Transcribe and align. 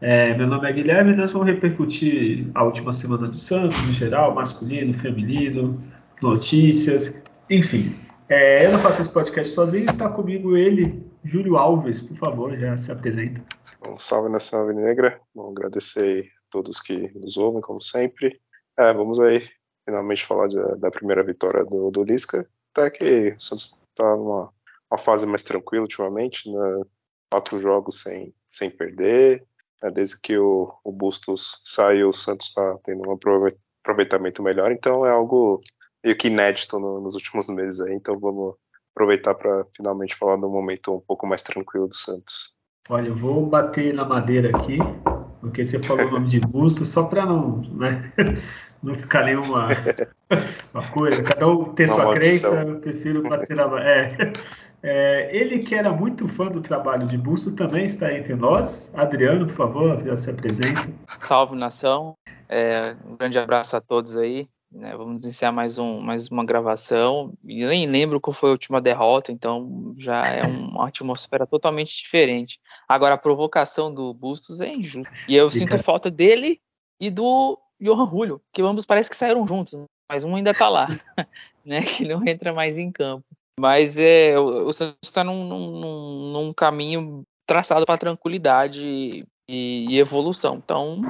É, 0.00 0.34
meu 0.36 0.46
nome 0.46 0.68
é 0.68 0.72
Guilherme 0.72 1.12
e 1.12 1.16
nós 1.16 1.32
vamos 1.32 1.46
repercutir 1.46 2.50
a 2.54 2.64
última 2.64 2.92
semana 2.92 3.26
do 3.26 3.38
Santos, 3.38 3.80
no 3.86 3.92
geral, 3.92 4.34
masculino, 4.34 4.92
feminino, 4.92 5.82
notícias, 6.20 7.14
enfim. 7.48 7.96
É, 8.28 8.66
eu 8.66 8.72
não 8.72 8.78
faço 8.78 9.02
esse 9.02 9.10
podcast 9.10 9.54
sozinho, 9.54 9.86
está 9.86 10.08
comigo 10.08 10.56
ele, 10.56 11.04
Júlio 11.22 11.56
Alves, 11.56 12.00
por 12.00 12.16
favor, 12.16 12.56
já 12.56 12.76
se 12.76 12.90
apresenta. 12.90 13.42
Um 13.88 13.96
salve 13.96 14.28
nação 14.28 14.60
alvinegra, 14.60 15.20
bom 15.34 15.50
agradecer 15.50 16.24
a 16.24 16.42
todos 16.50 16.80
que 16.80 17.10
nos 17.14 17.36
ouvem, 17.36 17.60
como 17.60 17.82
sempre. 17.82 18.40
É, 18.78 18.92
vamos 18.92 19.20
aí 19.20 19.42
finalmente 19.84 20.24
falar 20.24 20.48
de, 20.48 20.56
da 20.78 20.90
primeira 20.90 21.22
vitória 21.22 21.64
do, 21.64 21.90
do 21.90 22.02
Lisca. 22.02 22.48
Até 22.72 22.90
que 22.90 23.34
o 23.36 23.40
Santos 23.40 23.82
está 23.92 24.16
numa 24.16 24.52
uma 24.90 24.98
fase 24.98 25.26
mais 25.26 25.42
tranquila 25.42 25.82
ultimamente, 25.82 26.50
né? 26.50 26.82
quatro 27.30 27.58
jogos 27.58 28.00
sem, 28.00 28.32
sem 28.48 28.70
perder. 28.70 29.44
Né? 29.84 29.90
Desde 29.90 30.18
que 30.20 30.38
o, 30.38 30.72
o 30.82 30.90
Bustos 30.90 31.60
saiu, 31.62 32.08
o 32.08 32.14
Santos 32.14 32.48
está 32.48 32.78
tendo 32.82 33.08
um 33.08 33.12
aproveitamento 33.82 34.42
melhor, 34.42 34.72
então 34.72 35.04
é 35.04 35.10
algo 35.10 35.60
meio 36.02 36.16
que 36.16 36.28
inédito 36.28 36.78
no, 36.78 37.00
nos 37.00 37.14
últimos 37.14 37.48
meses 37.52 37.82
aí. 37.82 37.94
Então 37.94 38.18
vamos 38.18 38.54
aproveitar 38.94 39.34
para 39.34 39.66
finalmente 39.76 40.16
falar 40.16 40.36
de 40.36 40.46
um 40.46 40.50
momento 40.50 40.94
um 40.94 41.00
pouco 41.00 41.26
mais 41.26 41.42
tranquilo 41.42 41.86
do 41.86 41.94
Santos. 41.94 42.54
Olha, 42.88 43.08
eu 43.08 43.16
vou 43.16 43.44
bater 43.46 43.92
na 43.94 44.04
madeira 44.04 44.56
aqui, 44.56 44.78
porque 45.40 45.64
você 45.64 45.82
falou 45.82 46.06
o 46.06 46.10
nome 46.10 46.28
de 46.28 46.40
Bustos, 46.40 46.88
só 46.88 47.04
para 47.04 47.24
não, 47.24 47.62
né? 47.72 48.12
não 48.82 48.94
ficar 48.94 49.24
nenhuma 49.24 49.68
uma 50.72 50.86
coisa, 50.90 51.22
cada 51.22 51.48
um 51.48 51.72
tem 51.72 51.86
sua 51.86 52.12
crença, 52.12 52.48
eu 52.48 52.80
prefiro 52.80 53.22
bater 53.22 53.56
na. 53.56 53.64
É, 53.82 54.32
é, 54.86 55.34
ele 55.34 55.60
que 55.60 55.74
era 55.74 55.90
muito 55.90 56.28
fã 56.28 56.48
do 56.48 56.60
trabalho 56.60 57.06
de 57.06 57.16
Busto 57.16 57.52
também 57.52 57.86
está 57.86 58.12
entre 58.12 58.34
nós. 58.34 58.92
Adriano, 58.94 59.46
por 59.46 59.54
favor, 59.54 59.98
já 60.04 60.14
se 60.14 60.28
apresenta. 60.28 60.86
Salve 61.26 61.56
nação, 61.56 62.14
é, 62.50 62.94
um 63.06 63.16
grande 63.16 63.38
abraço 63.38 63.74
a 63.74 63.80
todos 63.80 64.14
aí. 64.14 64.46
Né, 64.70 64.94
vamos 64.94 65.22
iniciar 65.22 65.52
mais, 65.52 65.78
um, 65.78 66.00
mais 66.00 66.28
uma 66.28 66.44
gravação. 66.44 67.32
E 67.42 67.64
nem 67.64 67.88
lembro 67.88 68.20
qual 68.20 68.34
foi 68.34 68.50
a 68.50 68.52
última 68.52 68.78
derrota, 68.78 69.32
então 69.32 69.94
já 69.96 70.20
é 70.20 70.42
uma 70.42 70.88
atmosfera 70.88 71.46
totalmente 71.46 71.96
diferente. 71.96 72.60
Agora, 72.86 73.14
a 73.14 73.18
provocação 73.18 73.94
do 73.94 74.12
Bustos 74.12 74.60
é 74.60 74.68
injusta. 74.68 75.10
E 75.26 75.34
eu 75.34 75.48
sinto 75.48 75.78
falta 75.78 76.10
dele 76.10 76.60
e 77.00 77.10
do 77.10 77.58
Johan 77.80 78.06
Julio, 78.06 78.42
que 78.52 78.60
ambos 78.60 78.84
parece 78.84 79.08
que 79.08 79.16
saíram 79.16 79.46
juntos, 79.46 79.80
mas 80.10 80.24
um 80.24 80.36
ainda 80.36 80.50
está 80.50 80.68
lá, 80.68 80.88
né? 81.64 81.80
Que 81.82 82.06
não 82.06 82.26
entra 82.26 82.52
mais 82.52 82.76
em 82.76 82.92
campo. 82.92 83.24
Mas 83.58 83.98
é, 83.98 84.38
o, 84.38 84.72
Santos 84.72 84.98
está 85.04 85.22
num, 85.22 85.44
num, 85.46 86.32
num, 86.32 86.52
caminho 86.52 87.22
traçado 87.46 87.86
para 87.86 87.98
tranquilidade 87.98 88.80
e, 88.84 89.24
e, 89.88 89.98
evolução. 89.98 90.56
Então 90.56 91.00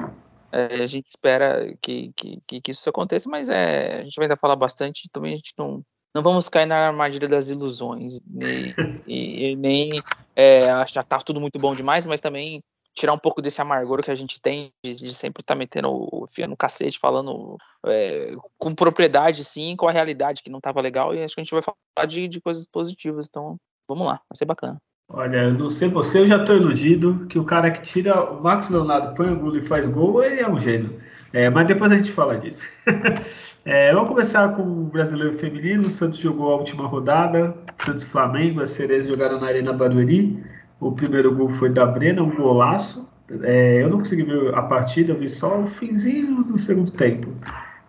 é, 0.51 0.83
a 0.83 0.85
gente 0.85 1.07
espera 1.07 1.75
que, 1.81 2.11
que, 2.15 2.61
que, 2.61 2.71
isso 2.71 2.89
aconteça, 2.89 3.29
mas 3.29 3.49
é, 3.49 4.01
a 4.01 4.03
gente 4.03 4.15
vai 4.15 4.25
ainda 4.25 4.37
falar 4.37 4.55
bastante. 4.55 5.09
Também 5.11 5.33
a 5.33 5.37
gente 5.37 5.53
não, 5.57 5.81
não 6.13 6.21
vamos 6.21 6.47
cair 6.47 6.65
na 6.67 6.87
armadilha 6.87 7.27
das 7.27 7.49
ilusões, 7.49 8.19
nem, 8.27 8.73
e, 9.07 9.55
nem 9.55 9.89
é, 10.35 10.69
achar 10.69 11.03
que 11.03 11.09
tá 11.09 11.19
tudo 11.19 11.41
muito 11.41 11.57
bom 11.57 11.75
demais, 11.75 12.05
mas 12.05 12.21
também 12.21 12.61
tirar 12.95 13.13
um 13.13 13.19
pouco 13.19 13.41
desse 13.41 13.61
amargor 13.61 14.01
que 14.01 14.09
a 14.09 14.15
gente 14.15 14.41
tem 14.41 14.71
de, 14.83 14.95
de 14.95 15.13
sempre 15.13 15.41
estar 15.41 15.53
tá 15.53 15.57
metendo 15.57 15.89
o 15.91 16.27
fio 16.31 16.47
no 16.47 16.55
cacete, 16.55 16.97
falando 16.97 17.57
é, 17.85 18.33
com 18.57 18.73
propriedade, 18.73 19.43
sim, 19.43 19.75
com 19.75 19.87
a 19.87 19.91
realidade 19.91 20.41
que 20.41 20.49
não 20.49 20.59
estava 20.59 20.81
legal, 20.81 21.13
e 21.13 21.21
acho 21.21 21.35
que 21.35 21.41
a 21.41 21.43
gente 21.43 21.53
vai 21.53 21.61
falar 21.61 22.07
de, 22.07 22.27
de 22.27 22.39
coisas 22.39 22.65
positivas. 22.65 23.27
Então, 23.29 23.57
vamos 23.87 24.07
lá, 24.07 24.21
vai 24.29 24.37
ser 24.37 24.45
bacana. 24.45 24.77
Olha, 25.07 25.51
não 25.51 25.69
sei 25.69 25.87
você, 25.87 26.21
eu 26.21 26.27
já 26.27 26.37
estou 26.37 26.55
iludido 26.55 27.27
que 27.27 27.37
o 27.37 27.43
cara 27.43 27.69
que 27.69 27.81
tira 27.81 28.23
o 28.23 28.41
Max 28.41 28.69
Leonardo, 28.69 29.13
põe 29.13 29.31
o 29.31 29.39
gol 29.39 29.55
e 29.55 29.61
faz 29.61 29.85
gol, 29.85 30.23
ele 30.23 30.41
é 30.41 30.49
um 30.49 30.59
gênio. 30.59 30.99
É, 31.31 31.49
mas 31.49 31.67
depois 31.67 31.91
a 31.91 31.97
gente 31.97 32.11
fala 32.11 32.37
disso. 32.37 32.65
é, 33.65 33.93
vamos 33.93 34.09
começar 34.09 34.55
com 34.55 34.61
o 34.61 34.85
brasileiro 34.85 35.37
feminino. 35.37 35.87
O 35.87 35.91
Santos 35.91 36.17
jogou 36.17 36.53
a 36.53 36.55
última 36.55 36.87
rodada. 36.87 37.53
Santos 37.77 38.03
Flamengo, 38.03 38.61
as 38.61 38.69
Cerezas 38.69 39.07
jogaram 39.07 39.37
na 39.41 39.47
Arena 39.47 39.73
Barueri. 39.73 40.41
O 40.79 40.91
primeiro 40.91 41.33
gol 41.33 41.49
foi 41.49 41.69
da 41.69 41.85
Brena, 41.85 42.21
um 42.21 42.35
golaço. 42.35 43.09
É, 43.41 43.81
eu 43.81 43.89
não 43.89 43.99
consegui 43.99 44.23
ver 44.23 44.53
a 44.53 44.61
partida, 44.61 45.13
eu 45.13 45.19
vi 45.19 45.29
só 45.29 45.61
o 45.61 45.67
finzinho 45.67 46.43
do 46.43 46.59
segundo 46.59 46.91
tempo. 46.91 47.29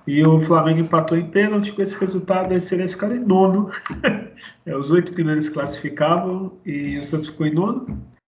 E 0.06 0.24
o 0.24 0.40
Flamengo 0.40 0.80
empatou 0.80 1.18
em 1.18 1.28
pênalti. 1.28 1.72
Com 1.72 1.82
esse 1.82 1.98
resultado, 1.98 2.52
a 2.52 2.56
Excelência 2.56 2.96
ficaram 2.96 3.16
em 3.16 3.24
nono. 3.24 3.70
é, 4.64 4.76
os 4.76 4.90
oito 4.90 5.12
primeiros 5.12 5.48
classificavam 5.48 6.52
e 6.64 6.98
o 6.98 7.04
Santos 7.04 7.28
ficou 7.28 7.46
em 7.46 7.54
nono. 7.54 7.86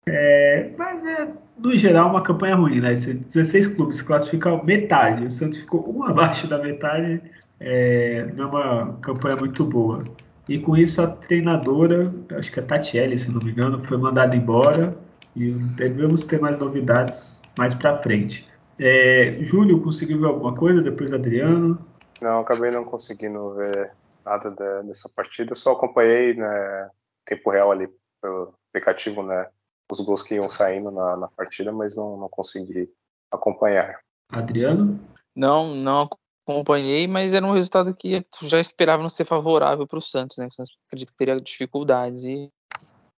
É, 0.07 0.71
mas 0.77 1.03
é, 1.05 1.29
no 1.59 1.75
geral, 1.77 2.11
uma 2.11 2.23
campanha 2.23 2.57
ruim, 2.57 2.81
né? 2.81 2.93
16 2.93 3.69
clubes 3.69 4.03
classificam 4.03 4.63
metade. 4.63 5.25
O 5.25 5.31
Santos 5.31 5.59
ficou 5.59 5.97
um 5.97 6.05
abaixo 6.05 6.47
da 6.47 6.59
metade. 6.59 7.23
É, 7.59 8.29
não 8.37 8.45
é 8.45 8.47
uma 8.49 8.99
campanha 9.01 9.37
muito 9.37 9.65
boa. 9.65 10.03
E 10.49 10.59
com 10.59 10.77
isso 10.77 11.01
a 11.01 11.07
treinadora, 11.07 12.13
acho 12.37 12.51
que 12.51 12.61
a 12.61 12.63
Tatiele, 12.63 13.19
se 13.19 13.31
não 13.31 13.41
me 13.41 13.53
engano, 13.53 13.83
foi 13.85 13.97
mandada 13.97 14.37
embora 14.37 14.97
e 15.37 15.53
devemos 15.53 16.23
ter 16.25 16.41
mais 16.41 16.59
novidades 16.59 17.41
mais 17.57 17.75
para 17.75 18.03
frente. 18.03 18.49
É, 18.79 19.39
Júlio, 19.41 19.83
conseguiu 19.83 20.21
ver 20.21 20.27
alguma 20.27 20.55
coisa 20.55 20.83
depois 20.83 21.13
Adriano? 21.13 21.79
Não, 22.21 22.41
acabei 22.41 22.71
não 22.71 22.85
conseguindo 22.85 23.55
ver 23.55 23.93
nada 24.25 24.51
de, 24.51 24.87
dessa 24.87 25.11
partida, 25.15 25.55
só 25.55 25.73
acompanhei 25.73 26.35
né, 26.35 26.91
tempo 27.25 27.51
real 27.51 27.71
ali 27.71 27.89
pelo 28.21 28.55
aplicativo, 28.71 29.23
né, 29.23 29.49
os 29.91 30.01
gols 30.01 30.23
que 30.23 30.35
iam 30.37 30.49
saindo 30.49 30.91
na, 30.91 31.17
na 31.17 31.29
partida, 31.29 31.73
mas 31.73 31.97
não, 31.97 32.17
não 32.17 32.29
consegui 32.29 32.89
acompanhar. 33.31 33.99
Adriano? 34.31 34.99
Não, 35.35 35.75
não 35.75 36.09
acompanhei, 36.47 37.07
mas 37.07 37.35
era 37.35 37.47
um 37.47 37.53
resultado 37.53 37.95
que 37.95 38.25
já 38.43 38.61
esperava 38.61 39.03
não 39.03 39.11
ser 39.11 39.25
favorável 39.25 39.87
para 39.87 39.99
o 39.99 40.03
Santos, 40.03 40.37
né? 40.37 40.47
O 40.47 40.53
Santos 40.53 40.77
acredito 40.87 41.13
que 41.13 41.19
teria 41.19 41.41
dificuldades 41.41 42.23
e 42.25 42.51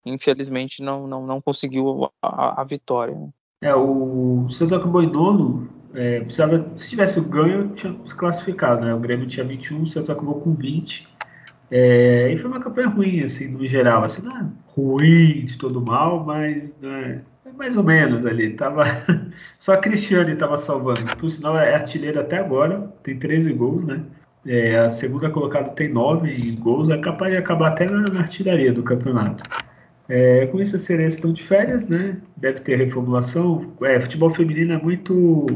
infelizmente 0.05 0.83
não, 0.83 1.07
não, 1.07 1.27
não 1.27 1.41
conseguiu 1.41 2.11
a, 2.23 2.61
a 2.61 2.65
vitória. 2.65 3.15
Né? 3.15 3.29
É, 3.63 3.75
o 3.75 4.47
Santos 4.51 4.73
acabou 4.73 5.03
em 5.03 5.11
nono. 5.11 5.69
É, 5.95 6.21
precisava, 6.21 6.73
se 6.77 6.91
tivesse 6.91 7.21
ganho, 7.21 7.69
tinha 7.71 7.97
se 8.05 8.15
classificado, 8.15 8.85
né? 8.85 8.93
O 8.93 8.99
Grêmio 8.99 9.27
tinha 9.27 9.47
21, 9.47 9.83
o 9.83 9.87
Santos 9.87 10.11
acabou 10.11 10.41
com 10.41 10.53
20. 10.53 11.09
É, 11.71 12.33
e 12.33 12.39
foi 12.39 12.51
uma 12.51 12.61
campanha 12.61 12.89
ruim, 12.89 13.23
assim, 13.23 13.49
no 13.49 13.65
geral. 13.67 14.05
Assim, 14.05 14.23
não 14.23 14.37
é 14.37 14.47
ruim 14.67 15.45
de 15.47 15.57
todo 15.57 15.81
mal, 15.81 16.25
mas 16.25 16.77
né, 16.81 17.23
mais 17.57 17.77
ou 17.77 17.83
menos 17.83 18.27
ali. 18.27 18.55
Tava... 18.55 18.85
Só 19.59 19.75
a 19.75 19.79
Cristiane 19.79 20.33
estava 20.33 20.57
salvando. 20.57 21.05
Por 21.17 21.31
sinal, 21.31 21.59
é 21.59 21.75
artilheira 21.75 22.21
até 22.21 22.39
agora, 22.39 22.81
tem 23.03 23.19
13 23.19 23.53
gols, 23.53 23.85
né? 23.85 24.03
É, 24.47 24.79
a 24.79 24.91
segunda 24.91 25.31
colocada 25.31 25.71
tem 25.71 25.89
9 25.89 26.57
gols, 26.57 26.91
é 26.91 26.99
capaz 26.99 27.33
de 27.33 27.39
acabar 27.39 27.69
até 27.69 27.87
na, 27.87 28.21
artilharia 28.21 28.73
do 28.73 28.83
campeonato. 28.83 29.43
É, 30.07 30.47
com 30.49 30.61
isso, 30.61 30.77
as 30.77 30.83
sereias 30.83 31.15
estão 31.15 31.33
de 31.33 31.43
férias, 31.43 31.89
né? 31.89 32.19
Deve 32.37 32.61
ter 32.61 32.77
reformulação. 32.77 33.73
É, 33.83 33.99
futebol 34.01 34.31
feminino 34.31 34.75
é 34.75 34.79
muito 34.79 35.47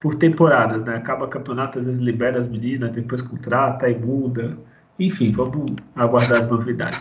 por 0.00 0.16
temporadas, 0.16 0.84
né? 0.84 0.96
Acaba 0.96 1.28
campeonato, 1.28 1.78
às 1.78 1.86
vezes 1.86 2.00
libera 2.00 2.40
as 2.40 2.48
meninas, 2.48 2.90
depois 2.92 3.22
contrata 3.22 3.88
e 3.88 3.94
muda. 3.94 4.58
Enfim, 4.98 5.32
vamos 5.32 5.72
aguardar 5.94 6.40
as 6.40 6.46
novidades. 6.48 7.00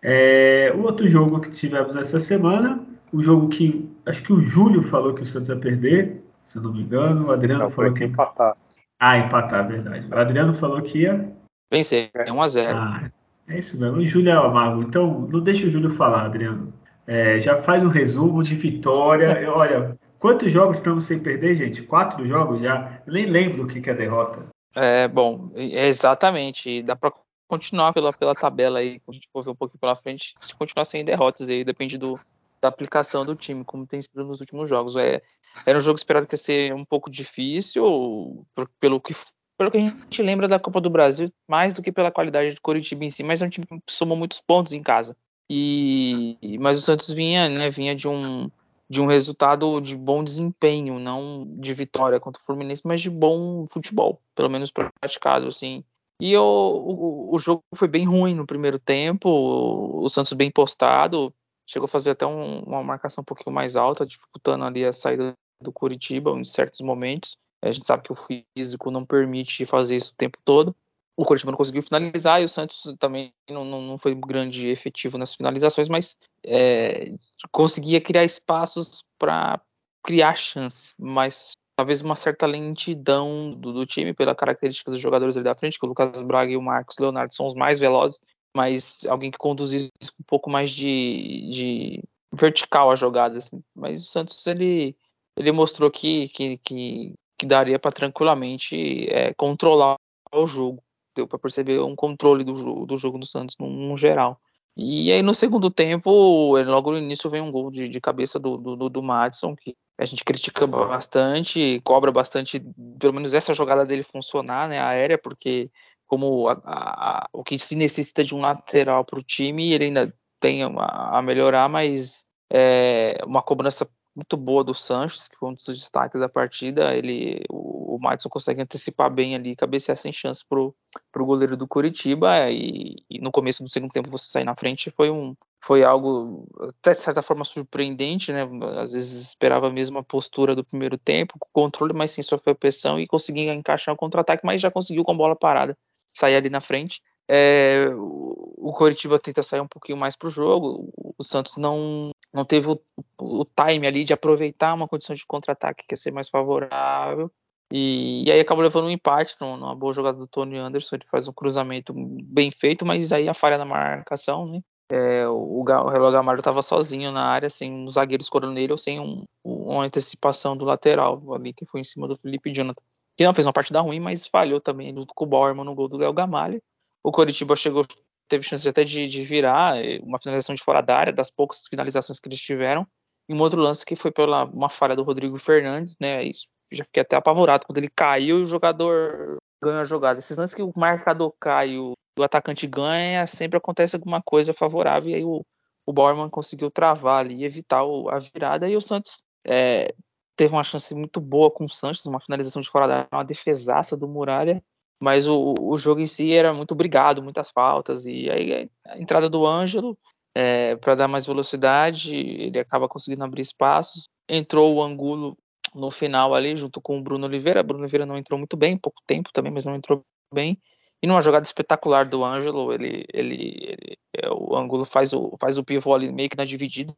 É, 0.00 0.72
o 0.76 0.82
outro 0.82 1.08
jogo 1.08 1.40
que 1.40 1.50
tivemos 1.50 1.96
essa 1.96 2.20
semana, 2.20 2.80
o 3.12 3.22
jogo 3.22 3.48
que 3.48 3.88
acho 4.06 4.22
que 4.22 4.32
o 4.32 4.40
Júlio 4.40 4.82
falou 4.82 5.14
que 5.14 5.22
o 5.22 5.26
Santos 5.26 5.48
ia 5.48 5.56
perder, 5.56 6.22
se 6.42 6.58
não 6.60 6.72
me 6.72 6.82
engano. 6.82 7.26
O 7.26 7.32
Adriano 7.32 7.64
não, 7.64 7.70
falou 7.70 7.92
que 7.92 8.00
ia 8.00 8.06
empatar. 8.06 8.56
Ah, 8.98 9.18
empatar, 9.18 9.66
verdade. 9.66 10.06
O 10.10 10.16
Adriano 10.16 10.54
falou 10.54 10.82
que 10.82 11.00
ia 11.02 11.32
vencer, 11.70 12.10
é 12.14 12.24
1x0. 12.24 12.72
Ah, 12.74 13.10
é 13.48 13.58
isso 13.58 13.78
mesmo. 13.78 13.98
O 13.98 14.06
Júlio 14.06 14.30
é 14.30 14.36
amargo. 14.36 14.82
Então, 14.82 15.28
não 15.30 15.40
deixa 15.40 15.66
o 15.66 15.70
Júlio 15.70 15.90
falar, 15.90 16.24
Adriano. 16.24 16.72
É, 17.06 17.38
já 17.38 17.62
faz 17.62 17.82
um 17.82 17.88
resumo 17.88 18.42
de 18.42 18.54
vitória. 18.54 19.48
Olha, 19.50 19.96
quantos 20.18 20.52
jogos 20.52 20.78
estamos 20.78 21.04
sem 21.04 21.18
perder, 21.18 21.54
gente? 21.54 21.82
Quatro 21.82 22.26
jogos 22.26 22.60
já? 22.60 23.00
Eu 23.06 23.12
nem 23.12 23.26
lembro 23.26 23.64
o 23.64 23.66
que 23.66 23.88
é 23.88 23.94
derrota. 23.94 24.46
É, 24.74 25.08
bom, 25.08 25.50
é 25.54 25.88
exatamente. 25.88 26.82
Dá 26.82 26.94
para 26.94 27.12
continuar 27.48 27.92
pela, 27.92 28.12
pela 28.12 28.34
tabela 28.34 28.78
aí, 28.78 29.00
a 29.08 29.12
gente 29.12 29.28
for 29.32 29.42
ver 29.42 29.50
um 29.50 29.54
pouquinho 29.54 29.80
pela 29.80 29.96
frente, 29.96 30.34
continuar 30.58 30.84
sem 30.84 31.02
derrotas 31.02 31.48
aí, 31.48 31.64
depende 31.64 31.96
do, 31.96 32.20
da 32.60 32.68
aplicação 32.68 33.24
do 33.24 33.34
time, 33.34 33.64
como 33.64 33.86
tem 33.86 34.00
sido 34.02 34.24
nos 34.24 34.40
últimos 34.40 34.68
jogos. 34.68 34.96
É, 34.96 35.22
Era 35.66 35.78
um 35.78 35.80
jogo 35.80 35.96
esperado 35.96 36.26
que 36.26 36.34
ia 36.34 36.38
ser 36.38 36.74
um 36.74 36.84
pouco 36.84 37.10
difícil, 37.10 38.46
pelo 38.80 39.00
que, 39.00 39.14
pelo 39.56 39.70
que 39.70 39.78
a 39.78 39.80
gente 39.80 40.22
lembra 40.22 40.48
da 40.48 40.58
Copa 40.58 40.80
do 40.80 40.90
Brasil, 40.90 41.30
mais 41.48 41.74
do 41.74 41.82
que 41.82 41.92
pela 41.92 42.12
qualidade 42.12 42.54
de 42.54 42.60
Curitiba 42.60 43.04
em 43.04 43.10
si, 43.10 43.22
mas 43.22 43.42
é 43.42 43.46
um 43.46 43.50
time 43.50 43.66
que 43.66 43.80
somou 43.88 44.16
muitos 44.16 44.40
pontos 44.40 44.72
em 44.72 44.82
casa. 44.82 45.16
E, 45.50 46.58
mas 46.60 46.76
o 46.76 46.82
Santos 46.82 47.10
vinha, 47.10 47.48
né, 47.48 47.70
vinha 47.70 47.94
de 47.94 48.06
um, 48.06 48.50
de 48.88 49.00
um 49.00 49.06
resultado 49.06 49.80
de 49.80 49.96
bom 49.96 50.22
desempenho, 50.22 50.98
não 50.98 51.46
de 51.58 51.72
vitória 51.72 52.20
contra 52.20 52.40
o 52.42 52.44
Fluminense, 52.44 52.82
mas 52.84 53.00
de 53.00 53.10
bom 53.10 53.66
futebol, 53.70 54.20
pelo 54.34 54.50
menos 54.50 54.70
praticado, 54.70 55.48
assim. 55.48 55.82
E 56.20 56.36
o, 56.36 56.42
o, 56.42 57.34
o 57.34 57.38
jogo 57.38 57.62
foi 57.74 57.86
bem 57.86 58.04
ruim 58.04 58.34
no 58.34 58.46
primeiro 58.46 58.78
tempo, 58.78 59.28
o 59.30 60.08
Santos 60.08 60.32
bem 60.32 60.50
postado, 60.50 61.32
chegou 61.68 61.84
a 61.84 61.88
fazer 61.88 62.10
até 62.10 62.26
um, 62.26 62.60
uma 62.60 62.82
marcação 62.82 63.22
um 63.22 63.24
pouquinho 63.24 63.54
mais 63.54 63.76
alta, 63.76 64.06
dificultando 64.06 64.64
ali 64.64 64.84
a 64.84 64.92
saída 64.92 65.34
do 65.62 65.72
Curitiba 65.72 66.30
em 66.30 66.44
certos 66.44 66.80
momentos. 66.80 67.36
A 67.62 67.70
gente 67.70 67.86
sabe 67.86 68.02
que 68.04 68.12
o 68.12 68.16
físico 68.56 68.90
não 68.90 69.04
permite 69.04 69.66
fazer 69.66 69.96
isso 69.96 70.12
o 70.12 70.16
tempo 70.16 70.38
todo. 70.44 70.74
O 71.16 71.24
Curitiba 71.24 71.50
não 71.50 71.58
conseguiu 71.58 71.82
finalizar 71.82 72.40
e 72.40 72.44
o 72.44 72.48
Santos 72.48 72.94
também 72.98 73.32
não, 73.50 73.64
não, 73.64 73.82
não 73.82 73.98
foi 73.98 74.14
grande 74.14 74.68
efetivo 74.68 75.18
nas 75.18 75.34
finalizações, 75.34 75.88
mas 75.88 76.16
é, 76.46 77.12
conseguia 77.50 78.00
criar 78.00 78.24
espaços 78.24 79.02
para 79.18 79.60
criar 80.04 80.36
chances, 80.36 80.94
mas 80.96 81.52
talvez 81.76 82.00
uma 82.00 82.16
certa 82.16 82.46
lentidão 82.46 83.50
do, 83.50 83.72
do, 83.72 83.84
time 83.86 84.14
pela 84.14 84.34
característica 84.34 84.90
dos 84.90 85.00
jogadores 85.00 85.36
ali 85.36 85.44
da 85.44 85.54
frente, 85.54 85.78
que 85.78 85.84
o 85.84 85.88
Lucas 85.88 86.22
Braga 86.22 86.52
e 86.52 86.56
o 86.56 86.62
Marcos 86.62 86.96
Leonardo 86.98 87.34
são 87.34 87.46
os 87.46 87.54
mais 87.54 87.78
velozes, 87.78 88.20
mas 88.56 89.04
alguém 89.06 89.30
que 89.30 89.38
conduzisse 89.38 89.90
um 90.20 90.24
pouco 90.26 90.50
mais 90.50 90.70
de, 90.70 91.50
de 91.50 92.04
vertical 92.32 92.90
a 92.90 92.96
jogada, 92.96 93.38
assim. 93.38 93.62
Mas 93.74 94.02
o 94.02 94.06
Santos 94.06 94.46
ele, 94.46 94.96
ele 95.36 95.52
mostrou 95.52 95.90
que, 95.90 96.28
que, 96.30 96.58
que, 96.58 97.14
que 97.38 97.46
daria 97.46 97.78
para 97.78 97.92
tranquilamente 97.92 99.06
é, 99.10 99.32
controlar 99.34 99.96
o 100.32 100.46
jogo. 100.46 100.82
Deu 101.14 101.26
para 101.26 101.38
perceber 101.38 101.80
um 101.80 101.96
controle 101.96 102.44
do, 102.44 102.86
do 102.86 102.96
jogo 102.96 103.18
do 103.18 103.26
Santos 103.26 103.56
no, 103.58 103.68
no, 103.68 103.96
geral. 103.96 104.40
E 104.76 105.10
aí 105.10 105.22
no 105.22 105.34
segundo 105.34 105.70
tempo, 105.70 106.56
logo 106.62 106.92
no 106.92 106.98
início 106.98 107.28
vem 107.28 107.40
um 107.40 107.50
gol 107.50 107.70
de, 107.70 107.88
de 107.88 108.00
cabeça 108.00 108.38
do, 108.38 108.56
do, 108.56 108.88
do 108.88 109.02
Madison, 109.02 109.56
que 109.56 109.74
a 109.98 110.04
gente 110.04 110.22
critica 110.22 110.64
bastante, 110.64 111.80
cobra 111.82 112.12
bastante, 112.12 112.62
pelo 113.00 113.12
menos 113.12 113.34
essa 113.34 113.52
jogada 113.52 113.84
dele 113.84 114.04
funcionar, 114.04 114.68
né, 114.68 114.80
aérea, 114.80 115.18
porque 115.18 115.68
como 116.08 116.48
a, 116.48 116.60
a, 116.64 117.28
o 117.32 117.44
que 117.44 117.58
se 117.58 117.76
necessita 117.76 118.24
de 118.24 118.34
um 118.34 118.40
lateral 118.40 119.04
para 119.04 119.18
o 119.18 119.22
time, 119.22 119.72
ele 119.72 119.84
ainda 119.84 120.12
tem 120.40 120.62
a, 120.64 121.18
a 121.18 121.22
melhorar, 121.22 121.68
mas 121.68 122.24
é 122.50 123.20
uma 123.24 123.42
cobrança 123.42 123.88
muito 124.16 124.36
boa 124.36 124.64
do 124.64 124.74
Sanches, 124.74 125.28
que 125.28 125.36
foi 125.36 125.50
um 125.50 125.54
dos 125.54 125.64
destaques 125.66 126.20
da 126.20 126.28
partida. 126.28 126.94
Ele, 126.94 127.44
o, 127.48 127.94
o 127.94 127.98
Madison 128.00 128.28
consegue 128.28 128.60
antecipar 128.60 129.10
bem 129.10 129.36
ali, 129.36 129.54
cabecear 129.54 129.96
sem 129.96 130.12
chance 130.12 130.44
pro, 130.48 130.74
pro 131.12 131.24
goleiro 131.24 131.56
do 131.56 131.68
Curitiba. 131.68 132.50
E, 132.50 132.96
e, 133.08 133.20
no 133.20 133.30
começo 133.30 133.62
do 133.62 133.68
segundo 133.68 133.92
tempo 133.92 134.10
você 134.10 134.28
sair 134.28 134.44
na 134.44 134.56
frente 134.56 134.90
foi 134.90 135.10
um 135.10 135.36
foi 135.64 135.82
algo 135.82 136.46
até 136.60 136.92
de 136.92 137.00
certa 137.00 137.20
forma 137.20 137.44
surpreendente, 137.44 138.32
né? 138.32 138.48
Às 138.80 138.92
vezes 138.92 139.20
esperava 139.20 139.66
a 139.66 139.72
mesma 139.72 140.04
postura 140.04 140.54
do 140.54 140.64
primeiro 140.64 140.96
tempo, 140.96 141.36
controle, 141.52 141.92
mas 141.92 142.12
sem 142.12 142.22
sofrer 142.22 142.54
pressão 142.54 142.98
e 142.98 143.08
conseguia 143.08 143.52
encaixar 143.52 143.92
o 143.92 143.98
contra-ataque, 143.98 144.46
mas 144.46 144.60
já 144.60 144.70
conseguiu 144.70 145.04
com 145.04 145.12
a 145.12 145.16
bola 145.16 145.36
parada 145.36 145.76
sair 146.18 146.36
ali 146.36 146.50
na 146.50 146.60
frente. 146.60 147.00
É, 147.30 147.86
o 147.94 148.72
Coritiba 148.72 149.18
tenta 149.18 149.42
sair 149.42 149.60
um 149.60 149.68
pouquinho 149.68 149.98
mais 149.98 150.16
para 150.16 150.28
o 150.28 150.30
jogo. 150.30 150.90
O 151.16 151.22
Santos 151.22 151.56
não, 151.56 152.10
não 152.32 152.44
teve 152.44 152.68
o, 152.68 152.80
o, 153.18 153.44
time 153.44 153.86
ali 153.86 154.04
de 154.04 154.12
aproveitar 154.12 154.72
uma 154.72 154.88
condição 154.88 155.14
de 155.14 155.26
contra-ataque 155.26 155.84
que 155.86 155.92
ia 155.92 155.96
ser 155.96 156.10
mais 156.10 156.28
favorável. 156.28 157.30
E, 157.70 158.24
e, 158.26 158.32
aí 158.32 158.40
acabou 158.40 158.64
levando 158.64 158.86
um 158.86 158.90
empate 158.90 159.36
numa 159.40 159.74
boa 159.74 159.92
jogada 159.92 160.16
do 160.16 160.26
Tony 160.26 160.56
Anderson. 160.56 160.96
Ele 160.96 161.04
faz 161.10 161.28
um 161.28 161.32
cruzamento 161.32 161.92
bem 161.94 162.50
feito, 162.50 162.86
mas 162.86 163.12
aí 163.12 163.28
a 163.28 163.34
falha 163.34 163.58
na 163.58 163.66
marcação, 163.66 164.46
né? 164.46 164.60
É, 164.90 165.28
o, 165.28 165.60
o 165.60 165.64
Relógio 165.64 166.12
Gamalho 166.12 166.38
estava 166.38 166.62
sozinho 166.62 167.12
na 167.12 167.26
área, 167.26 167.50
sem 167.50 167.70
um 167.70 167.90
zagueiro 167.90 168.22
escorando 168.22 168.54
nele 168.54 168.72
ou 168.72 168.78
sem 168.78 168.98
um, 168.98 169.22
uma 169.44 169.84
antecipação 169.84 170.56
do 170.56 170.64
lateral 170.64 171.22
ali 171.34 171.52
que 171.52 171.66
foi 171.66 171.82
em 171.82 171.84
cima 171.84 172.08
do 172.08 172.16
Felipe 172.16 172.50
Jonathan 172.50 172.80
que 173.18 173.24
não 173.24 173.34
fez 173.34 173.44
uma 173.44 173.52
partida 173.52 173.80
ruim, 173.80 173.98
mas 173.98 174.28
falhou 174.28 174.60
também 174.60 174.94
junto 174.94 175.12
com 175.12 175.24
o 175.24 175.26
Bauerman 175.26 175.64
no 175.64 175.74
gol 175.74 175.88
do 175.88 175.96
Léo 175.96 176.12
Gamalho. 176.12 176.62
O 177.02 177.10
Coritiba 177.10 177.56
chegou, 177.56 177.84
teve 178.28 178.44
chance 178.44 178.66
até 178.68 178.84
de, 178.84 179.08
de, 179.08 179.24
virar 179.24 179.76
eh, 179.76 179.98
uma 180.04 180.20
finalização 180.20 180.54
de 180.54 180.62
fora 180.62 180.80
da 180.80 180.96
área, 180.96 181.12
das 181.12 181.28
poucas 181.28 181.62
finalizações 181.68 182.20
que 182.20 182.28
eles 182.28 182.40
tiveram. 182.40 182.86
E 183.28 183.34
um 183.34 183.40
outro 183.40 183.60
lance 183.60 183.84
que 183.84 183.96
foi 183.96 184.12
pela 184.12 184.44
uma 184.44 184.70
falha 184.70 184.94
do 184.94 185.02
Rodrigo 185.02 185.36
Fernandes, 185.36 185.96
né? 186.00 186.22
Isso 186.22 186.46
já 186.70 186.84
fiquei 186.84 187.02
até 187.02 187.16
apavorado 187.16 187.66
quando 187.66 187.78
ele 187.78 187.90
caiu 187.90 188.38
e 188.38 188.42
o 188.42 188.46
jogador 188.46 189.38
ganha 189.60 189.80
a 189.80 189.84
jogada. 189.84 190.20
Esses 190.20 190.36
lances 190.36 190.54
que 190.54 190.62
o 190.62 190.72
marcador 190.76 191.34
cai 191.40 191.70
e 191.70 191.78
o, 191.78 191.94
o 192.16 192.22
atacante 192.22 192.68
ganha, 192.68 193.26
sempre 193.26 193.58
acontece 193.58 193.96
alguma 193.96 194.22
coisa 194.22 194.52
favorável. 194.52 195.10
E 195.10 195.14
aí 195.16 195.24
o, 195.24 195.42
o 195.84 195.92
Bauerman 195.92 196.30
conseguiu 196.30 196.70
travar 196.70 197.24
ali, 197.24 197.44
evitar 197.44 197.82
o, 197.82 198.08
a 198.08 198.20
virada. 198.20 198.68
E 198.68 198.76
o 198.76 198.80
Santos 198.80 199.20
é, 199.44 199.92
teve 200.38 200.54
uma 200.54 200.62
chance 200.62 200.94
muito 200.94 201.20
boa 201.20 201.50
com 201.50 201.64
o 201.64 201.68
Sanches, 201.68 202.06
uma 202.06 202.20
finalização 202.20 202.62
de 202.62 202.70
fora 202.70 202.86
da 202.86 202.94
área, 202.98 203.08
uma 203.12 203.24
defesaça 203.24 203.96
do 203.96 204.06
Muralha, 204.06 204.62
mas 205.00 205.26
o, 205.26 205.54
o 205.60 205.76
jogo 205.76 206.00
em 206.00 206.06
si 206.06 206.32
era 206.32 206.54
muito 206.54 206.76
brigado, 206.76 207.22
muitas 207.22 207.50
faltas, 207.50 208.06
e 208.06 208.30
aí 208.30 208.70
a 208.86 208.98
entrada 208.98 209.28
do 209.28 209.44
Ângelo, 209.44 209.98
é, 210.36 210.76
para 210.76 210.94
dar 210.94 211.08
mais 211.08 211.26
velocidade, 211.26 212.14
ele 212.14 212.58
acaba 212.58 212.88
conseguindo 212.88 213.24
abrir 213.24 213.42
espaços, 213.42 214.08
entrou 214.28 214.76
o 214.76 214.82
Angulo 214.82 215.36
no 215.74 215.90
final 215.90 216.32
ali, 216.34 216.56
junto 216.56 216.80
com 216.80 216.98
o 216.98 217.02
Bruno 217.02 217.26
Oliveira, 217.26 217.62
Bruno 217.62 217.82
Oliveira 217.82 218.06
não 218.06 218.16
entrou 218.16 218.38
muito 218.38 218.56
bem, 218.56 218.78
pouco 218.78 219.02
tempo 219.06 219.30
também, 219.32 219.52
mas 219.52 219.64
não 219.64 219.74
entrou 219.74 220.04
bem, 220.32 220.56
e 221.02 221.06
numa 221.06 221.20
jogada 221.20 221.44
espetacular 221.44 222.08
do 222.08 222.24
Ângelo, 222.24 222.72
ele, 222.72 223.04
ele, 223.12 223.58
ele 223.66 223.98
é, 224.14 224.30
o 224.30 224.56
Angulo 224.56 224.84
faz 224.84 225.12
o, 225.12 225.36
faz 225.40 225.58
o 225.58 225.64
pivô 225.64 225.94
ali 225.94 226.12
meio 226.12 226.28
que 226.28 226.36
na 226.36 226.44
dividida, 226.44 226.94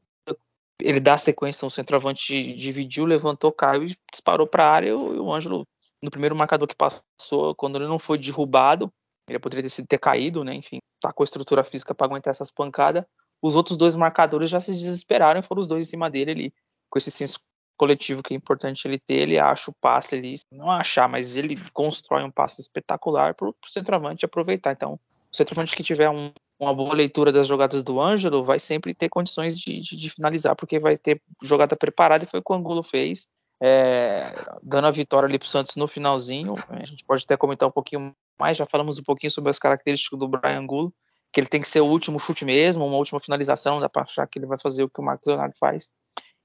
ele 0.83 1.01
dá 1.01 1.17
sequência, 1.17 1.67
o 1.67 1.71
centroavante 1.71 2.55
dividiu, 2.55 3.05
levantou, 3.05 3.53
caiu 3.53 3.85
e 3.85 3.97
disparou 4.11 4.47
para 4.47 4.65
a 4.65 4.71
área. 4.71 4.89
E 4.89 4.93
o, 4.93 5.25
o 5.25 5.33
Ângelo, 5.33 5.67
no 6.03 6.11
primeiro 6.11 6.37
marcador 6.37 6.67
que 6.69 6.75
passou, 6.75 7.55
quando 7.55 7.77
ele 7.77 7.87
não 7.87 7.99
foi 7.99 8.19
derrubado, 8.19 8.91
ele 9.29 9.39
poderia 9.39 9.63
ter, 9.63 9.69
sido, 9.69 9.87
ter 9.87 9.99
caído, 9.99 10.43
né? 10.45 10.55
Enfim, 10.55 10.79
tá 11.01 11.13
com 11.13 11.23
a 11.23 11.25
estrutura 11.25 11.63
física 11.63 11.95
para 11.95 12.07
aguentar 12.07 12.33
essas 12.33 12.51
pancadas. 12.51 13.05
Os 13.43 13.55
outros 13.55 13.77
dois 13.77 13.95
marcadores 13.95 14.51
já 14.51 14.61
se 14.61 14.73
desesperaram 14.73 15.41
e 15.41 15.43
foram 15.43 15.61
os 15.61 15.67
dois 15.67 15.87
em 15.87 15.91
cima 15.91 16.11
dele 16.11 16.31
ali, 16.31 16.55
com 16.91 16.99
esse 16.99 17.11
senso 17.11 17.39
coletivo 17.77 18.23
que 18.23 18.35
é 18.35 18.37
importante 18.37 18.87
ele 18.87 18.99
ter. 18.99 19.15
Ele 19.15 19.39
acha 19.39 19.71
o 19.71 19.75
passe 19.81 20.15
ali, 20.15 20.35
não 20.53 20.71
achar, 20.71 21.09
mas 21.09 21.37
ele 21.37 21.57
constrói 21.73 22.23
um 22.23 22.31
passe 22.31 22.61
espetacular 22.61 23.35
para 23.35 23.49
o 23.49 23.55
centroavante 23.67 24.25
aproveitar. 24.25 24.73
Então, 24.73 25.01
o 25.33 25.37
centroavante 25.37 25.75
que 25.75 25.83
tiver 25.83 26.11
um, 26.11 26.33
uma 26.61 26.75
boa 26.75 26.95
leitura 26.95 27.33
das 27.33 27.47
jogadas 27.47 27.83
do 27.83 27.99
Ângelo, 27.99 28.45
vai 28.45 28.61
sempre 28.61 28.93
ter 28.93 29.09
condições 29.09 29.59
de, 29.59 29.81
de, 29.81 29.97
de, 29.97 30.11
finalizar, 30.11 30.55
porque 30.55 30.79
vai 30.79 30.99
ter 30.99 31.23
jogada 31.43 31.75
preparada, 31.75 32.25
e 32.25 32.27
foi 32.27 32.41
o 32.41 32.43
que 32.43 32.53
o 32.53 32.55
Angulo 32.55 32.83
fez, 32.83 33.27
é, 33.63 34.35
dando 34.63 34.87
a 34.87 34.91
vitória 34.91 35.27
ali 35.27 35.39
para 35.39 35.47
o 35.47 35.49
Santos 35.49 35.75
no 35.77 35.89
finalzinho. 35.89 36.55
A 36.69 36.85
gente 36.85 37.03
pode 37.05 37.25
até 37.25 37.35
comentar 37.37 37.67
um 37.67 37.73
pouquinho 37.73 38.15
mais, 38.39 38.59
já 38.59 38.67
falamos 38.67 38.99
um 38.99 39.03
pouquinho 39.03 39.31
sobre 39.31 39.51
as 39.51 39.59
características 39.59 40.19
do 40.19 40.29
Brian 40.29 40.59
Angulo, 40.59 40.93
que 41.33 41.41
ele 41.41 41.49
tem 41.49 41.63
que 41.63 41.69
ser 41.69 41.81
o 41.81 41.87
último 41.87 42.19
chute 42.19 42.45
mesmo, 42.45 42.85
uma 42.85 42.97
última 42.97 43.21
finalização, 43.21 43.81
dá 43.81 43.89
para 43.89 44.03
achar 44.03 44.27
que 44.27 44.39
ele 44.39 44.47
vai 44.47 44.59
fazer 44.61 44.83
o 44.83 44.91
que 44.91 45.01
o 45.01 45.05
Marcos 45.05 45.27
Leonardo 45.27 45.55
faz. 45.59 45.91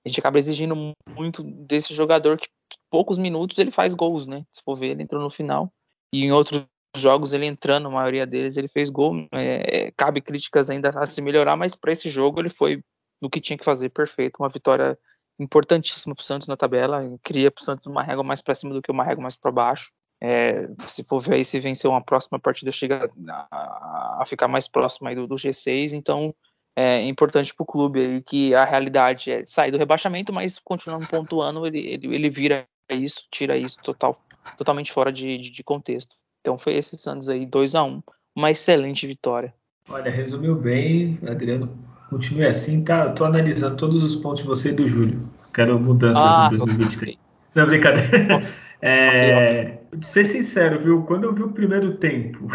A 0.05 0.07
gente 0.07 0.19
acaba 0.19 0.37
exigindo 0.37 0.93
muito 1.09 1.43
desse 1.43 1.93
jogador 1.93 2.37
que 2.37 2.47
poucos 2.89 3.17
minutos 3.17 3.57
ele 3.57 3.71
faz 3.71 3.93
gols, 3.93 4.25
né? 4.25 4.45
Se 4.53 4.61
for 4.63 4.75
ver, 4.75 4.91
ele 4.91 5.03
entrou 5.03 5.21
no 5.21 5.31
final. 5.31 5.73
E 6.13 6.23
em 6.23 6.31
outros 6.31 6.65
jogos 6.99 7.33
ele 7.33 7.45
entrando, 7.45 7.87
a 7.87 7.91
maioria 7.91 8.25
deles 8.25 8.57
ele 8.57 8.67
fez 8.67 8.89
gol. 8.89 9.27
É, 9.31 9.91
cabe 9.95 10.21
críticas 10.21 10.69
ainda 10.69 10.89
a 10.89 11.05
se 11.05 11.21
melhorar, 11.21 11.55
mas 11.55 11.75
para 11.75 11.91
esse 11.91 12.09
jogo 12.09 12.39
ele 12.39 12.49
foi 12.49 12.83
no 13.21 13.29
que 13.29 13.39
tinha 13.39 13.57
que 13.57 13.65
fazer 13.65 13.89
perfeito. 13.89 14.37
Uma 14.39 14.49
vitória 14.49 14.97
importantíssima 15.39 16.15
para 16.15 16.21
o 16.21 16.25
Santos 16.25 16.47
na 16.47 16.57
tabela. 16.57 17.01
Cria 17.23 17.51
para 17.51 17.61
o 17.61 17.65
Santos 17.65 17.85
uma 17.87 18.03
régua 18.03 18.23
mais 18.23 18.41
para 18.41 18.55
cima 18.55 18.73
do 18.73 18.81
que 18.81 18.91
uma 18.91 19.03
régua 19.03 19.21
mais 19.21 19.35
para 19.35 19.51
baixo. 19.51 19.91
É, 20.21 20.67
se 20.87 21.03
for 21.03 21.19
ver 21.19 21.35
aí, 21.35 21.45
se 21.45 21.59
vencer 21.59 21.89
uma 21.89 22.03
próxima 22.03 22.39
partida, 22.39 22.71
chega 22.71 23.09
a, 23.29 24.21
a 24.21 24.25
ficar 24.25 24.47
mais 24.47 24.67
próximo 24.67 25.07
aí 25.07 25.15
do, 25.15 25.27
do 25.27 25.35
G6. 25.35 25.93
Então 25.93 26.33
é 26.75 27.01
importante 27.03 27.53
para 27.53 27.63
o 27.63 27.67
clube 27.67 27.99
aí 27.99 28.21
que 28.21 28.53
a 28.53 28.65
realidade 28.65 29.31
é 29.31 29.45
sair 29.45 29.71
do 29.71 29.77
rebaixamento, 29.77 30.33
mas 30.33 30.59
continuando 30.59 31.07
pontuando, 31.07 31.65
ele, 31.65 31.79
ele, 31.79 32.15
ele 32.15 32.29
vira 32.29 32.67
isso, 32.89 33.25
tira 33.31 33.57
isso 33.57 33.77
total, 33.81 34.19
totalmente 34.57 34.91
fora 34.91 35.11
de, 35.11 35.37
de, 35.37 35.49
de 35.49 35.63
contexto. 35.63 36.15
Então 36.45 36.59
foi 36.59 36.75
esse 36.75 36.95
Santos 36.95 37.27
aí, 37.27 37.43
2 37.43 37.73
a 37.73 37.83
1 37.83 37.87
um, 37.87 38.03
Uma 38.35 38.51
excelente 38.51 39.07
vitória. 39.07 39.51
Olha, 39.89 40.11
resumiu 40.11 40.53
bem, 40.53 41.17
Adriano. 41.27 41.75
Continue 42.07 42.45
assim, 42.45 42.83
tá? 42.83 43.09
Tô 43.09 43.25
analisando 43.25 43.75
todos 43.77 44.03
os 44.03 44.15
pontos 44.15 44.43
de 44.43 44.47
você 44.47 44.69
e 44.69 44.73
do 44.73 44.87
Júlio. 44.87 45.27
Quero 45.51 45.79
mudanças 45.79 46.23
ah, 46.23 46.49
em 46.53 46.57
2023. 46.57 47.17
Não, 47.55 47.65
brincadeira. 47.65 48.43
É, 48.81 49.79
okay, 49.87 50.07
Ser 50.07 50.27
sincero, 50.27 50.79
viu? 50.79 51.01
Quando 51.03 51.23
eu 51.23 51.33
vi 51.33 51.41
o 51.41 51.49
primeiro 51.49 51.93
tempo, 51.93 52.45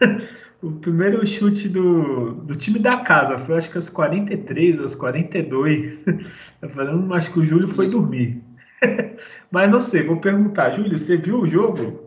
o 0.60 0.72
primeiro 0.72 1.24
chute 1.24 1.68
do, 1.68 2.32
do 2.32 2.56
time 2.56 2.80
da 2.80 2.96
casa 2.96 3.38
foi 3.38 3.58
acho 3.58 3.70
que 3.70 3.76
aos 3.76 3.88
43, 3.88 4.80
aos 4.80 4.96
42. 4.96 6.02
Eu 6.60 6.70
falando, 6.70 7.14
acho 7.14 7.32
que 7.32 7.38
o 7.38 7.44
Júlio 7.44 7.68
foi 7.68 7.88
dormir. 7.88 8.42
Mas 9.48 9.70
não 9.70 9.80
sei, 9.80 10.02
vou 10.02 10.16
perguntar, 10.16 10.70
Júlio, 10.70 10.98
você 10.98 11.16
viu 11.16 11.42
o 11.42 11.46
jogo? 11.46 12.05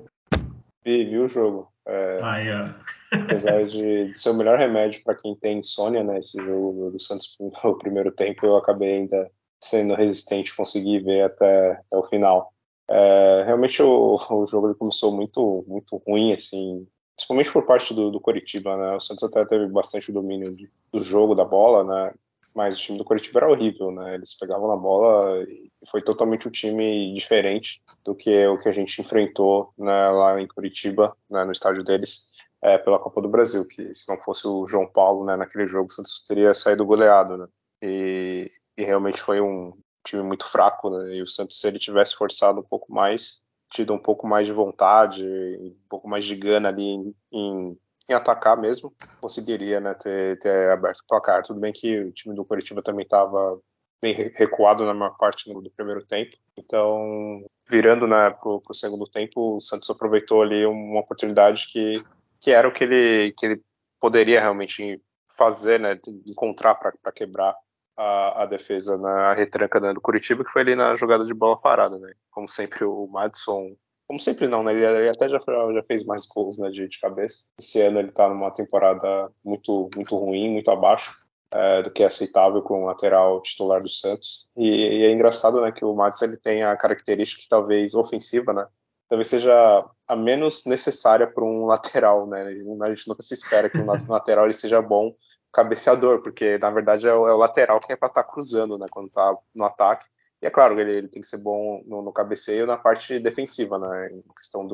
Vi, 0.84 1.06
vi 1.06 1.18
o 1.18 1.28
jogo. 1.28 1.72
É, 1.88 2.20
ah. 2.22 2.76
Apesar 3.12 3.66
de, 3.66 4.12
de, 4.12 4.20
ser 4.20 4.30
o 4.30 4.36
melhor 4.36 4.58
remédio 4.58 5.04
para 5.04 5.16
quem 5.16 5.36
tem 5.36 5.60
insônia, 5.60 6.04
né? 6.04 6.20
Esse 6.20 6.38
jogo 6.38 6.92
do 6.92 7.00
Santos 7.00 7.36
no 7.64 7.78
primeiro 7.78 8.12
tempo, 8.12 8.46
eu 8.46 8.56
acabei 8.56 8.98
ainda 8.98 9.30
sendo 9.62 9.96
resistente, 9.96 10.56
consegui 10.56 11.00
ver 11.00 11.24
até, 11.24 11.72
até 11.72 11.98
o 11.98 12.04
final. 12.04 12.54
É, 12.90 13.44
realmente 13.46 13.82
o, 13.82 14.16
o 14.30 14.48
jogo 14.48 14.74
começou 14.76 15.12
muito, 15.12 15.64
muito 15.68 15.98
ruim, 16.08 16.34
assim, 16.34 16.88
principalmente 17.16 17.52
por 17.52 17.66
parte 17.66 17.94
do, 17.94 18.10
do 18.10 18.22
Coritiba, 18.22 18.78
né? 18.78 18.96
O 18.96 19.00
Santos 19.00 19.24
até 19.24 19.44
teve 19.46 19.68
bastante 19.68 20.12
domínio 20.12 20.56
de, 20.56 20.70
do 20.92 21.02
jogo, 21.02 21.36
da 21.36 21.46
bola, 21.46 21.84
né? 21.84 22.14
Mas 22.54 22.76
o 22.76 22.80
time 22.80 22.98
do 22.98 23.06
Coritiba 23.06 23.40
era 23.40 23.50
horrível, 23.50 23.92
né? 23.92 24.16
Eles 24.16 24.38
pegavam 24.38 24.68
na 24.68 24.76
bola 24.76 25.44
e 25.44 25.72
foi 25.88 26.02
totalmente 26.02 26.48
um 26.48 26.52
time 26.52 27.14
diferente 27.14 27.82
do 28.04 28.16
que 28.16 28.46
o 28.48 28.58
que 28.58 28.68
a 28.68 28.74
gente 28.74 29.02
enfrentou 29.02 29.74
né, 29.78 30.10
lá 30.10 30.42
em 30.42 30.48
Curitiba, 30.48 31.16
né, 31.30 31.46
no 31.46 31.52
estádio 31.52 31.84
deles, 31.84 32.36
é, 32.62 32.78
pela 32.78 33.00
Copa 33.00 33.22
do 33.22 33.30
Brasil. 33.30 33.66
Que 33.68 33.94
se 33.94 34.10
não 34.10 34.20
fosse 34.20 34.48
o 34.48 34.68
João 34.68 34.88
Paulo 34.88 35.26
né, 35.26 35.36
naquele 35.36 35.66
jogo, 35.66 35.88
o 35.90 35.94
Santos 35.94 36.24
teria 36.28 36.54
saído 36.54 36.86
goleado, 36.86 37.38
né? 37.38 37.48
E, 37.82 38.50
e 38.78 38.84
realmente 38.84 39.22
foi 39.22 39.40
um 39.40 39.74
time 40.04 40.24
muito 40.24 40.46
fraco, 40.46 40.90
né? 40.90 41.16
E 41.16 41.22
o 41.22 41.28
Santos, 41.28 41.60
se 41.60 41.68
ele 41.68 41.80
tivesse 41.80 42.16
forçado 42.16 42.60
um 42.60 42.64
pouco 42.64 42.92
mais, 42.92 43.46
tido 43.72 43.94
um 43.94 44.00
pouco 44.00 44.28
mais 44.28 44.48
de 44.48 44.54
vontade, 44.54 45.26
um 45.26 45.76
pouco 45.88 46.08
mais 46.08 46.26
de 46.26 46.36
gana 46.36 46.70
ali 46.70 46.84
em, 46.84 47.16
em, 47.32 47.80
em 48.08 48.14
atacar 48.14 48.58
mesmo, 48.58 48.94
conseguiria 49.20 49.80
né, 49.80 49.94
ter, 49.94 50.38
ter, 50.40 50.72
aberto 50.72 51.00
o 51.00 51.08
placar. 51.08 51.44
Tudo 51.44 51.60
bem 51.60 51.74
que 51.74 52.00
o 52.00 52.12
time 52.12 52.36
do 52.36 52.46
Curitiba 52.46 52.82
também 52.82 53.04
estava 53.04 53.60
bem 54.02 54.14
recuado 54.36 54.86
na 54.86 54.94
maior 54.94 55.16
parte 55.18 55.52
do 55.52 55.70
primeiro 55.72 56.06
tempo. 56.06 56.36
Então, 56.58 57.44
virando 57.70 58.08
né, 58.08 58.30
para 58.30 58.50
o 58.50 58.74
segundo 58.74 59.06
tempo, 59.06 59.58
o 59.58 59.62
Santos 59.62 59.90
aproveitou 59.90 60.42
ali 60.42 60.66
uma 60.66 61.02
oportunidade 61.02 61.68
que, 61.68 62.04
que 62.40 62.52
era 62.52 62.68
o 62.68 62.72
que 62.72 62.84
ele, 62.84 63.34
que 63.38 63.46
ele 63.46 63.62
poderia 64.00 64.40
realmente 64.40 65.02
fazer, 65.38 65.80
né, 65.80 66.00
encontrar 66.28 66.76
para 66.76 67.12
quebrar 67.12 67.56
a, 67.98 68.44
a, 68.44 68.46
defesa 68.46 68.98
na 68.98 69.34
retranca 69.34 69.80
né, 69.80 69.94
do 69.94 70.02
Curitiba, 70.02 70.44
que 70.44 70.52
foi 70.52 70.62
ali 70.62 70.76
na 70.76 70.96
jogada 70.96 71.26
de 71.26 71.34
bola 71.34 71.60
parada, 71.60 71.98
né? 72.00 72.14
Como 72.32 72.48
sempre 72.48 72.86
o 72.86 73.08
Madison, 73.08 73.76
como 74.10 74.20
sempre 74.20 74.48
não, 74.48 74.64
né? 74.64 74.72
Ele, 74.72 74.84
ele 74.84 75.10
até 75.10 75.30
já, 75.30 75.38
já, 75.38 75.84
fez 75.84 76.04
mais 76.04 76.26
gols 76.26 76.58
né, 76.58 76.72
de, 76.72 76.88
de, 76.88 77.00
cabeça. 77.00 77.52
Esse 77.60 77.80
ano 77.80 78.00
ele 78.00 78.10
está 78.10 78.28
numa 78.28 78.50
temporada 78.50 79.32
muito 79.46 79.88
muito 79.96 80.18
ruim, 80.18 80.50
muito 80.52 80.72
abaixo 80.72 81.24
é, 81.52 81.84
do 81.84 81.92
que 81.92 82.02
é 82.02 82.08
aceitável 82.08 82.60
com 82.64 82.84
o 82.84 82.86
lateral 82.88 83.40
titular 83.44 83.84
do 83.84 83.88
Santos. 83.88 84.52
E, 84.58 84.68
e, 84.68 85.06
é 85.06 85.12
engraçado, 85.12 85.62
né, 85.62 85.72
que 85.72 85.86
o 85.86 85.94
Madison 85.94 86.26
ele 86.26 86.38
tem 86.38 86.64
a 86.64 86.76
característica 86.76 87.44
que 87.44 87.48
talvez 87.48 87.94
ofensiva, 87.94 88.52
né? 88.52 88.66
Talvez 89.08 89.28
seja 89.28 89.86
a 90.08 90.16
menos 90.16 90.66
necessária 90.66 91.28
para 91.28 91.44
um 91.44 91.66
lateral, 91.68 92.26
né? 92.26 92.42
A 92.82 92.90
gente 92.90 93.08
nunca 93.08 93.22
se 93.22 93.36
espera 93.36 93.70
que 93.70 93.78
um 93.78 93.86
lateral 94.10 94.46
ele 94.46 94.54
seja 94.54 94.82
bom 94.82 95.14
cabeceador, 95.54 96.24
porque 96.24 96.58
na 96.58 96.72
verdade 96.72 97.08
é 97.08 97.14
o, 97.14 97.28
é 97.28 97.34
o 97.34 97.38
lateral 97.38 97.80
que 97.80 97.94
é 97.94 97.96
para 97.96 98.08
estar 98.08 98.24
tá 98.24 98.28
cruzando, 98.28 98.76
né, 98.76 98.88
quando 98.90 99.08
está 99.08 99.38
no 99.54 99.66
ataque. 99.66 100.06
E 100.42 100.48
é 100.48 100.50
claro, 100.50 100.80
ele, 100.80 100.96
ele 100.96 101.08
tem 101.08 101.22
que 101.22 101.28
ser 101.28 101.38
bom 101.38 101.84
no, 101.86 102.02
no 102.02 102.14
cabeceio 102.14 102.66
na 102.66 102.78
parte 102.78 103.20
defensiva, 103.20 103.78
né, 103.78 104.10
em 104.12 104.24
questão 104.38 104.66
de 104.66 104.74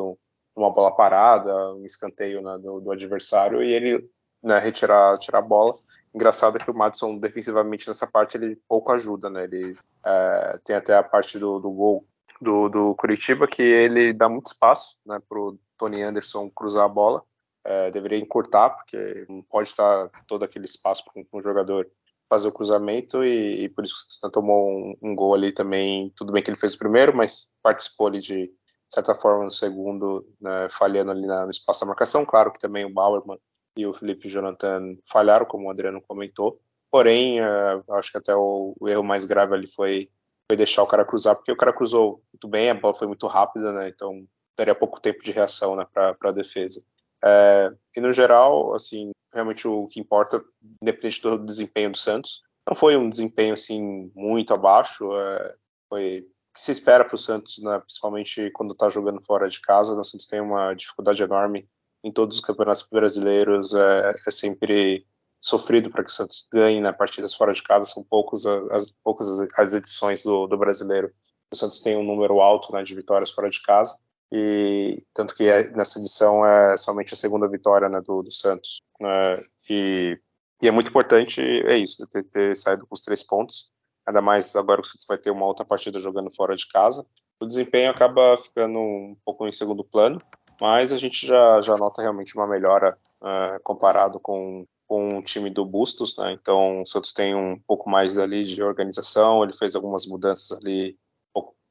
uma 0.56 0.72
bola 0.72 0.96
parada, 0.96 1.74
um 1.74 1.86
escanteio 1.86 2.42
né, 2.42 2.58
do, 2.60 2.80
do, 2.80 2.92
adversário 2.92 3.64
e 3.64 3.74
ele 3.74 4.10
né, 4.44 4.60
retirar, 4.60 5.18
tirar 5.18 5.40
a 5.40 5.42
bola. 5.42 5.76
Engraçado 6.14 6.58
é 6.58 6.60
que 6.64 6.72
o 6.72 6.76
Madison 6.76 7.18
defensivamente 7.18 7.88
nessa 7.88 8.08
parte 8.08 8.38
ele 8.38 8.58
pouco 8.70 8.92
ajuda, 8.92 9.30
né? 9.30 9.44
Ele 9.44 9.78
é, 10.06 10.58
tem 10.64 10.76
até 10.76 10.96
a 10.96 11.04
parte 11.04 11.38
do, 11.38 11.60
do 11.60 11.70
gol 11.72 12.08
do, 12.40 12.70
do 12.70 12.96
Curitiba 12.96 13.48
que 13.48 13.62
ele 13.62 14.14
dá 14.14 14.30
muito 14.30 14.46
espaço, 14.46 15.00
né, 15.06 15.20
para 15.28 15.40
o 15.40 15.58
Tony 15.78 16.02
Anderson 16.02 16.50
cruzar 16.50 16.86
a 16.86 16.90
bola 16.90 17.24
é, 17.66 17.90
deveria 17.90 18.20
encurtar, 18.20 18.70
porque 18.70 19.26
não 19.28 19.42
pode 19.42 19.70
estar 19.70 20.10
todo 20.28 20.46
aquele 20.46 20.66
espaço 20.66 21.04
para 21.04 21.24
um, 21.34 21.42
jogador 21.42 21.90
fazer 22.36 22.50
o 22.50 22.52
cruzamento 22.52 23.24
e, 23.24 23.64
e 23.64 23.70
por 23.70 23.86
isso 23.86 23.96
você 23.96 24.30
tomou 24.30 24.70
um, 24.70 24.96
um, 25.02 25.16
gol 25.16 25.34
ali 25.34 25.54
também. 25.54 26.12
Tudo 26.16 26.34
bem 26.34 26.44
que 26.44 26.50
ele 26.50 26.60
fez 26.60 26.76
o 26.76 26.80
primeiro, 26.80 27.16
mas 27.16 27.54
participou 27.64 28.08
ali 28.08 28.20
de 28.20 28.52
certa 28.90 29.16
forma 29.16 29.46
no 29.46 29.52
segundo, 29.52 30.28
né, 30.40 30.68
falhando 30.70 31.12
ali 31.12 31.26
no 31.26 31.50
espaço 31.50 31.80
da 31.80 31.88
marcação. 31.88 32.26
Claro 32.26 32.52
que 32.52 32.60
também 32.60 32.84
o 32.86 32.94
Bauerman 32.94 33.40
e 33.78 33.88
o 33.88 33.94
Felipe 33.94 34.28
Jonathan 34.28 34.98
falharam, 35.06 35.46
como 35.46 35.68
o 35.68 35.72
Adriano 35.72 36.02
comentou. 36.02 36.60
Porém, 36.92 37.42
uh, 37.42 37.84
acho 37.94 38.12
que 38.12 38.18
até 38.18 38.36
o, 38.36 38.76
o, 38.80 38.88
erro 38.88 39.04
mais 39.04 39.26
grave 39.26 39.54
ali 39.54 39.68
foi, 39.68 40.10
foi 40.50 40.58
deixar 40.58 40.84
o 40.84 40.88
cara 40.88 41.06
cruzar, 41.06 41.36
porque 41.36 41.52
o 41.52 41.58
cara 41.58 41.74
cruzou 41.74 42.22
muito 42.34 42.48
bem, 42.48 42.70
a 42.70 42.74
bola 42.74 42.94
foi 42.94 43.08
muito 43.08 43.28
rápida, 43.28 43.72
né? 43.72 43.90
Então 43.90 44.26
daria 44.58 44.76
pouco 44.76 45.02
tempo 45.02 45.24
de 45.24 45.32
reação 45.32 45.76
né, 45.76 45.86
para 45.94 46.16
a 46.22 46.32
defesa. 46.32 46.86
É, 47.24 47.72
e 47.96 48.00
no 48.00 48.14
geral, 48.14 48.74
assim, 48.74 49.12
realmente 49.36 49.68
o 49.68 49.86
que 49.88 50.00
importa, 50.00 50.44
independente 50.82 51.22
do 51.22 51.38
desempenho 51.38 51.92
do 51.92 51.98
Santos, 51.98 52.42
não 52.68 52.74
foi 52.74 52.96
um 52.96 53.10
desempenho 53.10 53.54
assim 53.54 54.12
muito 54.16 54.54
abaixo. 54.54 55.16
É, 55.16 55.56
foi 55.90 56.20
o 56.20 56.54
que 56.54 56.62
se 56.62 56.72
espera 56.72 57.04
para 57.06 57.16
o 57.16 57.18
Santos, 57.18 57.62
né, 57.62 57.78
principalmente 57.80 58.50
quando 58.52 58.72
está 58.72 58.90
jogando 58.90 59.22
fora 59.22 59.50
de 59.50 59.60
casa. 59.60 59.94
O 59.94 60.04
Santos 60.04 60.26
tem 60.26 60.40
uma 60.40 60.74
dificuldade 60.74 61.22
enorme 61.22 61.70
em 62.04 62.12
todos 62.12 62.38
os 62.38 62.44
campeonatos 62.44 62.88
brasileiros. 62.90 63.74
É, 63.74 64.16
é 64.26 64.32
sempre 64.32 65.06
sofrido 65.42 65.92
para 65.92 66.04
que 66.04 66.10
o 66.10 66.14
Santos 66.14 66.48
ganhe 66.52 66.80
né, 66.82 66.92
partidas 66.94 67.36
fora 67.36 67.54
de 67.54 67.62
casa. 67.62 67.86
São 67.86 68.04
poucos 68.04 68.46
as, 68.46 68.92
poucas 69.04 69.28
as 69.58 69.74
edições 69.74 70.24
do, 70.24 70.48
do 70.48 70.58
brasileiro. 70.58 71.14
O 71.52 71.56
Santos 71.56 71.82
tem 71.82 71.98
um 71.98 72.04
número 72.04 72.40
alto 72.40 72.74
né, 72.74 72.82
de 72.82 72.96
vitórias 72.96 73.30
fora 73.30 73.50
de 73.50 73.62
casa 73.62 74.00
e 74.38 75.02
tanto 75.14 75.34
que 75.34 75.46
é, 75.46 75.72
nessa 75.72 75.98
edição 75.98 76.46
é 76.46 76.76
somente 76.76 77.14
a 77.14 77.16
segunda 77.16 77.48
vitória 77.48 77.88
né, 77.88 78.02
do, 78.02 78.22
do, 78.22 78.30
Santos. 78.30 78.82
Né, 79.00 79.36
e, 79.70 80.20
e, 80.62 80.68
é 80.68 80.72
muito 80.72 80.90
importante, 80.90 81.40
é 81.42 81.78
isso, 81.78 82.06
ter, 82.08 82.24
ter, 82.26 82.54
saído 82.54 82.86
com 82.86 82.94
os 82.94 83.02
três 83.02 83.24
pontos, 83.24 83.70
ainda 84.06 84.22
mais 84.22 84.54
agora 84.58 84.82
que 84.82 84.90
o 84.90 84.92
Santos 84.92 85.06
vai 85.08 85.18
ter 85.18 85.32
uma 85.32 85.46
outra 85.46 85.66
partida 85.66 86.02
jogando 86.02 86.30
fora 86.36 86.54
de 86.54 86.68
casa. 86.68 87.06
O 87.40 87.48
desempenho 87.48 87.90
acaba 87.90 88.38
ficando 88.38 88.78
um 88.78 89.16
pouco 89.24 89.48
em 89.48 89.54
segundo 89.54 89.86
plano, 89.86 90.22
mas 90.60 90.92
a 90.92 90.98
gente 90.98 91.26
já, 91.26 91.62
já 91.62 91.78
nota 91.78 92.02
realmente 92.02 92.36
uma 92.36 92.46
melhora 92.46 92.98
uh, 93.22 93.58
comparado 93.64 94.20
com, 94.20 94.66
com 94.86 95.18
o 95.18 95.22
time 95.22 95.50
do 95.50 95.66
Bustos, 95.66 96.18
né? 96.18 96.34
Então 96.34 96.82
o 96.82 96.86
Santos 96.86 97.14
tem 97.14 97.34
um 97.34 97.58
pouco 97.66 97.90
mais 97.90 98.18
ali 98.18 98.44
de 98.44 98.62
organização, 98.62 99.44
ele 99.44 99.54
fez 99.54 99.78
algumas 99.78 100.06
mudanças 100.06 100.58
ali 100.62 100.98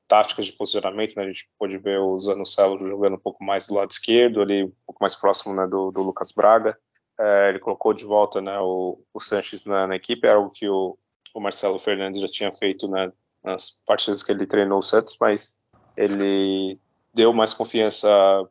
táticas 0.06 0.46
de 0.46 0.52
posicionamento, 0.52 1.14
né? 1.16 1.24
A 1.24 1.26
gente 1.26 1.48
pôde 1.58 1.78
ver 1.78 1.98
o 1.98 2.18
Zanocelo 2.18 2.78
jogando 2.86 3.14
um 3.14 3.20
pouco 3.20 3.42
mais 3.42 3.66
do 3.66 3.74
lado 3.74 3.90
esquerdo, 3.90 4.40
ali 4.40 4.64
um 4.64 4.72
pouco 4.86 4.98
mais 5.00 5.14
próximo 5.14 5.54
né, 5.54 5.66
do, 5.66 5.90
do 5.90 6.02
Lucas 6.02 6.32
Braga. 6.32 6.78
É, 7.18 7.48
ele 7.50 7.58
colocou 7.58 7.94
de 7.94 8.04
volta 8.04 8.40
né, 8.40 8.58
o, 8.60 9.00
o 9.12 9.20
Sanches 9.20 9.64
na, 9.64 9.86
na, 9.86 9.96
equipe, 9.96 10.26
é 10.26 10.32
algo 10.32 10.50
que 10.50 10.68
o, 10.68 10.98
o, 11.32 11.40
Marcelo 11.40 11.78
Fernandes 11.78 12.20
já 12.20 12.26
tinha 12.26 12.50
feito 12.50 12.88
né, 12.88 13.12
nas 13.42 13.82
partidas 13.86 14.22
que 14.22 14.32
ele 14.32 14.46
treinou 14.46 14.78
o 14.78 14.82
Santos, 14.82 15.16
mas 15.20 15.60
ele 15.96 16.78
deu 17.14 17.32
mais 17.32 17.54
confiança 17.54 18.08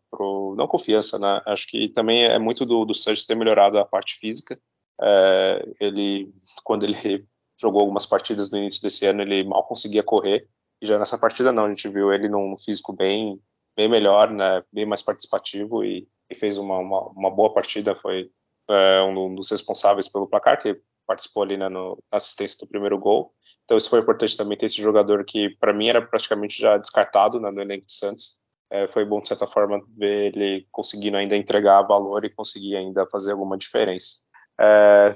pro 0.10 0.56
não 0.58 0.66
confiança, 0.66 1.20
né? 1.20 1.42
Acho 1.46 1.68
que 1.68 1.90
também 1.90 2.24
é 2.24 2.40
muito 2.40 2.66
do, 2.66 2.86
do 2.86 2.94
Sanches 2.94 3.26
ter 3.26 3.36
melhorado 3.36 3.78
a 3.78 3.86
parte 3.86 4.18
física. 4.18 4.58
É, 5.02 5.68
ele 5.82 6.34
quando 6.64 6.84
ele 6.84 7.26
jogou 7.60 7.82
algumas 7.82 8.06
partidas 8.06 8.50
no 8.50 8.58
início 8.58 8.82
desse 8.82 9.06
ano, 9.06 9.22
ele 9.22 9.44
mal 9.44 9.66
conseguia 9.66 10.04
correr 10.04 10.48
e 10.84 10.86
já 10.86 11.00
nessa 11.00 11.18
partida 11.18 11.54
não, 11.54 11.64
a 11.66 11.70
gente 11.70 11.88
viu 11.88 12.12
ele 12.12 12.28
num 12.28 12.58
físico 12.58 12.92
bem, 12.92 13.42
bem 13.74 13.88
melhor, 13.88 14.30
né, 14.30 14.62
bem 14.70 14.86
mais 14.86 15.02
participativo 15.02 15.82
e, 15.82 16.06
e 16.30 16.36
fez 16.36 16.58
uma, 16.58 16.78
uma, 16.78 17.08
uma, 17.08 17.32
boa 17.32 17.54
partida, 17.54 17.96
foi 17.96 18.30
é, 18.70 19.02
um 19.04 19.34
dos 19.34 19.50
responsáveis 19.50 20.10
pelo 20.10 20.28
placar, 20.28 20.62
que 20.62 20.78
participou 21.08 21.44
ali 21.44 21.56
né, 21.56 21.70
no, 21.70 21.98
na 22.12 22.18
assistência 22.18 22.58
do 22.60 22.68
primeiro 22.68 23.00
gol. 23.00 23.34
Então 23.64 23.78
isso 23.78 23.90
foi 23.90 24.02
importante 24.02 24.36
também 24.36 24.58
ter 24.58 24.66
esse 24.66 24.82
jogador 24.82 25.24
que 25.24 25.52
para 25.52 25.72
mim 25.72 25.88
era 25.88 26.02
praticamente 26.02 26.60
já 26.60 26.76
descartado 26.76 27.40
né, 27.40 27.50
no 27.50 27.62
elenco 27.62 27.86
do 27.86 27.92
Santos. 27.94 28.38
É, 28.70 28.86
foi 28.86 29.06
bom 29.06 29.22
de 29.22 29.30
certa 29.30 29.48
forma 29.48 29.82
ver 29.98 30.36
ele 30.36 30.68
conseguindo 30.70 31.16
ainda 31.16 31.38
entregar 31.38 31.82
valor 31.84 32.26
e 32.26 32.30
conseguir 32.30 32.76
ainda 32.76 33.08
fazer 33.08 33.32
alguma 33.32 33.58
diferença. 33.58 34.18
É, 34.60 35.14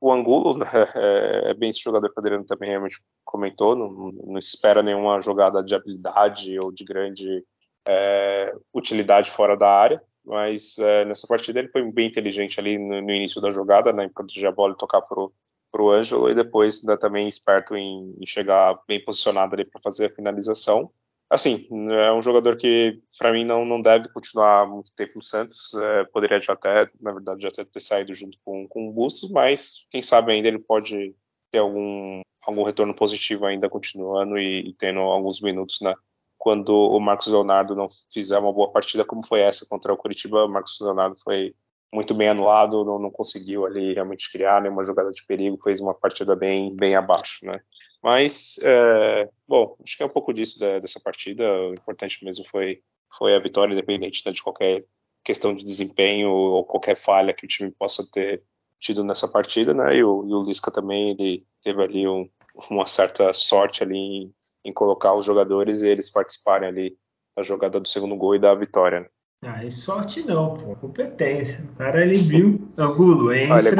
o 0.00 0.12
Angulo 0.12 0.58
é, 0.94 1.50
é, 1.50 1.54
bem 1.54 1.70
esse 1.70 1.82
jogador 1.82 2.08
que 2.08 2.18
o 2.18 2.20
Adriano 2.20 2.44
também 2.44 2.70
realmente 2.70 3.00
comentou, 3.24 3.74
não, 3.74 4.12
não 4.12 4.38
espera 4.38 4.82
nenhuma 4.82 5.20
jogada 5.20 5.62
de 5.62 5.74
habilidade 5.74 6.58
ou 6.58 6.72
de 6.72 6.84
grande 6.84 7.44
é, 7.86 8.54
utilidade 8.72 9.30
fora 9.30 9.56
da 9.56 9.68
área, 9.68 10.02
mas 10.24 10.78
é, 10.78 11.04
nessa 11.04 11.26
partida 11.26 11.58
ele 11.58 11.68
foi 11.68 11.82
bem 11.90 12.08
inteligente 12.08 12.60
ali 12.60 12.78
no, 12.78 13.00
no, 13.00 13.10
início 13.10 13.40
da 13.40 13.50
jogada, 13.50 13.92
né, 13.92 14.04
em 14.04 14.12
proteger 14.12 14.48
a 14.48 14.52
bola 14.52 14.74
e 14.74 14.78
tocar 14.78 15.02
pro 15.02 15.32
pro 15.70 15.90
Ângelo 15.90 16.30
e 16.30 16.34
depois 16.34 16.80
ainda 16.80 16.96
também 16.96 17.28
esperto 17.28 17.76
em, 17.76 18.14
em 18.18 18.26
chegar 18.26 18.78
bem 18.86 19.02
posicionado 19.04 19.54
ali 19.54 19.64
para 19.64 19.80
fazer 19.80 20.06
a 20.06 20.10
finalização 20.10 20.90
assim, 21.30 21.66
é 21.90 22.12
um 22.12 22.22
jogador 22.22 22.56
que 22.56 23.00
para 23.18 23.32
mim 23.32 23.44
não, 23.44 23.64
não 23.64 23.80
deve 23.80 24.08
continuar 24.12 24.66
muito 24.66 24.92
tempo 24.94 25.12
no 25.16 25.22
Santos. 25.22 25.74
É, 25.74 26.04
poderia 26.04 26.40
já 26.40 26.52
até, 26.54 26.90
na 27.00 27.12
verdade, 27.12 27.42
já 27.42 27.48
até 27.48 27.64
ter 27.64 27.80
saído 27.80 28.14
junto 28.14 28.38
com, 28.44 28.66
com 28.68 28.88
o 28.88 28.92
Bustos, 28.92 29.30
mas 29.30 29.86
quem 29.90 30.02
sabe 30.02 30.32
ainda 30.32 30.48
ele 30.48 30.58
pode 30.58 31.14
ter 31.50 31.58
algum, 31.58 32.22
algum 32.46 32.62
retorno 32.62 32.94
positivo 32.94 33.46
ainda 33.46 33.68
continuando 33.68 34.38
e, 34.38 34.68
e 34.68 34.72
tendo 34.74 35.00
alguns 35.00 35.40
minutos, 35.40 35.80
né? 35.82 35.94
Quando 36.36 36.70
o 36.72 37.00
Marcos 37.00 37.26
Leonardo 37.26 37.74
não 37.74 37.88
fizer 38.12 38.38
uma 38.38 38.52
boa 38.52 38.70
partida 38.70 39.04
como 39.04 39.26
foi 39.26 39.40
essa 39.40 39.66
contra 39.68 39.92
o 39.92 39.96
Curitiba, 39.96 40.44
o 40.44 40.48
Marcos 40.48 40.78
Leonardo 40.80 41.16
foi 41.22 41.54
muito 41.92 42.14
bem 42.14 42.28
anulado, 42.28 42.84
não, 42.84 42.98
não 42.98 43.10
conseguiu 43.10 43.66
ali 43.66 43.94
realmente 43.94 44.30
criar 44.30 44.60
nenhuma 44.62 44.84
jogada 44.84 45.10
de 45.10 45.24
perigo, 45.26 45.58
fez 45.62 45.80
uma 45.80 45.94
partida 45.94 46.36
bem, 46.36 46.74
bem 46.76 46.94
abaixo, 46.94 47.44
né? 47.44 47.60
Mas, 48.02 48.58
é, 48.62 49.28
bom, 49.46 49.76
acho 49.82 49.96
que 49.96 50.02
é 50.02 50.06
um 50.06 50.10
pouco 50.10 50.32
disso 50.32 50.58
da, 50.58 50.78
dessa 50.78 51.00
partida. 51.00 51.44
O 51.44 51.74
importante 51.74 52.24
mesmo 52.24 52.44
foi, 52.48 52.80
foi 53.16 53.34
a 53.34 53.40
vitória, 53.40 53.72
independente 53.72 54.22
né, 54.24 54.32
de 54.32 54.42
qualquer 54.42 54.84
questão 55.24 55.54
de 55.54 55.64
desempenho 55.64 56.30
ou 56.30 56.64
qualquer 56.64 56.96
falha 56.96 57.34
que 57.34 57.44
o 57.44 57.48
time 57.48 57.70
possa 57.70 58.08
ter 58.10 58.42
tido 58.80 59.02
nessa 59.04 59.28
partida, 59.28 59.74
né? 59.74 59.96
E 59.96 60.04
o, 60.04 60.24
e 60.26 60.32
o 60.32 60.42
Lisca 60.42 60.70
também 60.70 61.10
ele 61.10 61.44
teve 61.62 61.82
ali 61.82 62.08
um, 62.08 62.28
uma 62.70 62.86
certa 62.86 63.32
sorte 63.32 63.82
ali 63.82 63.96
em, 63.96 64.34
em, 64.64 64.72
colocar 64.72 65.14
os 65.14 65.26
jogadores 65.26 65.82
e 65.82 65.88
eles 65.88 66.10
participarem 66.10 66.68
ali 66.68 66.96
da 67.36 67.42
jogada 67.42 67.80
do 67.80 67.88
segundo 67.88 68.16
gol 68.16 68.36
e 68.36 68.38
da 68.38 68.54
vitória. 68.54 69.00
Né? 69.00 69.08
Ah, 69.42 69.64
e 69.64 69.70
sorte 69.70 70.22
não, 70.22 70.56
pô, 70.56 70.74
competência. 70.76 71.64
O 71.72 71.76
cara 71.76 72.02
ele 72.02 72.18
viu, 72.18 72.68
Angulo, 72.76 73.32
entra. 73.32 73.56
Olha, 73.56 73.70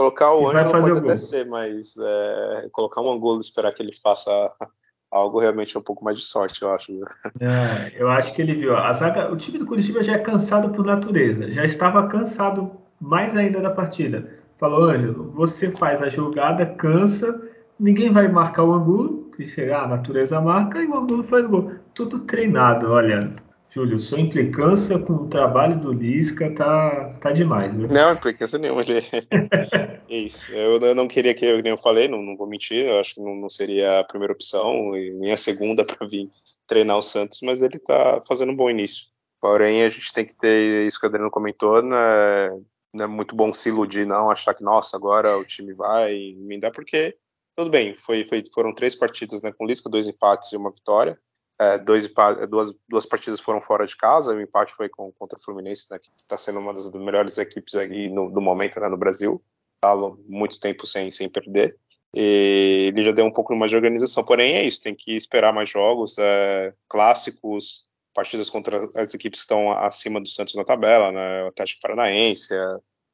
colocar 0.00 0.34
o 0.34 0.48
Ângelo 0.48 0.70
pode 0.70 0.90
até 0.92 1.16
ser, 1.16 1.46
mas 1.46 1.94
é, 1.98 2.68
colocar 2.72 3.02
um 3.02 3.12
Angulo 3.12 3.38
e 3.38 3.40
esperar 3.40 3.72
que 3.74 3.82
ele 3.82 3.92
faça 3.92 4.30
algo 5.10 5.38
realmente 5.38 5.76
é 5.76 5.80
um 5.80 5.82
pouco 5.82 6.04
mais 6.04 6.16
de 6.16 6.24
sorte, 6.24 6.62
eu 6.62 6.72
acho. 6.72 6.92
É, 7.40 7.92
eu 8.00 8.08
acho 8.08 8.32
que 8.32 8.40
ele 8.40 8.54
viu. 8.54 8.76
A 8.76 8.92
zaga, 8.92 9.30
o 9.30 9.36
time 9.36 9.58
do 9.58 9.66
Curitiba 9.66 10.02
já 10.02 10.14
é 10.14 10.18
cansado 10.18 10.70
por 10.70 10.86
natureza, 10.86 11.50
já 11.50 11.64
estava 11.64 12.06
cansado 12.06 12.72
mais 13.00 13.36
ainda 13.36 13.60
da 13.60 13.70
partida. 13.70 14.38
Falou, 14.58 14.90
Ângelo, 14.90 15.30
você 15.32 15.70
faz 15.70 16.02
a 16.02 16.08
jogada, 16.08 16.66
cansa, 16.66 17.42
ninguém 17.78 18.12
vai 18.12 18.28
marcar 18.28 18.64
o 18.64 18.72
Angulo, 18.72 19.30
que 19.36 19.46
chegar, 19.46 19.84
a 19.84 19.88
natureza 19.88 20.40
marca 20.40 20.82
e 20.82 20.86
o 20.86 20.96
Angulo 20.96 21.22
faz 21.24 21.46
gol. 21.46 21.72
Tudo 21.94 22.20
treinado, 22.20 22.90
olha. 22.90 23.34
Júlio, 23.72 24.00
sua 24.00 24.18
implicância 24.18 24.98
com 24.98 25.12
o 25.12 25.28
trabalho 25.28 25.80
do 25.80 25.92
Lisca 25.92 26.52
tá, 26.52 27.14
tá 27.20 27.30
demais, 27.30 27.72
viu? 27.72 27.86
Não, 27.86 28.12
implicância 28.12 28.58
nenhuma. 28.58 28.82
é 28.82 30.00
isso. 30.08 30.52
Eu, 30.52 30.94
não 30.94 31.06
queria 31.06 31.32
que, 31.34 31.44
eu, 31.44 31.62
nem 31.62 31.70
eu 31.70 31.78
falei, 31.78 32.08
não, 32.08 32.20
não 32.20 32.36
vou 32.36 32.48
mentir, 32.48 32.86
eu 32.86 32.98
acho 32.98 33.14
que 33.14 33.20
não, 33.20 33.36
não 33.36 33.48
seria 33.48 34.00
a 34.00 34.04
primeira 34.04 34.32
opção, 34.32 34.96
e 34.96 35.12
nem 35.12 35.30
a 35.30 35.36
segunda 35.36 35.84
para 35.86 36.04
vir 36.04 36.28
treinar 36.66 36.98
o 36.98 37.02
Santos, 37.02 37.38
mas 37.42 37.62
ele 37.62 37.78
tá 37.78 38.20
fazendo 38.26 38.50
um 38.50 38.56
bom 38.56 38.68
início. 38.68 39.06
Porém, 39.40 39.84
a 39.84 39.88
gente 39.88 40.12
tem 40.12 40.26
que 40.26 40.36
ter 40.36 40.84
isso 40.84 40.98
que 40.98 41.06
o 41.06 41.08
Adriano 41.08 41.30
comentou, 41.30 41.80
né? 41.80 42.50
Não 42.92 43.04
é 43.04 43.06
muito 43.06 43.36
bom 43.36 43.52
se 43.52 43.68
iludir, 43.68 44.04
não, 44.04 44.30
achar 44.30 44.52
que, 44.52 44.64
nossa, 44.64 44.96
agora 44.96 45.38
o 45.38 45.44
time 45.44 45.72
vai 45.72 46.34
me 46.36 46.58
dar, 46.58 46.72
porque 46.72 47.16
tudo 47.54 47.70
bem, 47.70 47.96
foi, 47.96 48.26
foi, 48.26 48.42
foram 48.52 48.74
três 48.74 48.96
partidas 48.96 49.42
né, 49.42 49.52
com 49.52 49.64
Lisca, 49.64 49.88
dois 49.88 50.08
empates 50.08 50.50
e 50.52 50.56
uma 50.56 50.72
vitória 50.72 51.16
é, 51.60 51.76
dois, 51.76 52.10
duas, 52.48 52.74
duas 52.88 53.04
partidas 53.04 53.38
foram 53.38 53.60
fora 53.60 53.84
de 53.84 53.94
casa, 53.94 54.34
o 54.34 54.40
empate 54.40 54.72
foi 54.72 54.88
com, 54.88 55.12
contra 55.12 55.38
o 55.38 55.42
Fluminense, 55.42 55.86
né, 55.90 55.98
que 55.98 56.08
está 56.16 56.38
sendo 56.38 56.58
uma 56.58 56.72
das 56.72 56.90
melhores 56.92 57.36
equipes 57.36 57.74
aí 57.74 58.08
no, 58.08 58.30
no 58.30 58.40
momento 58.40 58.80
né, 58.80 58.88
no 58.88 58.96
Brasil, 58.96 59.42
tá 59.82 59.94
muito 60.26 60.58
tempo 60.58 60.86
sem, 60.86 61.10
sem 61.10 61.28
perder. 61.28 61.76
E 62.16 62.86
ele 62.88 63.04
já 63.04 63.12
deu 63.12 63.26
um 63.26 63.32
pouco 63.32 63.54
mais 63.54 63.70
de 63.70 63.76
organização, 63.76 64.24
porém 64.24 64.54
é 64.54 64.64
isso, 64.64 64.82
tem 64.82 64.94
que 64.94 65.14
esperar 65.14 65.52
mais 65.52 65.68
jogos, 65.68 66.16
é, 66.18 66.72
clássicos, 66.88 67.84
partidas 68.14 68.48
contra 68.48 68.88
as 68.96 69.12
equipes 69.12 69.40
que 69.40 69.44
estão 69.44 69.70
acima 69.70 70.18
do 70.18 70.28
Santos 70.28 70.54
na 70.54 70.64
tabela, 70.64 71.12
né, 71.12 71.44
o 71.44 71.48
Atlético 71.48 71.82
Paranaense, 71.82 72.54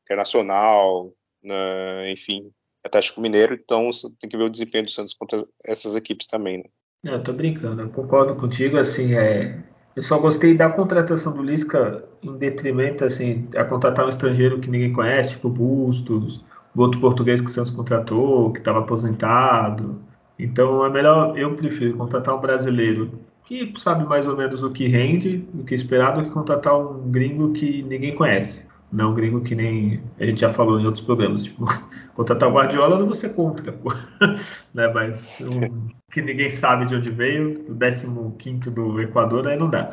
Internacional, 0.04 1.12
né, 1.42 2.12
enfim, 2.12 2.52
Atlético 2.84 3.20
Mineiro, 3.20 3.54
então 3.54 3.90
tem 4.20 4.30
que 4.30 4.36
ver 4.36 4.44
o 4.44 4.50
desempenho 4.50 4.84
do 4.84 4.90
Santos 4.92 5.14
contra 5.14 5.44
essas 5.64 5.96
equipes 5.96 6.28
também. 6.28 6.58
Né. 6.58 6.64
Eu 7.04 7.22
tô 7.22 7.32
brincando, 7.32 7.82
eu 7.82 7.88
concordo 7.90 8.34
contigo, 8.36 8.76
assim, 8.76 9.14
é... 9.14 9.62
Eu 9.94 10.02
só 10.02 10.18
gostei 10.18 10.54
da 10.56 10.68
contratação 10.68 11.32
do 11.32 11.42
Lisca 11.42 12.04
em 12.22 12.36
detrimento, 12.36 13.04
assim, 13.04 13.48
a 13.56 13.64
contratar 13.64 14.04
um 14.04 14.08
estrangeiro 14.10 14.60
que 14.60 14.68
ninguém 14.68 14.92
conhece, 14.92 15.30
tipo 15.30 15.48
Bustos, 15.48 16.44
o 16.74 16.82
outro 16.82 17.00
português 17.00 17.40
que 17.40 17.46
o 17.46 17.50
Santos 17.50 17.70
contratou, 17.70 18.52
que 18.52 18.58
estava 18.58 18.80
aposentado. 18.80 20.02
Então 20.38 20.84
é 20.84 20.90
melhor, 20.90 21.38
eu 21.38 21.54
prefiro 21.56 21.96
contratar 21.96 22.36
um 22.36 22.40
brasileiro 22.40 23.18
que 23.44 23.72
sabe 23.78 24.04
mais 24.04 24.26
ou 24.26 24.36
menos 24.36 24.62
o 24.62 24.70
que 24.72 24.86
rende, 24.88 25.48
o 25.54 25.64
que 25.64 25.72
é 25.72 25.76
esperado, 25.76 26.20
do 26.20 26.26
que 26.26 26.34
contratar 26.34 26.78
um 26.78 27.10
gringo 27.10 27.52
que 27.52 27.82
ninguém 27.84 28.14
conhece. 28.14 28.65
Não 28.92 29.10
um 29.10 29.14
gringo 29.14 29.40
que 29.40 29.54
nem 29.54 30.00
a 30.18 30.24
gente 30.24 30.40
já 30.40 30.52
falou 30.52 30.80
em 30.80 30.86
outros 30.86 31.04
programas. 31.04 31.44
Tipo, 31.44 31.64
contratar 32.14 32.48
o 32.48 32.52
Guardiola 32.52 32.98
não 32.98 33.06
ser 33.14 33.34
contra, 33.34 33.72
pô. 33.72 33.92
né? 34.72 34.88
Mas 34.94 35.40
um, 35.40 35.88
que 36.10 36.22
ninguém 36.22 36.50
sabe 36.50 36.86
de 36.86 36.94
onde 36.94 37.10
veio, 37.10 37.64
o 37.68 38.30
15 38.32 38.70
do 38.70 39.00
Equador, 39.00 39.48
aí 39.48 39.58
não 39.58 39.68
dá. 39.68 39.90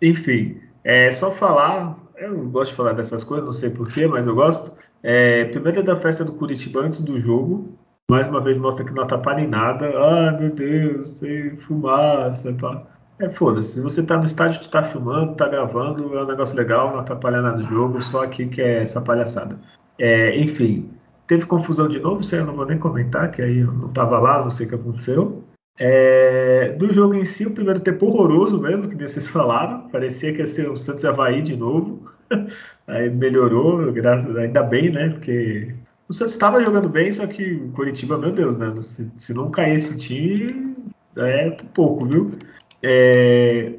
Enfim, 0.00 0.60
é 0.82 1.10
só 1.10 1.30
falar, 1.30 1.96
eu 2.16 2.48
gosto 2.48 2.70
de 2.70 2.76
falar 2.76 2.92
dessas 2.94 3.22
coisas, 3.22 3.44
não 3.44 3.52
sei 3.52 3.70
porquê, 3.70 4.06
mas 4.06 4.26
eu 4.26 4.34
gosto. 4.34 4.72
É, 5.02 5.44
primeiro 5.46 5.82
da 5.82 5.96
festa 5.96 6.24
do 6.24 6.32
Curitiba 6.32 6.80
antes 6.80 7.00
do 7.00 7.20
jogo, 7.20 7.78
mais 8.10 8.26
uma 8.26 8.40
vez 8.40 8.56
mostra 8.56 8.84
que 8.84 8.92
não 8.92 9.02
atrapalha 9.02 9.40
em 9.40 9.48
nada. 9.48 9.86
Ai 9.86 10.40
meu 10.40 10.50
Deus, 10.50 11.18
sei, 11.18 11.56
fumaça, 11.56 12.52
pá. 12.54 12.86
É 13.20 13.28
foda-se. 13.28 13.74
Se 13.74 13.80
você 13.82 14.02
tá 14.02 14.16
no 14.16 14.24
estádio, 14.24 14.60
tu 14.62 14.70
tá 14.70 14.82
filmando, 14.82 15.34
tá 15.34 15.46
gravando, 15.46 16.16
é 16.16 16.24
um 16.24 16.26
negócio 16.26 16.56
legal, 16.56 16.90
não 16.90 17.00
atrapalha 17.00 17.42
nada 17.42 17.58
do 17.58 17.68
jogo, 17.68 18.00
só 18.00 18.24
aqui 18.24 18.46
que 18.46 18.62
é 18.62 18.80
essa 18.80 18.98
palhaçada. 18.98 19.58
É, 19.98 20.40
enfim, 20.40 20.88
teve 21.26 21.44
confusão 21.44 21.86
de 21.86 22.00
novo, 22.00 22.22
isso 22.22 22.34
aí 22.34 22.40
eu 22.40 22.46
não 22.46 22.56
vou 22.56 22.64
nem 22.64 22.78
comentar, 22.78 23.30
que 23.30 23.42
aí 23.42 23.58
eu 23.58 23.70
não 23.72 23.88
tava 23.88 24.18
lá, 24.18 24.42
não 24.42 24.50
sei 24.50 24.64
o 24.64 24.68
que 24.70 24.74
aconteceu. 24.74 25.44
É, 25.78 26.74
do 26.78 26.90
jogo 26.92 27.14
em 27.14 27.24
si, 27.26 27.46
o 27.46 27.50
primeiro 27.50 27.80
tempo 27.80 28.06
horroroso 28.06 28.58
mesmo, 28.58 28.88
que 28.88 28.96
vocês 28.96 29.28
falaram. 29.28 29.88
Parecia 29.90 30.32
que 30.32 30.38
ia 30.38 30.46
ser 30.46 30.70
o 30.70 30.76
Santos 30.76 31.04
Havaí 31.04 31.42
de 31.42 31.54
novo. 31.56 32.10
Aí 32.86 33.10
melhorou, 33.10 33.92
graças, 33.92 34.34
ainda 34.36 34.62
bem, 34.62 34.90
né? 34.90 35.10
Porque 35.10 35.74
o 36.08 36.12
Santos 36.12 36.32
estava 36.32 36.62
jogando 36.62 36.88
bem, 36.88 37.12
só 37.12 37.26
que 37.26 37.54
o 37.54 37.70
Curitiba, 37.72 38.18
meu 38.18 38.32
Deus, 38.32 38.56
né? 38.56 38.74
Se, 38.82 39.10
se 39.16 39.32
não 39.32 39.50
cair 39.50 39.76
esse 39.76 39.96
time, 39.96 40.74
é 41.16 41.50
pouco, 41.72 42.04
viu? 42.06 42.32
É, 42.82 43.72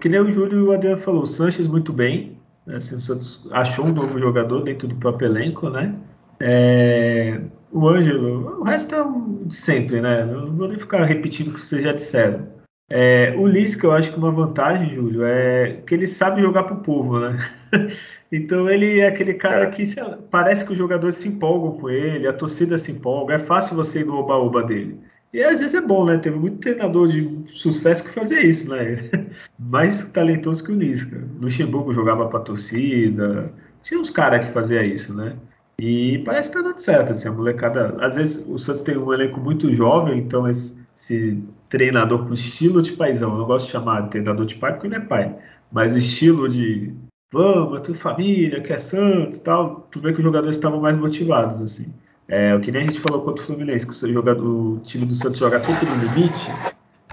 que 0.00 0.08
nem 0.08 0.20
o 0.20 0.30
Júlio 0.30 0.58
e 0.58 0.62
o 0.62 0.72
Adriano 0.72 1.00
falou, 1.00 1.22
o 1.22 1.26
Sanches 1.26 1.66
muito 1.66 1.92
bem. 1.92 2.38
Né? 2.66 2.76
Assim, 2.76 2.96
o 2.96 3.00
Santos 3.00 3.46
achou 3.52 3.86
um 3.86 3.92
novo 3.92 4.18
jogador 4.18 4.62
dentro 4.62 4.88
do 4.88 4.96
próprio 4.96 5.28
elenco, 5.28 5.70
né? 5.70 5.94
É, 6.40 7.40
o 7.72 7.88
Ângelo, 7.88 8.60
o 8.60 8.64
resto 8.64 8.94
é 8.94 9.04
de 9.46 9.54
sempre, 9.54 10.00
né? 10.00 10.24
Não 10.24 10.52
vou 10.52 10.68
nem 10.68 10.78
ficar 10.78 11.04
repetindo 11.04 11.48
o 11.48 11.54
que 11.54 11.60
vocês 11.60 11.82
já 11.82 11.92
disseram. 11.92 12.56
É, 12.88 13.34
o 13.36 13.46
Lisca, 13.46 13.86
eu 13.86 13.92
acho 13.92 14.12
que 14.12 14.18
uma 14.18 14.30
vantagem, 14.30 14.94
Júlio, 14.94 15.24
é 15.24 15.82
que 15.86 15.94
ele 15.94 16.06
sabe 16.06 16.40
jogar 16.40 16.64
pro 16.64 16.76
povo, 16.76 17.18
né? 17.18 17.36
então 18.30 18.70
ele 18.70 19.00
é 19.00 19.08
aquele 19.08 19.34
cara 19.34 19.64
é. 19.64 19.70
que 19.70 19.82
parece 20.30 20.64
que 20.64 20.72
os 20.72 20.78
jogadores 20.78 21.16
se 21.16 21.28
empolgam 21.28 21.80
com 21.80 21.90
ele, 21.90 22.28
a 22.28 22.32
torcida 22.32 22.78
se 22.78 22.92
empolga, 22.92 23.34
é 23.34 23.38
fácil 23.38 23.74
você 23.74 24.00
ir 24.00 24.06
no 24.06 24.16
oba-oba 24.16 24.62
dele. 24.62 25.00
E 25.36 25.44
às 25.44 25.60
vezes 25.60 25.74
é 25.74 25.82
bom, 25.82 26.06
né? 26.06 26.16
Teve 26.16 26.38
muito 26.38 26.60
treinador 26.60 27.08
de 27.08 27.44
sucesso 27.52 28.02
que 28.02 28.08
fazia 28.08 28.42
isso, 28.42 28.70
né? 28.70 29.10
Mais 29.60 30.02
talentoso 30.08 30.64
que 30.64 30.72
o 30.72 30.74
Lisca. 30.74 31.28
Luxemburgo 31.38 31.92
jogava 31.92 32.26
pra 32.26 32.40
torcida. 32.40 33.52
Tinha 33.82 34.00
uns 34.00 34.08
caras 34.08 34.46
que 34.46 34.50
fazia 34.50 34.82
isso, 34.82 35.12
né? 35.14 35.36
E 35.78 36.22
parece 36.24 36.48
que 36.48 36.56
tá 36.56 36.62
dando 36.62 36.78
certo, 36.78 37.12
assim, 37.12 37.28
a 37.28 37.32
molecada. 37.32 37.98
Às 38.00 38.16
vezes 38.16 38.46
o 38.48 38.58
Santos 38.58 38.82
tem 38.82 38.96
um 38.96 39.12
elenco 39.12 39.38
muito 39.38 39.74
jovem, 39.74 40.20
então 40.20 40.48
esse, 40.48 40.74
esse 40.96 41.44
treinador 41.68 42.26
com 42.26 42.32
estilo 42.32 42.80
de 42.80 42.92
paizão, 42.92 43.32
eu 43.32 43.38
não 43.40 43.46
gosto 43.46 43.66
de 43.66 43.72
chamar 43.72 44.04
de 44.04 44.12
treinador 44.12 44.46
de 44.46 44.54
pai 44.54 44.72
porque 44.72 44.86
ele 44.86 44.96
é 44.96 45.00
pai, 45.00 45.36
mas 45.70 45.92
o 45.92 45.98
estilo 45.98 46.48
de 46.48 46.94
vamos, 47.30 47.82
tua 47.82 47.94
família, 47.94 48.62
que 48.62 48.72
é 48.72 48.78
Santos 48.78 49.38
tal, 49.40 49.86
tu 49.90 50.00
vê 50.00 50.12
que 50.12 50.18
os 50.18 50.24
jogadores 50.24 50.56
estavam 50.56 50.80
mais 50.80 50.96
motivados, 50.96 51.60
assim. 51.60 51.92
É, 52.28 52.54
o 52.54 52.60
que 52.60 52.72
nem 52.72 52.82
a 52.82 52.86
gente 52.86 53.00
falou 53.00 53.22
contra 53.22 53.42
o 53.42 53.46
Fluminense, 53.46 53.86
que 53.86 53.92
o, 53.92 54.12
jogador, 54.12 54.44
o 54.44 54.80
time 54.80 55.06
do 55.06 55.14
Santos 55.14 55.38
joga 55.38 55.58
sempre 55.58 55.86
no 55.86 55.94
limite, 55.96 56.50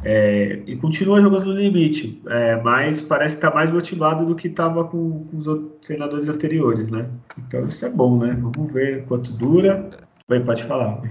é, 0.04 0.60
e 0.65 0.76
continua 0.76 1.21
jogando 1.21 1.45
no 1.45 1.54
limite, 1.54 2.21
é, 2.28 2.60
mas 2.62 2.99
parece 2.99 3.36
estar 3.36 3.54
mais 3.54 3.69
motivado 3.69 4.26
do 4.26 4.36
que 4.36 4.47
estava 4.47 4.84
com, 4.84 5.26
com, 5.26 5.38
os 5.38 5.47
treinadores 5.82 6.28
anteriores, 6.28 6.89
né? 6.89 7.08
Então 7.38 7.67
isso 7.67 7.86
é 7.86 7.89
bom, 7.89 8.17
né? 8.17 8.38
Vamos 8.39 8.73
ver 8.73 9.06
quanto 9.06 9.32
dura. 9.32 9.89
Bem, 10.28 10.43
pode 10.43 10.63
falar. 10.63 11.02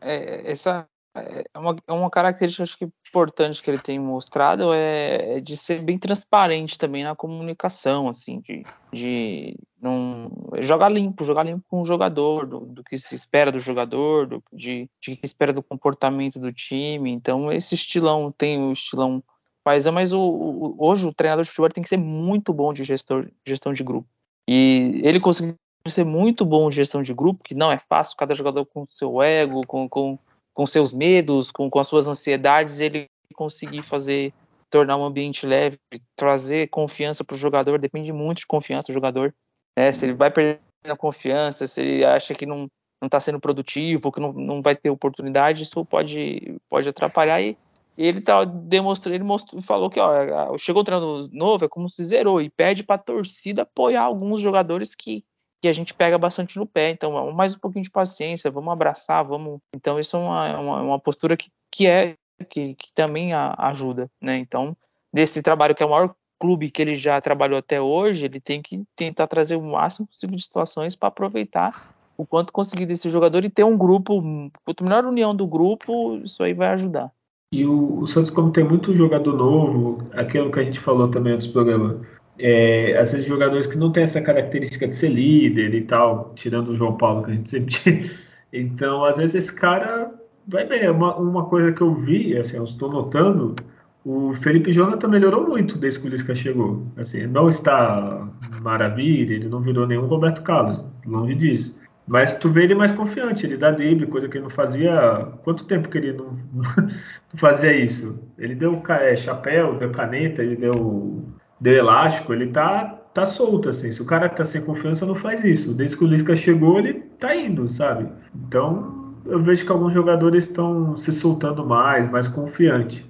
É, 0.00 0.50
essa 0.50 0.86
é 1.14 1.58
uma, 1.58 1.76
é 1.86 1.92
uma 1.92 2.10
característica 2.10 2.62
acho 2.62 2.78
que 2.78 2.88
importante 3.12 3.62
que 3.62 3.70
ele 3.70 3.78
tem 3.78 3.98
mostrado 3.98 4.72
é, 4.72 5.36
é, 5.36 5.40
de 5.40 5.54
ser 5.54 5.82
bem 5.82 5.98
transparente 5.98 6.78
também 6.78 7.04
na 7.04 7.14
comunicação, 7.14 8.08
assim, 8.08 8.40
de, 8.40 8.64
de 8.90 9.54
não 9.80 10.30
jogar 10.60 10.88
limpo, 10.88 11.24
jogar 11.24 11.42
limpo 11.42 11.62
com 11.68 11.82
o 11.82 11.86
jogador, 11.86 12.46
do, 12.46 12.60
do 12.60 12.82
que 12.82 12.96
se 12.96 13.14
espera 13.14 13.52
do 13.52 13.60
jogador, 13.60 14.26
do, 14.26 14.42
de, 14.50 14.88
de 15.02 15.16
que 15.16 15.26
espera 15.26 15.52
do 15.52 15.62
comportamento 15.62 16.38
do 16.38 16.50
time. 16.50 17.10
Então 17.10 17.52
esse 17.52 17.74
estilão 17.74 18.32
tem 18.32 18.58
o 18.58 18.72
estilão 18.72 19.22
paisão, 19.62 19.92
mas 19.92 20.12
o, 20.12 20.20
o, 20.20 20.76
hoje 20.78 21.06
o 21.06 21.12
treinador 21.12 21.44
de 21.44 21.50
futebol 21.50 21.68
tem 21.68 21.82
que 21.82 21.90
ser 21.90 21.98
muito 21.98 22.54
bom 22.54 22.72
de 22.72 22.82
gestor, 22.82 23.28
gestão 23.46 23.74
de 23.74 23.84
grupo. 23.84 24.08
E 24.48 25.02
ele 25.04 25.20
conseguiu 25.20 25.54
ser 25.86 26.04
muito 26.04 26.46
bom 26.46 26.70
de 26.70 26.76
gestão 26.76 27.02
de 27.02 27.12
grupo, 27.12 27.44
que 27.44 27.54
não 27.54 27.70
é 27.70 27.78
fácil, 27.78 28.16
cada 28.16 28.34
jogador 28.34 28.64
com 28.64 28.86
seu 28.88 29.20
ego, 29.22 29.66
com, 29.66 29.86
com 29.88 30.18
com 30.54 30.66
seus 30.66 30.92
medos, 30.92 31.50
com, 31.50 31.70
com 31.70 31.78
as 31.78 31.86
suas 31.86 32.06
ansiedades, 32.08 32.80
ele 32.80 33.08
conseguir 33.34 33.82
fazer 33.82 34.32
tornar 34.70 34.96
um 34.96 35.04
ambiente 35.04 35.46
leve, 35.46 35.78
trazer 36.16 36.68
confiança 36.68 37.22
para 37.22 37.34
o 37.34 37.38
jogador, 37.38 37.78
depende 37.78 38.10
muito 38.12 38.38
de 38.38 38.46
confiança 38.46 38.86
do 38.86 38.94
jogador. 38.94 39.34
Né? 39.76 39.92
Se 39.92 40.06
ele 40.06 40.14
vai 40.14 40.30
perder 40.30 40.60
a 40.84 40.96
confiança, 40.96 41.66
se 41.66 41.80
ele 41.80 42.04
acha 42.04 42.34
que 42.34 42.46
não 42.46 42.68
não 43.02 43.06
está 43.06 43.18
sendo 43.18 43.40
produtivo, 43.40 44.12
que 44.12 44.20
não, 44.20 44.32
não 44.32 44.62
vai 44.62 44.76
ter 44.76 44.88
oportunidade, 44.88 45.64
isso 45.64 45.84
pode, 45.84 46.56
pode 46.70 46.88
atrapalhar. 46.88 47.42
E 47.42 47.56
ele 47.98 48.20
tá 48.20 48.44
demonstrando, 48.44 49.16
ele 49.16 49.24
mostrou, 49.24 49.60
falou 49.60 49.90
que 49.90 49.98
ó, 49.98 50.56
chegou 50.56 50.82
o 50.82 50.84
treinador 50.84 51.28
novo, 51.32 51.64
é 51.64 51.68
como 51.68 51.90
se 51.90 52.04
zerou 52.04 52.40
e 52.40 52.48
pede 52.48 52.84
para 52.84 52.94
a 52.94 52.98
torcida 52.98 53.62
apoiar 53.62 54.02
alguns 54.02 54.40
jogadores 54.40 54.94
que, 54.94 55.24
que 55.62 55.68
a 55.68 55.72
gente 55.72 55.94
pega 55.94 56.18
bastante 56.18 56.58
no 56.58 56.66
pé. 56.66 56.90
Então, 56.90 57.32
mais 57.32 57.54
um 57.54 57.58
pouquinho 57.58 57.84
de 57.84 57.90
paciência, 57.90 58.50
vamos 58.50 58.72
abraçar, 58.72 59.24
vamos. 59.24 59.60
Então, 59.74 59.98
isso 60.00 60.16
é 60.16 60.18
uma, 60.18 60.58
uma, 60.58 60.82
uma 60.82 60.98
postura 60.98 61.36
que, 61.36 61.48
que 61.70 61.86
é 61.86 62.14
que, 62.50 62.74
que 62.74 62.92
também 62.92 63.32
a, 63.32 63.54
ajuda, 63.56 64.10
né? 64.20 64.36
Então, 64.38 64.76
desse 65.14 65.40
trabalho 65.40 65.74
que 65.74 65.82
é 65.82 65.86
o 65.86 65.90
maior 65.90 66.12
clube 66.40 66.70
que 66.70 66.82
ele 66.82 66.96
já 66.96 67.20
trabalhou 67.20 67.56
até 67.56 67.80
hoje, 67.80 68.24
ele 68.24 68.40
tem 68.40 68.60
que 68.60 68.82
tentar 68.96 69.28
trazer 69.28 69.54
o 69.54 69.62
máximo 69.62 70.08
possível 70.08 70.34
de 70.34 70.42
situações 70.42 70.96
para 70.96 71.08
aproveitar 71.08 71.94
o 72.16 72.26
quanto 72.26 72.52
conseguir 72.52 72.84
desse 72.84 73.08
jogador 73.08 73.44
e 73.44 73.50
ter 73.50 73.62
um 73.62 73.78
grupo, 73.78 74.20
quanto 74.64 74.82
melhor 74.82 75.04
união 75.04 75.34
do 75.34 75.46
grupo, 75.46 76.16
isso 76.24 76.42
aí 76.42 76.52
vai 76.52 76.68
ajudar. 76.70 77.12
E 77.52 77.64
o, 77.64 78.00
o 78.00 78.06
Santos, 78.08 78.30
como 78.30 78.50
tem 78.50 78.64
muito 78.64 78.94
jogador 78.94 79.36
novo, 79.36 80.08
aquilo 80.12 80.50
que 80.50 80.58
a 80.58 80.64
gente 80.64 80.80
falou 80.80 81.08
também 81.08 81.34
antes 81.34 81.46
do 81.46 81.52
programa, 81.52 82.00
é, 82.38 82.96
às 82.98 83.12
vezes 83.12 83.26
jogadores 83.26 83.66
que 83.66 83.76
não 83.76 83.92
têm 83.92 84.04
essa 84.04 84.20
característica 84.20 84.88
de 84.88 84.96
ser 84.96 85.08
líder 85.08 85.74
e 85.74 85.82
tal, 85.82 86.32
tirando 86.34 86.70
o 86.70 86.76
João 86.76 86.96
Paulo, 86.96 87.22
que 87.22 87.30
a 87.30 87.34
gente 87.34 87.50
sempre. 87.50 88.10
Então, 88.54 89.02
às 89.02 89.16
vezes 89.16 89.34
esse 89.34 89.54
cara 89.54 90.12
vai 90.46 90.66
bem. 90.66 90.86
Uma, 90.90 91.16
uma 91.16 91.46
coisa 91.46 91.72
que 91.72 91.80
eu 91.80 91.94
vi, 91.94 92.36
assim, 92.36 92.58
eu 92.58 92.64
estou 92.64 92.92
notando, 92.92 93.56
o 94.04 94.34
Felipe 94.34 94.72
Jonathan 94.72 95.08
melhorou 95.08 95.46
muito 95.48 95.78
desde 95.78 96.00
que 96.00 96.06
o 96.06 96.10
Lisca 96.10 96.34
chegou. 96.34 96.86
Assim, 96.96 97.26
não 97.26 97.48
está 97.48 98.28
maravilha, 98.60 99.34
ele 99.34 99.48
não 99.48 99.60
virou 99.60 99.86
nenhum 99.86 100.06
Roberto 100.06 100.42
Carlos, 100.42 100.84
longe 101.06 101.34
disso. 101.34 101.80
Mas 102.06 102.34
tu 102.34 102.50
vê 102.50 102.64
ele 102.64 102.74
mais 102.74 102.90
confiante, 102.90 103.46
ele 103.46 103.56
dá 103.56 103.70
drible, 103.70 104.06
coisa 104.06 104.28
que 104.28 104.36
ele 104.36 104.44
não 104.44 104.50
fazia. 104.50 105.28
Quanto 105.44 105.64
tempo 105.64 105.88
que 105.88 105.98
ele 105.98 106.12
não, 106.12 106.32
não 106.52 107.36
fazia 107.36 107.74
isso? 107.74 108.28
Ele 108.36 108.54
deu 108.54 108.82
é, 108.88 109.14
chapéu, 109.14 109.78
deu 109.78 109.90
caneta, 109.90 110.42
ele 110.42 110.56
deu, 110.56 111.24
deu 111.62 111.74
elástico, 111.74 112.32
ele 112.32 112.48
tá, 112.48 112.84
tá 113.14 113.24
solto, 113.24 113.68
assim. 113.68 113.92
Se 113.92 114.02
o 114.02 114.06
cara 114.06 114.28
tá 114.28 114.44
sem 114.44 114.60
confiança, 114.60 115.06
não 115.06 115.14
faz 115.14 115.44
isso. 115.44 115.72
Desde 115.72 115.96
que 115.96 116.04
o 116.04 116.08
Lisca 116.08 116.34
chegou, 116.34 116.78
ele 116.78 116.94
tá 117.20 117.34
indo, 117.36 117.68
sabe? 117.68 118.10
Então, 118.34 119.14
eu 119.24 119.40
vejo 119.40 119.64
que 119.64 119.70
alguns 119.70 119.92
jogadores 119.92 120.48
estão 120.48 120.98
se 120.98 121.12
soltando 121.12 121.64
mais, 121.64 122.10
mais 122.10 122.26
confiante. 122.26 123.06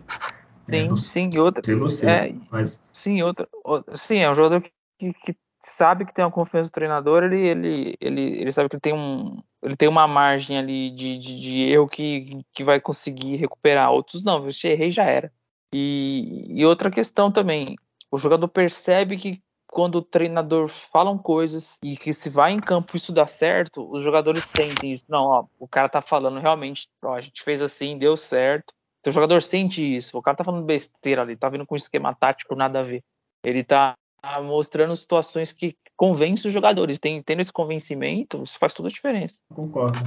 Sim, 0.68 0.92
é, 0.92 0.96
sim, 0.96 1.30
e 1.32 1.38
outra. 1.38 1.62
Sei 1.64 1.74
você, 1.74 2.06
é, 2.06 2.34
mas... 2.50 2.82
Sim, 2.92 3.22
outra, 3.22 3.48
outra. 3.64 3.96
Sim, 3.96 4.18
é 4.18 4.30
um 4.30 4.34
jogador 4.34 4.62
que, 4.98 5.12
que 5.24 5.36
sabe 5.58 6.04
que 6.04 6.12
tem 6.12 6.22
uma 6.22 6.30
confiança 6.30 6.68
do 6.68 6.74
treinador, 6.74 7.22
ele, 7.22 7.40
ele, 7.40 7.96
ele, 8.00 8.40
ele 8.40 8.52
sabe 8.52 8.68
que 8.68 8.74
ele 8.74 8.80
tem, 8.80 8.92
um, 8.92 9.40
ele 9.62 9.76
tem 9.76 9.88
uma 9.88 10.06
margem 10.06 10.58
ali 10.58 10.90
de, 10.90 11.16
de, 11.16 11.40
de 11.40 11.58
erro 11.70 11.88
que, 11.88 12.42
que 12.52 12.62
vai 12.62 12.78
conseguir 12.80 13.36
recuperar. 13.36 13.92
Outros 13.92 14.22
não, 14.22 14.50
se 14.52 14.68
errei 14.68 14.90
já 14.90 15.04
era. 15.04 15.32
E, 15.74 16.46
e 16.48 16.66
outra 16.66 16.90
questão 16.90 17.32
também, 17.32 17.76
o 18.12 18.18
jogador 18.18 18.46
percebe 18.46 19.16
que 19.16 19.40
quando 19.66 19.96
o 19.96 20.02
treinador 20.02 20.68
falam 20.68 21.16
coisas 21.16 21.78
e 21.82 21.96
que 21.96 22.12
se 22.12 22.28
vai 22.28 22.52
em 22.52 22.60
campo 22.60 22.94
isso 22.94 23.10
dá 23.10 23.26
certo, 23.26 23.90
os 23.90 24.02
jogadores 24.02 24.44
sentem 24.44 24.92
isso. 24.92 25.04
Não, 25.08 25.24
ó, 25.24 25.44
o 25.58 25.66
cara 25.66 25.88
tá 25.88 26.02
falando 26.02 26.38
realmente, 26.38 26.86
ó, 27.02 27.14
a 27.14 27.22
gente 27.22 27.42
fez 27.42 27.62
assim, 27.62 27.96
deu 27.96 28.14
certo. 28.14 28.74
Então, 29.00 29.10
o 29.10 29.14
jogador 29.14 29.42
sente 29.42 29.82
isso. 29.82 30.16
O 30.16 30.22
cara 30.22 30.36
tá 30.36 30.44
falando 30.44 30.66
besteira 30.66 31.22
ali, 31.22 31.34
tá 31.36 31.48
vindo 31.48 31.66
com 31.66 31.74
um 31.74 31.78
esquema 31.78 32.14
tático 32.14 32.54
nada 32.54 32.80
a 32.80 32.82
ver. 32.82 33.02
Ele 33.44 33.64
tá 33.64 33.94
mostrando 34.42 34.94
situações 34.94 35.50
que 35.50 35.74
convencem 35.96 36.48
os 36.48 36.52
jogadores. 36.52 36.98
Tem, 36.98 37.20
tendo 37.22 37.40
esse 37.40 37.52
convencimento, 37.52 38.42
isso 38.44 38.58
faz 38.58 38.74
toda 38.74 38.90
a 38.90 38.92
diferença. 38.92 39.36
Concordo. 39.52 39.98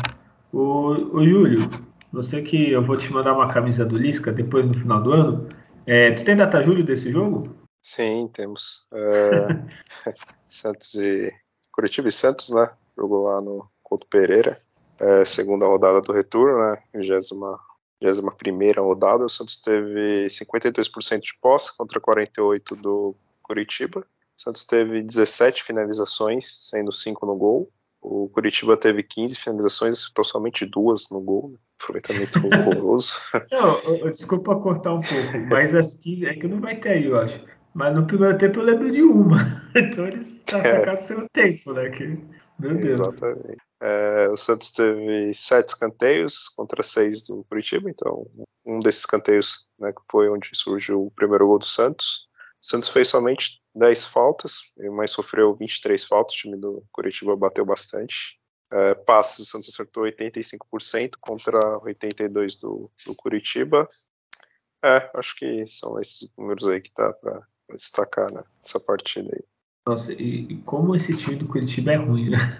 O, 0.53 1.17
o 1.17 1.27
Júlio, 1.27 1.67
você 2.13 2.41
que 2.43 2.71
eu 2.71 2.83
vou 2.83 2.95
te 2.95 3.11
mandar 3.11 3.33
uma 3.33 3.47
camisa 3.47 3.83
do 3.83 3.97
Lisca 3.97 4.31
depois 4.31 4.65
no 4.65 4.75
final 4.75 5.01
do 5.01 5.11
ano. 5.11 5.49
É, 5.87 6.11
tu 6.11 6.23
tem 6.23 6.35
data 6.35 6.61
Júlio 6.61 6.85
desse 6.85 7.11
jogo? 7.11 7.64
Sim, 7.85 8.27
temos. 8.33 8.87
É, 8.91 10.11
Santos 10.49 10.95
e 10.95 11.31
Curitiba 11.71 12.09
e 12.09 12.11
Santos, 12.11 12.49
né? 12.49 12.67
Jogou 12.97 13.25
lá 13.25 13.39
no 13.39 13.69
Couto 13.83 14.07
Pereira. 14.07 14.59
É, 14.99 15.23
segunda 15.23 15.67
rodada 15.67 16.01
do 16.01 16.11
retorno, 16.11 16.57
né? 16.63 16.81
21 16.95 18.31
primeira 18.35 18.81
rodada. 18.81 19.23
O 19.23 19.29
Santos 19.29 19.57
teve 19.57 20.25
52% 20.25 21.19
de 21.19 21.37
posse 21.39 21.77
contra 21.77 22.01
48% 22.01 22.75
do 22.75 23.15
Curitiba. 23.43 23.99
O 23.99 24.41
Santos 24.41 24.65
teve 24.65 25.03
17 25.03 25.63
finalizações, 25.63 26.69
sendo 26.69 26.91
5 26.91 27.23
no 27.23 27.35
gol. 27.35 27.71
O 28.01 28.29
Curitiba 28.29 28.75
teve 28.75 29.03
15 29.03 29.35
finalizações, 29.35 29.99
acertou 29.99 30.25
somente 30.25 30.65
duas 30.65 31.09
no 31.11 31.21
gol. 31.21 31.51
Né? 31.51 31.57
Aproveitamento 31.79 32.39
horroroso. 32.47 33.21
Não, 33.51 34.11
desculpa 34.11 34.55
cortar 34.55 34.93
um 34.93 35.01
pouco, 35.01 35.47
mas 35.49 35.75
as 35.75 35.93
15 35.93 36.25
é 36.25 36.33
que 36.33 36.47
não 36.47 36.59
vai 36.59 36.79
ter 36.79 36.89
aí, 36.89 37.05
eu 37.05 37.19
acho. 37.19 37.54
Mas 37.75 37.93
no 37.93 38.07
primeiro 38.07 38.37
tempo 38.37 38.59
eu 38.59 38.63
lembro 38.63 38.89
de 38.89 39.03
uma. 39.03 39.65
Então 39.75 40.07
eles 40.07 40.33
atacaram 40.47 40.93
é. 40.93 40.95
o 40.95 41.01
seu 41.01 41.29
tempo, 41.33 41.73
né? 41.73 41.89
Que, 41.89 42.05
meu 42.57 42.73
Deus. 42.73 43.01
Exatamente. 43.01 43.57
É, 43.81 44.29
o 44.29 44.37
Santos 44.37 44.71
teve 44.71 45.33
sete 45.33 45.69
escanteios 45.69 46.47
contra 46.47 46.81
seis 46.81 47.27
do 47.27 47.43
Curitiba, 47.43 47.89
então 47.89 48.25
um 48.65 48.79
desses 48.79 49.01
escanteios 49.01 49.67
né, 49.77 49.93
foi 50.09 50.29
onde 50.29 50.49
surgiu 50.53 51.05
o 51.05 51.11
primeiro 51.11 51.45
gol 51.45 51.59
do 51.59 51.65
Santos. 51.65 52.29
Santos 52.61 52.87
fez 52.87 53.09
somente 53.09 53.61
10 53.75 54.05
faltas, 54.05 54.73
mas 54.93 55.11
sofreu 55.11 55.53
23 55.53 56.03
faltas. 56.05 56.35
O 56.35 56.37
time 56.37 56.57
do 56.57 56.83
Curitiba 56.93 57.35
bateu 57.35 57.65
bastante. 57.65 58.39
É, 58.71 58.95
passes, 58.95 59.39
o 59.39 59.45
Santos 59.45 59.67
acertou 59.67 60.03
85% 60.05 61.15
contra 61.19 61.59
82% 61.81 62.61
do, 62.61 62.89
do 63.05 63.13
Curitiba. 63.13 63.85
É, 64.83 65.11
acho 65.13 65.35
que 65.35 65.65
são 65.65 65.99
esses 65.99 66.29
números 66.37 66.67
aí 66.67 66.79
que 66.79 66.91
tá 66.91 67.11
para 67.11 67.45
destacar 67.73 68.31
né, 68.31 68.43
nessa 68.63 68.79
partida 68.79 69.29
aí. 69.33 69.43
Nossa, 69.87 70.11
e, 70.13 70.57
como 70.65 70.95
esse 70.95 71.15
time 71.15 71.35
do 71.35 71.47
Curitiba 71.47 71.93
é 71.93 71.95
ruim, 71.95 72.31
né? 72.31 72.59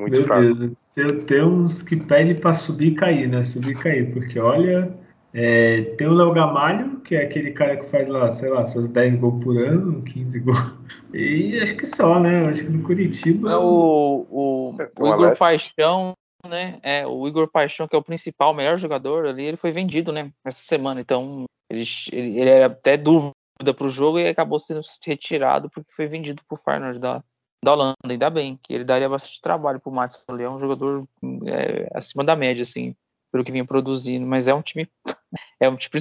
Muito 0.00 0.16
Meu 0.16 0.24
fraco. 0.24 0.54
Deus, 0.54 0.72
tem, 0.92 1.20
tem 1.22 1.44
uns 1.44 1.80
que 1.80 1.96
pedem 1.96 2.34
para 2.34 2.54
subir 2.54 2.88
e 2.88 2.94
cair, 2.96 3.28
né? 3.28 3.42
Subir 3.44 3.70
e 3.70 3.80
cair, 3.80 4.12
porque 4.12 4.40
olha, 4.40 4.92
é, 5.32 5.82
tem 5.96 6.08
o 6.08 6.14
Léo 6.14 6.32
Gamalho, 6.32 7.00
que 7.02 7.14
é 7.14 7.22
aquele 7.22 7.52
cara 7.52 7.76
que 7.76 7.86
faz 7.86 8.08
lá, 8.08 8.32
sei 8.32 8.50
lá, 8.50 8.66
seus 8.66 8.88
10 8.88 9.20
gols 9.20 9.44
por 9.44 9.56
ano, 9.56 10.02
15 10.02 10.40
gols. 10.40 10.74
E 11.14 11.60
acho 11.60 11.76
que 11.76 11.86
só, 11.86 12.18
né? 12.18 12.42
Acho 12.48 12.64
que 12.64 12.72
no 12.72 12.82
Curitiba. 12.82 13.52
É 13.52 13.56
o, 13.56 14.22
o, 14.28 14.74
é, 14.80 14.90
o 14.98 15.14
Igor 15.14 15.38
Paixão, 15.38 16.14
né? 16.44 16.80
É, 16.82 17.06
o 17.06 17.28
Igor 17.28 17.48
Paixão, 17.48 17.86
que 17.86 17.94
é 17.94 17.98
o 17.98 18.02
principal, 18.02 18.50
o 18.50 18.56
melhor 18.56 18.76
jogador 18.78 19.26
ali, 19.26 19.44
ele 19.44 19.56
foi 19.56 19.70
vendido, 19.70 20.12
né? 20.12 20.32
Essa 20.44 20.62
semana. 20.62 21.00
Então, 21.00 21.44
ele, 21.70 21.84
ele, 22.10 22.40
ele 22.40 22.50
era 22.50 22.66
até 22.66 22.96
dúvida 22.96 23.32
para 23.74 23.86
o 23.86 23.90
jogo 23.90 24.18
e 24.18 24.28
acabou 24.28 24.58
sendo 24.58 24.80
retirado 25.04 25.68
porque 25.70 25.92
foi 25.92 26.06
vendido 26.06 26.42
para 26.46 26.54
o 26.54 26.58
Feyenoord 26.58 26.98
da, 26.98 27.22
da 27.64 27.72
Holanda. 27.72 27.96
Ainda 28.08 28.30
bem, 28.30 28.58
que 28.62 28.72
ele 28.72 28.84
daria 28.84 29.08
bastante 29.08 29.40
trabalho 29.40 29.80
para 29.80 29.90
o 29.90 29.94
Matos. 29.94 30.24
Ele 30.28 30.42
é 30.42 30.50
um 30.50 30.58
jogador 30.58 31.06
é, 31.46 31.88
acima 31.94 32.24
da 32.24 32.36
média, 32.36 32.62
assim 32.62 32.94
pelo 33.30 33.44
que 33.44 33.52
vinha 33.52 33.64
produzindo, 33.64 34.26
mas 34.26 34.48
é 34.48 34.54
um 34.54 34.62
time. 34.62 34.88
É 35.60 35.68
um 35.68 35.76
time. 35.76 36.00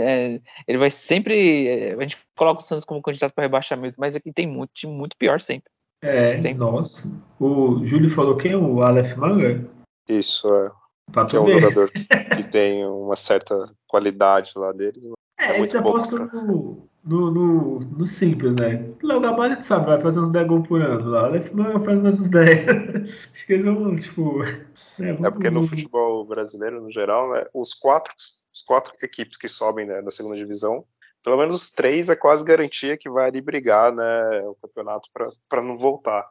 É, 0.00 0.40
ele 0.68 0.78
vai 0.78 0.88
sempre. 0.88 1.66
É, 1.66 1.94
a 1.94 2.00
gente 2.00 2.16
coloca 2.36 2.60
o 2.60 2.64
Santos 2.64 2.84
como 2.84 3.02
candidato 3.02 3.34
para 3.34 3.42
rebaixamento, 3.42 3.96
mas 3.98 4.14
aqui 4.14 4.32
tem 4.32 4.46
muito 4.46 4.70
time 4.72 4.92
muito 4.92 5.16
pior 5.16 5.40
sempre. 5.40 5.68
É, 6.00 6.40
sempre. 6.40 6.54
nossa. 6.54 7.02
O 7.40 7.84
Júlio 7.84 8.08
falou 8.08 8.36
quem? 8.36 8.54
O 8.54 8.80
Aleph 8.82 9.16
Manga? 9.16 9.68
Isso, 10.08 10.46
é. 10.46 10.70
Pra 11.12 11.26
que 11.26 11.36
é 11.36 11.40
um 11.40 11.50
jogador 11.50 11.90
que, 11.90 12.06
que, 12.36 12.50
tem 12.50 12.86
uma 12.86 13.16
certa 13.16 13.54
qualidade 13.88 14.52
lá 14.54 14.72
deles. 14.72 15.02
É, 15.42 15.56
é 15.56 15.58
muito 15.58 15.76
ele 15.76 15.82
pouco, 15.82 16.16
no, 16.16 16.88
no, 17.04 17.30
no, 17.32 17.78
no 17.80 18.06
simples, 18.06 18.54
né? 18.54 18.88
Léo 19.02 19.20
Gamalho, 19.20 19.60
sabe, 19.62 19.86
vai 19.86 20.00
fazer 20.00 20.20
uns 20.20 20.30
10 20.30 20.46
gols 20.46 20.68
por 20.68 20.80
ano 20.80 21.10
lá. 21.10 21.28
O 21.28 21.32
Lefman 21.32 21.84
faz 21.84 22.00
mais 22.00 22.20
uns 22.20 22.28
10. 22.28 22.48
Acho 23.34 23.46
que 23.46 23.52
eles 23.52 23.64
vão, 23.64 23.96
tipo. 23.96 24.44
É, 25.00 25.10
é 25.10 25.30
porque 25.30 25.50
no 25.50 25.66
futebol 25.66 26.24
brasileiro, 26.24 26.80
no 26.80 26.92
geral, 26.92 27.32
né, 27.32 27.44
os 27.52 27.74
quatro, 27.74 28.14
os 28.16 28.62
quatro 28.64 28.92
equipes 29.02 29.36
que 29.36 29.48
sobem 29.48 29.84
né, 29.84 30.00
da 30.00 30.12
segunda 30.12 30.36
divisão, 30.36 30.84
pelo 31.24 31.36
menos 31.36 31.70
três 31.70 32.08
é 32.08 32.14
quase 32.14 32.44
garantia 32.44 32.96
que 32.96 33.10
vai 33.10 33.28
ali 33.28 33.40
brigar 33.40 33.92
né, 33.92 34.40
o 34.42 34.54
campeonato 34.62 35.08
para 35.48 35.62
não 35.62 35.76
voltar. 35.76 36.24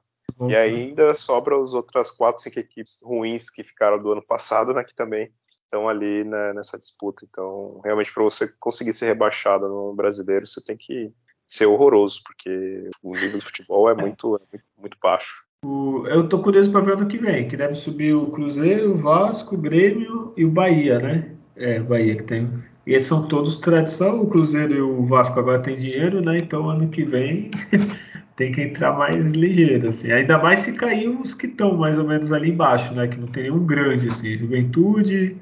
E 0.47 0.56
ainda 0.56 1.13
sobra 1.13 1.62
as 1.62 1.74
outras 1.74 2.10
quatro, 2.10 2.41
cinco 2.41 2.60
equipes 2.60 3.02
ruins 3.04 3.50
que 3.50 3.63
ficaram 3.63 4.02
do 4.02 4.13
ano 4.13 4.26
passado, 4.26 4.74
né, 4.74 4.84
que 4.84 4.95
também 4.95 5.30
estão 5.72 5.88
ali 5.88 6.26
né, 6.26 6.54
nessa 6.54 6.78
disputa. 6.78 7.26
Então, 7.30 7.80
realmente, 7.84 8.14
para 8.14 8.24
você 8.24 8.48
conseguir 8.60 8.92
ser 8.92 9.06
rebaixado 9.06 9.70
no 9.70 9.94
brasileiro, 9.96 10.46
você 10.46 10.64
tem 10.64 10.76
que 10.76 11.12
ser 11.48 11.66
horroroso, 11.66 12.22
porque 12.26 12.90
o 13.02 13.14
nível 13.14 13.38
do 13.38 13.44
futebol 13.44 13.90
é 13.90 13.96
muito, 13.96 14.36
é 14.36 14.40
muito, 14.52 14.66
muito 14.78 14.98
baixo. 15.02 15.46
O, 15.64 16.06
eu 16.08 16.28
tô 16.28 16.40
curioso 16.40 16.72
para 16.72 16.82
ver 16.82 16.94
ano 16.94 17.08
que 17.08 17.18
vem, 17.18 17.48
que 17.48 17.56
deve 17.56 17.76
subir 17.76 18.14
o 18.14 18.32
Cruzeiro, 18.32 18.92
o 18.92 18.98
Vasco, 18.98 19.56
o 19.56 19.58
Grêmio 19.58 20.34
e 20.36 20.44
o 20.44 20.52
Bahia, 20.52 21.00
né? 21.00 21.36
É, 21.56 21.80
o 21.80 21.86
Bahia 21.86 22.16
que 22.16 22.24
tem. 22.24 22.50
E 22.86 22.94
eles 22.94 23.06
são 23.06 23.28
todos 23.28 23.60
tradição. 23.60 24.22
O 24.22 24.28
Cruzeiro 24.28 24.74
e 24.74 24.82
o 24.82 25.06
Vasco 25.06 25.40
agora 25.40 25.60
tem 25.60 25.76
dinheiro, 25.76 26.20
né? 26.22 26.38
Então 26.38 26.70
ano 26.70 26.90
que 26.90 27.04
vem 27.04 27.52
tem 28.36 28.52
que 28.52 28.62
entrar 28.62 28.98
mais 28.98 29.34
ligeiro, 29.34 29.88
assim. 29.88 30.12
Ainda 30.12 30.40
mais 30.40 30.60
se 30.60 30.74
cair 30.74 31.10
os 31.10 31.36
que 31.36 31.46
estão 31.46 31.78
mais 31.78 31.98
ou 31.98 32.08
menos 32.08 32.32
ali 32.32 32.50
embaixo, 32.50 32.92
né? 32.96 33.08
Que 33.08 33.20
não 33.20 33.28
tem 33.28 33.44
nenhum 33.44 33.64
grande, 33.64 34.08
assim. 34.08 34.38
Juventude, 34.38 35.38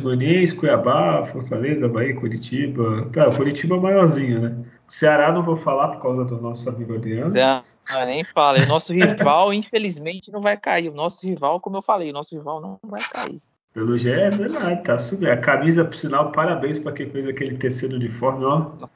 Goianiense, 0.00 0.54
Cuiabá, 0.54 1.24
Fortaleza, 1.26 1.88
Bahia, 1.88 2.14
Curitiba. 2.14 3.08
Tá, 3.12 3.30
Curitiba 3.34 3.76
é 3.76 3.80
maiorzinho, 3.80 4.40
né? 4.40 4.56
O 4.88 4.92
Ceará 4.92 5.30
não 5.32 5.42
vou 5.42 5.56
falar 5.56 5.88
por 5.88 6.02
causa 6.02 6.24
do 6.24 6.40
nosso 6.40 6.68
amigo 6.68 6.94
Adriano. 6.94 7.32
Não, 7.32 8.06
nem 8.06 8.24
fala. 8.24 8.58
O 8.62 8.66
nosso 8.66 8.92
rival, 8.92 9.52
infelizmente, 9.54 10.32
não 10.32 10.40
vai 10.40 10.56
cair. 10.56 10.88
O 10.88 10.94
nosso 10.94 11.26
rival, 11.26 11.60
como 11.60 11.76
eu 11.76 11.82
falei, 11.82 12.10
o 12.10 12.12
nosso 12.12 12.34
rival 12.34 12.60
não 12.60 12.78
vai 12.82 13.02
cair. 13.02 13.40
Pelo 13.72 13.96
G 13.96 14.10
é 14.10 14.30
verdade, 14.30 14.82
tá 14.82 14.98
subindo. 14.98 15.30
A 15.30 15.36
camisa, 15.36 15.84
por 15.84 15.94
sinal, 15.94 16.32
parabéns 16.32 16.78
para 16.78 16.92
quem 16.92 17.08
fez 17.10 17.28
aquele 17.28 17.56
terceiro 17.56 17.94
uniforme, 17.94 18.44
ó. 18.44 18.72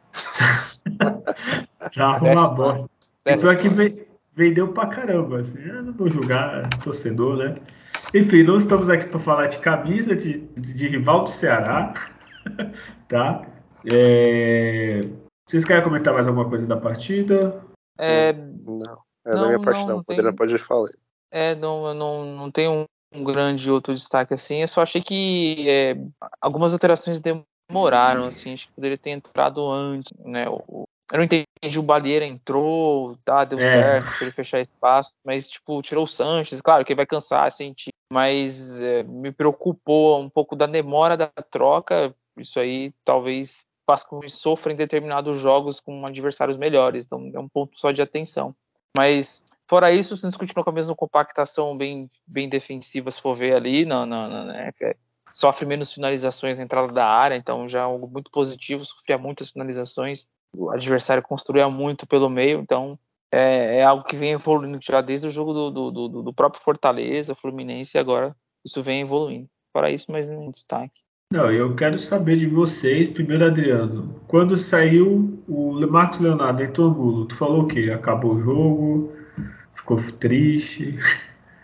tá 1.94 2.18
uma 2.22 2.48
bosta. 2.48 2.90
E 3.26 3.36
pior 3.36 3.54
que 3.54 4.11
vendeu 4.34 4.72
pra 4.72 4.86
caramba, 4.86 5.40
assim. 5.40 5.60
Eu 5.62 5.82
não 5.82 5.92
vou 5.92 6.08
julgar 6.08 6.68
torcedor, 6.82 7.36
né? 7.36 7.54
Enfim, 8.14 8.42
não 8.42 8.56
estamos 8.56 8.88
aqui 8.88 9.06
para 9.06 9.20
falar 9.20 9.46
de 9.46 9.58
camisa 9.58 10.14
de, 10.14 10.38
de, 10.38 10.74
de, 10.74 10.88
rival 10.88 11.24
do 11.24 11.30
Ceará, 11.30 11.94
tá? 13.08 13.46
É... 13.90 15.00
Vocês 15.46 15.64
querem 15.64 15.84
comentar 15.84 16.14
mais 16.14 16.26
alguma 16.26 16.48
coisa 16.48 16.66
da 16.66 16.76
partida? 16.76 17.62
É... 17.98 18.32
Não, 18.32 18.98
é 19.26 19.32
da 19.32 19.46
minha 19.46 19.60
parte 19.60 19.86
não. 19.86 19.96
não. 19.96 20.04
Tem... 20.04 20.34
pode 20.34 20.58
falar. 20.58 20.88
É, 21.30 21.54
não, 21.54 21.94
não, 21.94 22.36
não 22.36 22.50
tem 22.50 22.68
um, 22.68 22.84
um, 23.14 23.24
grande 23.24 23.70
outro 23.70 23.94
destaque 23.94 24.34
assim. 24.34 24.60
Eu 24.60 24.68
só 24.68 24.82
achei 24.82 25.00
que 25.02 25.68
é, 25.68 25.96
algumas 26.40 26.72
alterações 26.72 27.20
demoraram, 27.20 28.26
assim. 28.26 28.52
Acho 28.52 28.66
que 28.66 28.74
poderia 28.74 28.98
ter 28.98 29.10
entrado 29.10 29.66
antes, 29.70 30.12
né? 30.24 30.46
O, 30.48 30.84
eu 31.10 31.18
não 31.18 31.24
entendi, 31.24 31.78
o 31.78 31.82
Balieira 31.82 32.24
entrou, 32.24 33.16
tá, 33.24 33.44
deu 33.44 33.58
é. 33.58 33.72
certo, 33.72 34.16
pra 34.16 34.22
ele 34.22 34.30
fechar 34.30 34.60
espaço, 34.60 35.12
mas, 35.24 35.48
tipo, 35.48 35.82
tirou 35.82 36.04
o 36.04 36.08
Sanches, 36.08 36.60
claro 36.60 36.84
que 36.84 36.92
ele 36.92 36.98
vai 36.98 37.06
cansar, 37.06 37.52
sentir, 37.52 37.92
mas 38.12 38.82
é, 38.82 39.02
me 39.02 39.32
preocupou 39.32 40.20
um 40.20 40.30
pouco 40.30 40.56
da 40.56 40.66
demora 40.66 41.16
da 41.16 41.28
troca, 41.28 42.14
isso 42.36 42.58
aí 42.58 42.92
talvez 43.04 43.64
faça 43.86 44.06
com 44.06 44.20
que 44.20 44.30
sofra 44.30 44.72
em 44.72 44.76
determinados 44.76 45.38
jogos 45.38 45.80
com 45.80 46.06
adversários 46.06 46.56
melhores, 46.56 47.04
então 47.04 47.30
é 47.34 47.38
um 47.38 47.48
ponto 47.48 47.78
só 47.78 47.90
de 47.90 48.00
atenção. 48.00 48.54
Mas, 48.96 49.42
fora 49.68 49.92
isso, 49.92 50.14
o 50.14 50.16
Santos 50.16 50.36
continuou 50.36 50.64
com 50.64 50.70
a 50.70 50.74
mesma 50.74 50.94
compactação 50.94 51.76
bem, 51.76 52.10
bem 52.26 52.48
defensiva, 52.48 53.10
se 53.10 53.20
for 53.20 53.34
ver 53.34 53.54
ali, 53.54 53.84
não, 53.84 54.06
não, 54.06 54.28
não, 54.28 54.44
né, 54.46 54.70
é, 54.80 54.96
sofre 55.30 55.66
menos 55.66 55.92
finalizações 55.92 56.58
na 56.58 56.64
entrada 56.64 56.92
da 56.92 57.06
área, 57.06 57.36
então 57.36 57.68
já 57.68 57.80
é 57.80 57.82
algo 57.82 58.06
muito 58.06 58.30
positivo, 58.30 58.84
sofria 58.84 59.18
muitas 59.18 59.50
finalizações, 59.50 60.28
o 60.56 60.70
adversário 60.70 61.22
construía 61.22 61.68
muito 61.68 62.06
pelo 62.06 62.28
meio, 62.28 62.60
então 62.60 62.98
é, 63.32 63.78
é 63.78 63.84
algo 63.84 64.04
que 64.04 64.16
vem 64.16 64.32
evoluindo 64.32 64.78
já 64.82 65.00
desde 65.00 65.26
o 65.26 65.30
jogo 65.30 65.52
do, 65.52 65.70
do, 65.70 65.90
do, 65.90 66.22
do, 66.22 66.32
próprio 66.32 66.62
Fortaleza, 66.62 67.34
Fluminense, 67.34 67.96
e 67.96 68.00
agora 68.00 68.36
isso 68.64 68.82
vem 68.82 69.00
evoluindo. 69.00 69.48
Para 69.72 69.90
isso, 69.90 70.12
mais 70.12 70.28
um 70.28 70.50
destaque. 70.50 71.00
Não, 71.32 71.50
eu 71.50 71.74
quero 71.74 71.98
saber 71.98 72.36
de 72.36 72.46
vocês, 72.46 73.08
primeiro 73.08 73.46
Adriano, 73.46 74.20
quando 74.28 74.58
saiu 74.58 75.42
o 75.48 75.80
Marcos 75.86 76.20
Leonardo 76.20 76.62
entrou 76.62 76.88
Angulo, 76.88 77.24
tu 77.24 77.34
falou 77.34 77.62
o 77.62 77.66
quê? 77.66 77.90
Acabou 77.90 78.34
o 78.34 78.42
jogo? 78.42 79.12
Ficou 79.74 79.96
triste? 80.18 80.98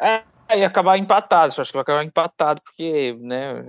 É, 0.00 0.22
ia 0.56 0.66
acabar 0.66 0.96
empatado, 0.96 1.52
acho 1.60 1.70
que 1.70 1.76
vai 1.76 1.82
acabar 1.82 2.02
empatado, 2.02 2.62
porque, 2.62 3.14
né, 3.20 3.62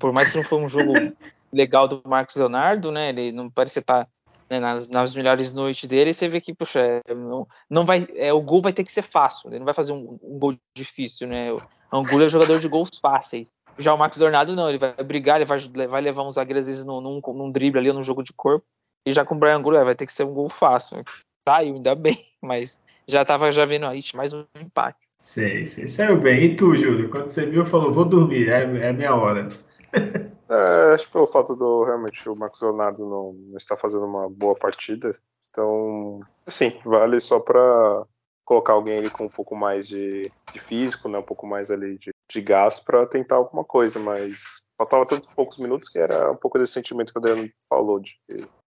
por 0.00 0.12
mais 0.12 0.32
que 0.32 0.38
não 0.38 0.44
foi 0.44 0.58
um 0.58 0.68
jogo 0.68 0.92
legal 1.52 1.86
do 1.86 2.02
Marcos 2.04 2.34
Leonardo, 2.34 2.90
né, 2.90 3.10
ele 3.10 3.30
não 3.30 3.48
parecia 3.48 3.78
estar 3.78 4.08
né, 4.48 4.58
nas, 4.60 4.88
nas, 4.88 5.14
melhores 5.14 5.52
noites 5.52 5.88
dele, 5.88 6.12
você 6.12 6.28
vê 6.28 6.40
que, 6.40 6.54
puxa, 6.54 6.80
é, 6.80 7.14
não, 7.14 7.46
não 7.68 7.84
vai, 7.84 8.06
é, 8.14 8.32
o 8.32 8.40
gol 8.40 8.62
vai 8.62 8.72
ter 8.72 8.84
que 8.84 8.92
ser 8.92 9.02
fácil, 9.02 9.50
ele 9.50 9.58
não 9.58 9.64
vai 9.64 9.74
fazer 9.74 9.92
um, 9.92 10.18
um 10.22 10.38
gol 10.38 10.54
difícil, 10.74 11.26
né? 11.26 11.52
O 11.52 11.60
Angulo 11.92 12.24
é 12.24 12.28
jogador 12.28 12.58
de 12.58 12.68
gols 12.68 12.90
fáceis. 13.00 13.52
Já 13.78 13.94
o 13.94 13.98
Max 13.98 14.18
Dornado 14.18 14.56
não, 14.56 14.68
ele 14.68 14.78
vai 14.78 14.92
brigar, 15.04 15.36
ele 15.36 15.44
vai, 15.44 15.58
vai 15.86 16.00
levar 16.00 16.22
uns 16.24 16.34
zagueiros 16.34 16.62
às 16.62 16.66
vezes 16.66 16.84
num, 16.84 17.00
num, 17.00 17.20
num 17.34 17.50
drible 17.50 17.78
ali, 17.78 17.92
num 17.92 18.02
jogo 18.02 18.22
de 18.22 18.32
corpo, 18.32 18.66
e 19.06 19.12
já 19.12 19.24
com 19.24 19.34
o 19.34 19.38
Brian 19.38 19.56
Angulo 19.56 19.76
é, 19.76 19.84
vai 19.84 19.94
ter 19.94 20.06
que 20.06 20.12
ser 20.12 20.24
um 20.24 20.34
gol 20.34 20.48
fácil. 20.48 21.02
Saiu, 21.48 21.76
ainda 21.76 21.94
bem, 21.94 22.24
mas 22.42 22.78
já 23.06 23.24
tava 23.24 23.50
já 23.52 23.64
vendo 23.64 23.86
aí, 23.86 24.02
mais 24.14 24.32
um 24.32 24.44
empate. 24.60 24.98
Sei, 25.18 25.64
sei, 25.66 25.86
saiu 25.88 26.20
bem. 26.20 26.44
E 26.44 26.56
tu, 26.56 26.76
Júlio, 26.76 27.08
quando 27.10 27.28
você 27.28 27.44
viu, 27.46 27.64
falou, 27.64 27.92
vou 27.92 28.04
dormir, 28.04 28.48
é, 28.48 28.62
é 28.62 28.92
minha 28.92 29.14
hora. 29.14 29.48
É, 30.50 30.94
acho 30.94 31.06
que 31.06 31.12
pelo 31.12 31.26
fato 31.26 31.54
do 31.54 31.84
realmente 31.84 32.28
o 32.28 32.34
Marcos 32.34 32.62
Leonardo 32.62 33.04
não, 33.04 33.32
não 33.32 33.56
está 33.56 33.76
fazendo 33.76 34.06
uma 34.06 34.28
boa 34.30 34.54
partida, 34.54 35.10
então, 35.50 36.20
assim, 36.46 36.78
vale 36.84 37.20
só 37.20 37.40
para 37.40 38.04
colocar 38.44 38.72
alguém 38.72 38.98
ali 38.98 39.10
com 39.10 39.26
um 39.26 39.28
pouco 39.28 39.54
mais 39.54 39.86
de, 39.86 40.32
de 40.52 40.58
físico, 40.58 41.08
né, 41.08 41.18
um 41.18 41.22
pouco 41.22 41.46
mais 41.46 41.70
ali 41.70 41.98
de, 41.98 42.10
de 42.30 42.40
gás 42.40 42.80
para 42.80 43.04
tentar 43.06 43.36
alguma 43.36 43.62
coisa, 43.62 43.98
mas 43.98 44.62
faltava 44.78 45.04
tantos 45.04 45.28
poucos 45.34 45.58
minutos 45.58 45.88
que 45.88 45.98
era 45.98 46.30
um 46.30 46.36
pouco 46.36 46.58
desse 46.58 46.72
sentimento 46.72 47.12
que 47.12 47.18
o 47.18 47.20
Adriano 47.20 47.50
falou 47.68 48.00
de 48.00 48.16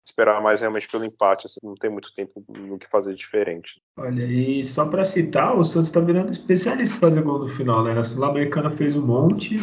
esperar 0.06 0.42
mais 0.42 0.62
realmente 0.62 0.88
pelo 0.88 1.06
empate, 1.06 1.48
assim, 1.48 1.60
não 1.64 1.74
tem 1.76 1.90
muito 1.90 2.14
tempo 2.14 2.44
no 2.50 2.78
que 2.78 2.90
fazer 2.90 3.16
diferente. 3.16 3.82
Olha, 3.98 4.24
e 4.24 4.64
só 4.66 4.86
para 4.86 5.06
citar, 5.06 5.58
o 5.58 5.64
Santos 5.64 5.90
está 5.90 6.00
virando 6.00 6.32
especialista 6.32 6.96
em 6.96 7.00
fazer 7.00 7.22
gol 7.24 7.40
no 7.40 7.50
final, 7.50 7.84
né? 7.84 7.94
Na 7.94 8.04
Sul-Americana 8.04 8.72
fez 8.72 8.96
um 8.96 9.06
monte, 9.06 9.58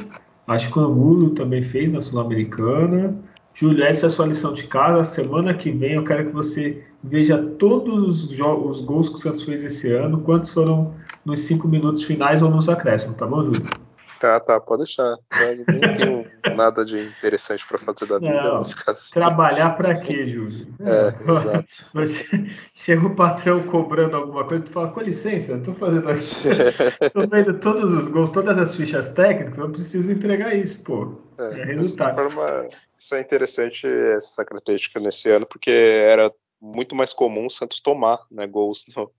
Acho 0.48 0.72
que 0.72 0.78
o 0.78 0.82
Angulo 0.82 1.30
também 1.30 1.62
fez 1.62 1.92
na 1.92 2.00
Sul-Americana. 2.00 3.14
Júlio, 3.52 3.84
essa 3.84 4.06
é 4.06 4.08
a 4.08 4.10
sua 4.10 4.26
lição 4.26 4.54
de 4.54 4.66
casa. 4.66 5.04
Semana 5.04 5.52
que 5.52 5.70
vem 5.70 5.92
eu 5.92 6.04
quero 6.04 6.28
que 6.28 6.32
você 6.32 6.82
veja 7.04 7.36
todos 7.58 8.24
os, 8.24 8.40
os 8.40 8.80
gols 8.80 9.10
que 9.10 9.16
o 9.16 9.18
Santos 9.18 9.42
fez 9.42 9.62
esse 9.62 9.92
ano, 9.92 10.22
quantos 10.22 10.48
foram 10.50 10.94
nos 11.24 11.40
cinco 11.40 11.68
minutos 11.68 12.02
finais 12.02 12.42
ou 12.42 12.50
nos 12.50 12.68
acréscimos, 12.68 13.16
tá 13.16 13.26
bom, 13.26 13.44
Júlio? 13.44 13.87
Tá, 14.18 14.40
tá, 14.40 14.60
pode 14.60 14.82
deixar. 14.84 15.16
Eu 15.40 15.64
nem 15.68 15.94
tenho 15.94 16.26
nada 16.56 16.84
de 16.84 16.98
interessante 16.98 17.64
para 17.66 17.78
fazer 17.78 18.06
da 18.06 18.18
vida. 18.18 18.42
Não, 18.42 18.56
assim. 18.58 19.12
Trabalhar 19.12 19.76
para 19.76 19.94
quê, 19.94 20.26
Júlio? 20.28 20.74
É, 20.80 21.32
exato. 21.32 21.68
chega 22.74 23.06
o 23.06 23.14
patrão 23.14 23.62
cobrando 23.62 24.16
alguma 24.16 24.44
coisa, 24.44 24.64
tu 24.64 24.72
fala, 24.72 24.90
com 24.90 25.00
licença, 25.00 25.52
eu 25.52 25.62
tô 25.62 25.72
fazendo 25.72 26.08
aqui. 26.08 26.20
tô 27.14 27.28
vendo 27.28 27.60
todos 27.60 27.92
os 27.92 28.08
gols, 28.08 28.32
todas 28.32 28.58
as 28.58 28.74
fichas 28.74 29.10
técnicas, 29.10 29.56
eu 29.56 29.70
preciso 29.70 30.10
entregar 30.10 30.52
isso, 30.54 30.82
pô. 30.82 31.14
É, 31.38 31.60
é 31.60 31.64
resultado. 31.66 32.14
Forma, 32.14 32.68
isso 32.98 33.14
é 33.14 33.20
interessante, 33.20 33.86
essa 33.86 34.44
característica 34.44 34.98
nesse 34.98 35.30
ano, 35.30 35.46
porque 35.46 35.70
era 35.70 36.32
muito 36.60 36.96
mais 36.96 37.12
comum 37.12 37.46
o 37.46 37.50
Santos 37.50 37.80
tomar 37.80 38.18
né, 38.30 38.48
gols 38.48 38.84
no, 38.96 39.12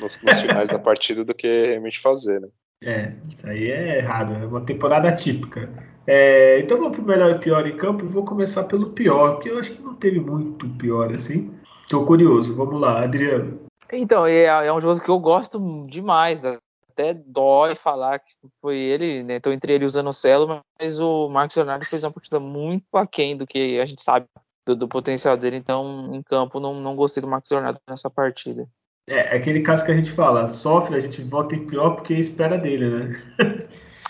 nos, 0.00 0.22
nos 0.22 0.40
finais 0.40 0.68
da 0.68 0.78
partida 0.78 1.24
do 1.24 1.34
que 1.34 1.66
realmente 1.66 1.98
fazer, 1.98 2.40
né? 2.40 2.48
É, 2.84 3.12
isso 3.30 3.46
aí 3.46 3.70
é 3.70 3.98
errado, 3.98 4.34
é 4.34 4.46
uma 4.46 4.60
temporada 4.60 5.10
típica. 5.12 5.70
É, 6.06 6.58
então 6.60 6.78
vamos 6.78 6.96
pro 6.96 7.04
melhor 7.04 7.30
e 7.30 7.38
pior 7.38 7.66
em 7.66 7.76
campo. 7.76 8.06
Vou 8.06 8.24
começar 8.24 8.64
pelo 8.64 8.90
pior, 8.90 9.34
porque 9.34 9.50
eu 9.50 9.58
acho 9.58 9.72
que 9.72 9.82
não 9.82 9.94
teve 9.94 10.20
muito 10.20 10.68
pior 10.76 11.12
assim. 11.14 11.50
Tô 11.88 12.04
curioso, 12.04 12.54
vamos 12.54 12.78
lá, 12.80 13.02
Adriano. 13.02 13.60
Então, 13.90 14.26
é, 14.26 14.44
é 14.44 14.72
um 14.72 14.80
jogo 14.80 15.00
que 15.00 15.08
eu 15.08 15.18
gosto 15.18 15.86
demais. 15.88 16.42
Até 16.44 17.14
dói 17.14 17.74
falar 17.74 18.18
que 18.18 18.32
foi 18.60 18.76
ele, 18.76 19.22
né? 19.22 19.40
Tô 19.40 19.50
entre 19.50 19.72
ele 19.72 19.84
e 19.84 19.86
o 19.86 19.90
Zanocelo, 19.90 20.62
mas 20.78 21.00
o 21.00 21.28
Marcos 21.28 21.56
Leonardo 21.56 21.86
fez 21.86 22.04
uma 22.04 22.12
partida 22.12 22.38
muito 22.38 22.84
aquém 22.94 23.36
do 23.36 23.46
que 23.46 23.80
a 23.80 23.86
gente 23.86 24.02
sabe 24.02 24.26
do, 24.66 24.76
do 24.76 24.88
potencial 24.88 25.36
dele. 25.36 25.56
Então, 25.56 26.14
em 26.14 26.22
campo, 26.22 26.60
não, 26.60 26.80
não 26.80 26.94
gostei 26.94 27.20
do 27.20 27.28
Marcos 27.28 27.50
Leonardo 27.50 27.80
nessa 27.88 28.10
partida. 28.10 28.68
É, 29.08 29.34
é 29.34 29.36
aquele 29.36 29.60
caso 29.60 29.84
que 29.84 29.92
a 29.92 29.94
gente 29.94 30.12
fala, 30.12 30.46
sofre, 30.46 30.96
a 30.96 31.00
gente 31.00 31.22
volta 31.22 31.54
em 31.54 31.66
pior 31.66 31.90
porque 31.90 32.14
espera 32.14 32.56
dele, 32.56 32.88
né? 32.90 33.22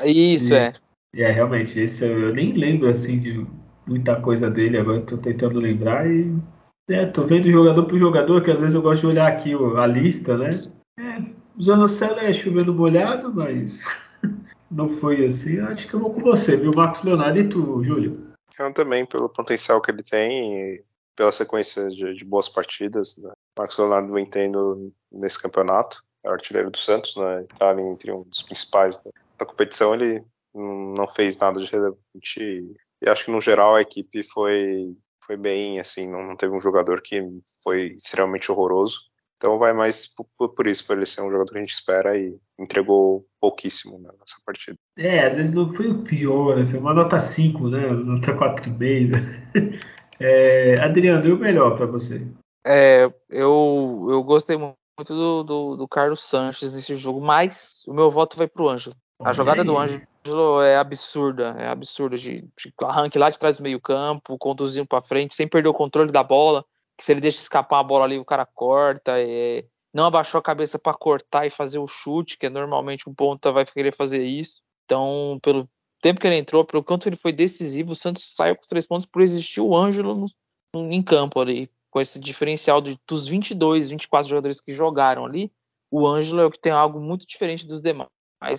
Isso, 0.04 0.52
e, 0.52 0.56
é. 0.56 0.72
É, 1.16 1.30
realmente, 1.30 1.78
esse 1.78 2.04
eu 2.04 2.32
nem 2.32 2.52
lembro 2.52 2.88
assim 2.88 3.18
de 3.20 3.46
muita 3.86 4.20
coisa 4.20 4.50
dele, 4.50 4.78
agora 4.78 4.98
estou 4.98 5.18
tentando 5.18 5.60
lembrar 5.60 6.08
e 6.10 6.36
é, 6.88 7.06
tô 7.06 7.24
vendo 7.24 7.50
jogador 7.50 7.84
por 7.84 7.98
jogador, 7.98 8.42
que 8.42 8.50
às 8.50 8.60
vezes 8.60 8.74
eu 8.74 8.82
gosto 8.82 9.02
de 9.02 9.06
olhar 9.08 9.26
aqui 9.26 9.52
a 9.54 9.86
lista, 9.86 10.36
né? 10.36 10.50
É, 10.98 11.22
o 11.56 11.62
Zanocelo 11.62 12.18
é 12.18 12.32
chovendo 12.32 12.74
molhado, 12.74 13.32
mas 13.32 13.78
não 14.70 14.90
foi 14.90 15.24
assim. 15.24 15.60
Acho 15.60 15.88
que 15.88 15.94
eu 15.94 16.00
vou 16.00 16.12
com 16.12 16.20
você, 16.20 16.56
viu? 16.56 16.72
Marcos 16.74 17.02
Leonardo 17.02 17.38
e 17.38 17.48
tu, 17.48 17.82
Júlio. 17.82 18.34
Eu 18.58 18.72
também, 18.72 19.06
pelo 19.06 19.28
potencial 19.28 19.80
que 19.80 19.90
ele 19.90 20.02
tem 20.02 20.54
e 20.54 20.84
pela 21.16 21.32
sequência 21.32 21.88
de, 21.88 22.14
de 22.14 22.24
boas 22.24 22.48
partidas. 22.48 23.16
Né? 23.18 23.32
Marcos 23.58 23.78
Leonardo 23.78 24.12
vem 24.12 24.26
tendo 24.26 24.92
nesse 25.10 25.40
campeonato, 25.40 25.98
é 26.24 26.28
o 26.28 26.32
artilheiro 26.32 26.70
do 26.70 26.78
Santos, 26.78 27.16
né? 27.16 27.46
Ali 27.60 27.82
entre 27.82 28.10
um 28.10 28.22
dos 28.22 28.42
principais 28.42 29.02
da, 29.02 29.10
da 29.38 29.46
competição. 29.46 29.94
Ele 29.94 30.24
não 30.54 31.06
fez 31.06 31.38
nada 31.38 31.60
de 31.60 31.70
relevante 31.70 32.40
e, 32.40 32.74
e, 33.02 33.08
acho 33.08 33.24
que 33.24 33.30
no 33.30 33.40
geral 33.40 33.74
a 33.74 33.82
equipe 33.82 34.22
foi 34.22 34.96
foi 35.26 35.36
bem 35.36 35.80
assim, 35.80 36.10
não, 36.10 36.22
não 36.22 36.36
teve 36.36 36.54
um 36.54 36.60
jogador 36.60 37.00
que 37.02 37.22
foi 37.62 37.94
extremamente 37.96 38.52
horroroso. 38.52 39.00
Então 39.36 39.58
vai 39.58 39.72
mais 39.72 40.06
por, 40.38 40.48
por, 40.50 40.66
isso, 40.66 40.86
por 40.86 40.96
ele 40.96 41.06
ser 41.06 41.22
um 41.22 41.30
jogador 41.30 41.50
que 41.50 41.58
a 41.58 41.60
gente 41.60 41.72
espera 41.72 42.16
e 42.16 42.36
entregou 42.58 43.26
pouquíssimo 43.40 43.98
né, 43.98 44.10
nessa 44.18 44.36
partida. 44.44 44.76
É, 44.96 45.26
às 45.26 45.36
vezes 45.36 45.52
não 45.52 45.74
foi 45.74 45.90
o 45.90 46.02
pior, 46.02 46.58
assim, 46.58 46.78
uma 46.78 46.94
nota 46.94 47.18
5, 47.20 47.68
né? 47.68 47.86
Nota 47.88 48.32
4,5. 48.32 49.84
É, 50.20 50.80
Adriano, 50.80 51.26
e 51.26 51.32
o 51.32 51.38
melhor 51.38 51.76
para 51.76 51.86
você? 51.86 52.26
É, 52.66 53.12
eu, 53.28 54.06
eu 54.10 54.22
gostei 54.22 54.56
muito 54.56 54.76
do, 55.08 55.42
do, 55.42 55.76
do, 55.76 55.88
Carlos 55.88 56.22
Sanches 56.22 56.72
nesse 56.72 56.94
jogo, 56.96 57.20
mas 57.20 57.82
o 57.86 57.92
meu 57.92 58.10
voto 58.10 58.36
vai 58.36 58.46
pro 58.46 58.68
Ângelo. 58.68 58.96
A 59.22 59.32
jogada 59.32 59.64
do 59.64 59.76
Ângelo 59.76 60.62
é 60.62 60.76
absurda, 60.76 61.54
é 61.58 61.68
absurda 61.68 62.16
de, 62.16 62.42
de 62.42 62.74
arranque 62.82 63.18
lá 63.18 63.30
de 63.30 63.38
trás 63.38 63.58
do 63.58 63.62
meio 63.62 63.80
campo, 63.80 64.38
conduzindo 64.38 64.86
para 64.86 65.02
frente, 65.02 65.34
sem 65.34 65.48
perder 65.48 65.68
o 65.68 65.74
controle 65.74 66.10
da 66.10 66.22
bola, 66.22 66.64
que 66.96 67.04
se 67.04 67.12
ele 67.12 67.20
deixa 67.20 67.38
escapar 67.38 67.80
a 67.80 67.84
bola 67.84 68.04
ali, 68.04 68.18
o 68.18 68.24
cara 68.24 68.46
corta, 68.46 69.12
é, 69.16 69.64
não 69.92 70.06
abaixou 70.06 70.38
a 70.38 70.42
cabeça 70.42 70.78
para 70.78 70.96
cortar 70.96 71.46
e 71.46 71.50
fazer 71.50 71.78
o 71.78 71.86
chute, 71.86 72.36
que 72.36 72.46
é 72.46 72.50
normalmente 72.50 73.08
um 73.08 73.14
ponta 73.14 73.52
vai 73.52 73.64
querer 73.64 73.94
fazer 73.94 74.22
isso. 74.22 74.60
Então, 74.84 75.38
pelo 75.42 75.68
tempo 76.04 76.20
que 76.20 76.26
ele 76.26 76.36
entrou, 76.36 76.66
pelo 76.66 76.84
quanto 76.84 77.08
ele 77.08 77.16
foi 77.16 77.32
decisivo, 77.32 77.92
o 77.92 77.94
Santos 77.94 78.34
saiu 78.36 78.54
com 78.54 78.68
três 78.68 78.84
pontos 78.84 79.06
por 79.06 79.22
existir 79.22 79.62
o 79.62 79.74
Ângelo 79.74 80.14
no, 80.14 80.26
no, 80.74 80.92
em 80.92 81.02
campo 81.02 81.40
ali, 81.40 81.70
com 81.90 81.98
esse 81.98 82.20
diferencial 82.20 82.82
de, 82.82 83.00
dos 83.08 83.26
22, 83.26 83.88
24 83.88 84.28
jogadores 84.28 84.60
que 84.60 84.70
jogaram 84.70 85.24
ali, 85.24 85.50
o 85.90 86.06
Ângelo 86.06 86.42
é 86.42 86.44
o 86.44 86.50
que 86.50 86.58
tem 86.58 86.72
algo 86.72 87.00
muito 87.00 87.26
diferente 87.26 87.66
dos 87.66 87.80
demais, 87.80 88.10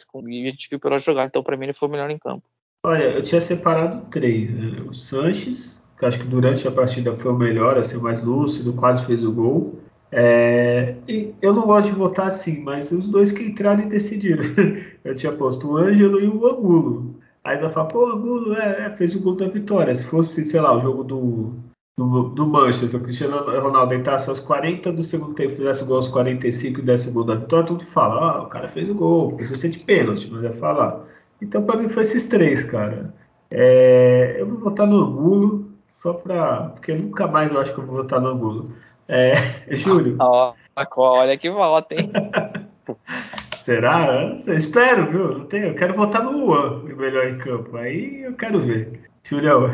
com, 0.07 0.27
e 0.27 0.47
a 0.47 0.49
gente 0.49 0.67
viu 0.67 0.79
pela 0.79 0.97
jogar, 0.97 1.27
então 1.27 1.43
para 1.43 1.55
mim 1.55 1.65
ele 1.65 1.73
foi 1.73 1.87
o 1.87 1.91
melhor 1.91 2.09
em 2.09 2.17
campo. 2.17 2.41
Olha, 2.83 3.03
eu 3.03 3.21
tinha 3.21 3.39
separado 3.39 4.07
três, 4.09 4.49
né? 4.49 4.81
o 4.81 4.93
Sanches, 4.95 5.79
que 5.99 6.05
acho 6.05 6.17
que 6.17 6.25
durante 6.25 6.67
a 6.67 6.71
partida 6.71 7.15
foi 7.15 7.31
o 7.31 7.37
melhor, 7.37 7.77
assim, 7.77 7.95
o 7.95 8.01
mais 8.01 8.23
lúcido, 8.23 8.73
quase 8.73 9.05
fez 9.05 9.23
o 9.23 9.31
gol. 9.31 9.79
É, 10.11 10.95
eu 11.41 11.53
não 11.53 11.67
gosto 11.67 11.89
de 11.89 11.95
votar 11.95 12.27
assim, 12.27 12.59
mas 12.61 12.91
os 12.91 13.07
dois 13.07 13.31
que 13.31 13.43
entraram 13.43 13.83
e 13.83 13.87
decidiram. 13.87 14.43
Eu 15.03 15.15
tinha 15.15 15.31
posto 15.31 15.67
o 15.67 15.77
Ângelo 15.77 16.19
e 16.19 16.27
o 16.27 16.47
Angulo. 16.47 17.14
Aí 17.45 17.57
vai 17.59 17.69
falar, 17.69 17.85
pô, 17.89 18.07
o 18.07 18.09
Angulo 18.09 18.55
é, 18.55 18.87
é, 18.87 18.89
fez 18.97 19.13
o 19.13 19.19
gol 19.19 19.35
da 19.35 19.47
vitória. 19.47 19.93
Se 19.93 20.03
fosse, 20.03 20.43
sei 20.43 20.59
lá, 20.59 20.75
o 20.75 20.81
jogo 20.81 21.03
do, 21.03 21.53
do, 21.95 22.29
do 22.29 22.47
Manchester, 22.47 22.99
o 22.99 23.03
Cristiano 23.03 23.37
Ronaldo 23.61 23.93
entrasse 23.93 24.27
aos 24.27 24.39
40 24.39 24.91
do 24.91 25.03
segundo 25.03 25.35
tempo, 25.35 25.55
fizesse 25.55 25.83
o 25.83 25.85
gol 25.85 25.97
aos 25.97 26.07
45 26.07 26.79
e 26.79 26.83
desse 26.83 27.07
o 27.07 27.13
gol 27.13 27.23
da 27.23 27.35
vitória, 27.35 27.67
todo 27.67 27.85
fala, 27.85 28.31
ah, 28.31 28.41
o 28.41 28.47
cara 28.47 28.67
fez 28.67 28.89
o 28.89 28.95
gol, 28.95 29.33
podia 29.33 29.53
ser 29.53 29.69
de 29.69 29.85
pênalti, 29.85 30.27
mas 30.31 30.41
ia 30.41 30.53
falar. 30.53 31.05
Então, 31.39 31.63
para 31.63 31.77
mim, 31.77 31.87
foi 31.87 32.01
esses 32.01 32.25
três, 32.25 32.63
cara. 32.63 33.13
É, 33.51 34.37
eu 34.39 34.47
vou 34.47 34.57
votar 34.57 34.87
no 34.87 34.97
Angulo, 34.97 35.69
só 35.87 36.13
pra. 36.13 36.69
Porque 36.73 36.95
nunca 36.95 37.27
mais 37.27 37.51
eu 37.51 37.59
acho 37.59 37.75
que 37.75 37.79
eu 37.79 37.85
vou 37.85 37.97
votar 37.97 38.19
no 38.19 38.29
Angulo. 38.29 38.71
É, 39.07 39.33
Júlio. 39.69 40.17
olha 40.97 41.37
que 41.37 41.49
volta, 41.51 41.93
hein? 41.93 42.11
Será? 43.65 44.29
Não 44.29 44.37
sei. 44.37 44.57
Espero, 44.57 45.07
viu? 45.07 45.39
Não 45.39 45.47
tenho. 45.47 45.69
Eu 45.69 45.75
quero 45.75 45.95
votar 45.95 46.23
no 46.23 46.37
Luan, 46.37 46.83
o 46.83 46.83
melhor 46.83 47.27
em 47.27 47.39
campo. 47.39 47.75
Aí 47.75 48.21
eu 48.21 48.35
quero 48.35 48.63
ver. 48.63 49.09
Julião. 49.23 49.67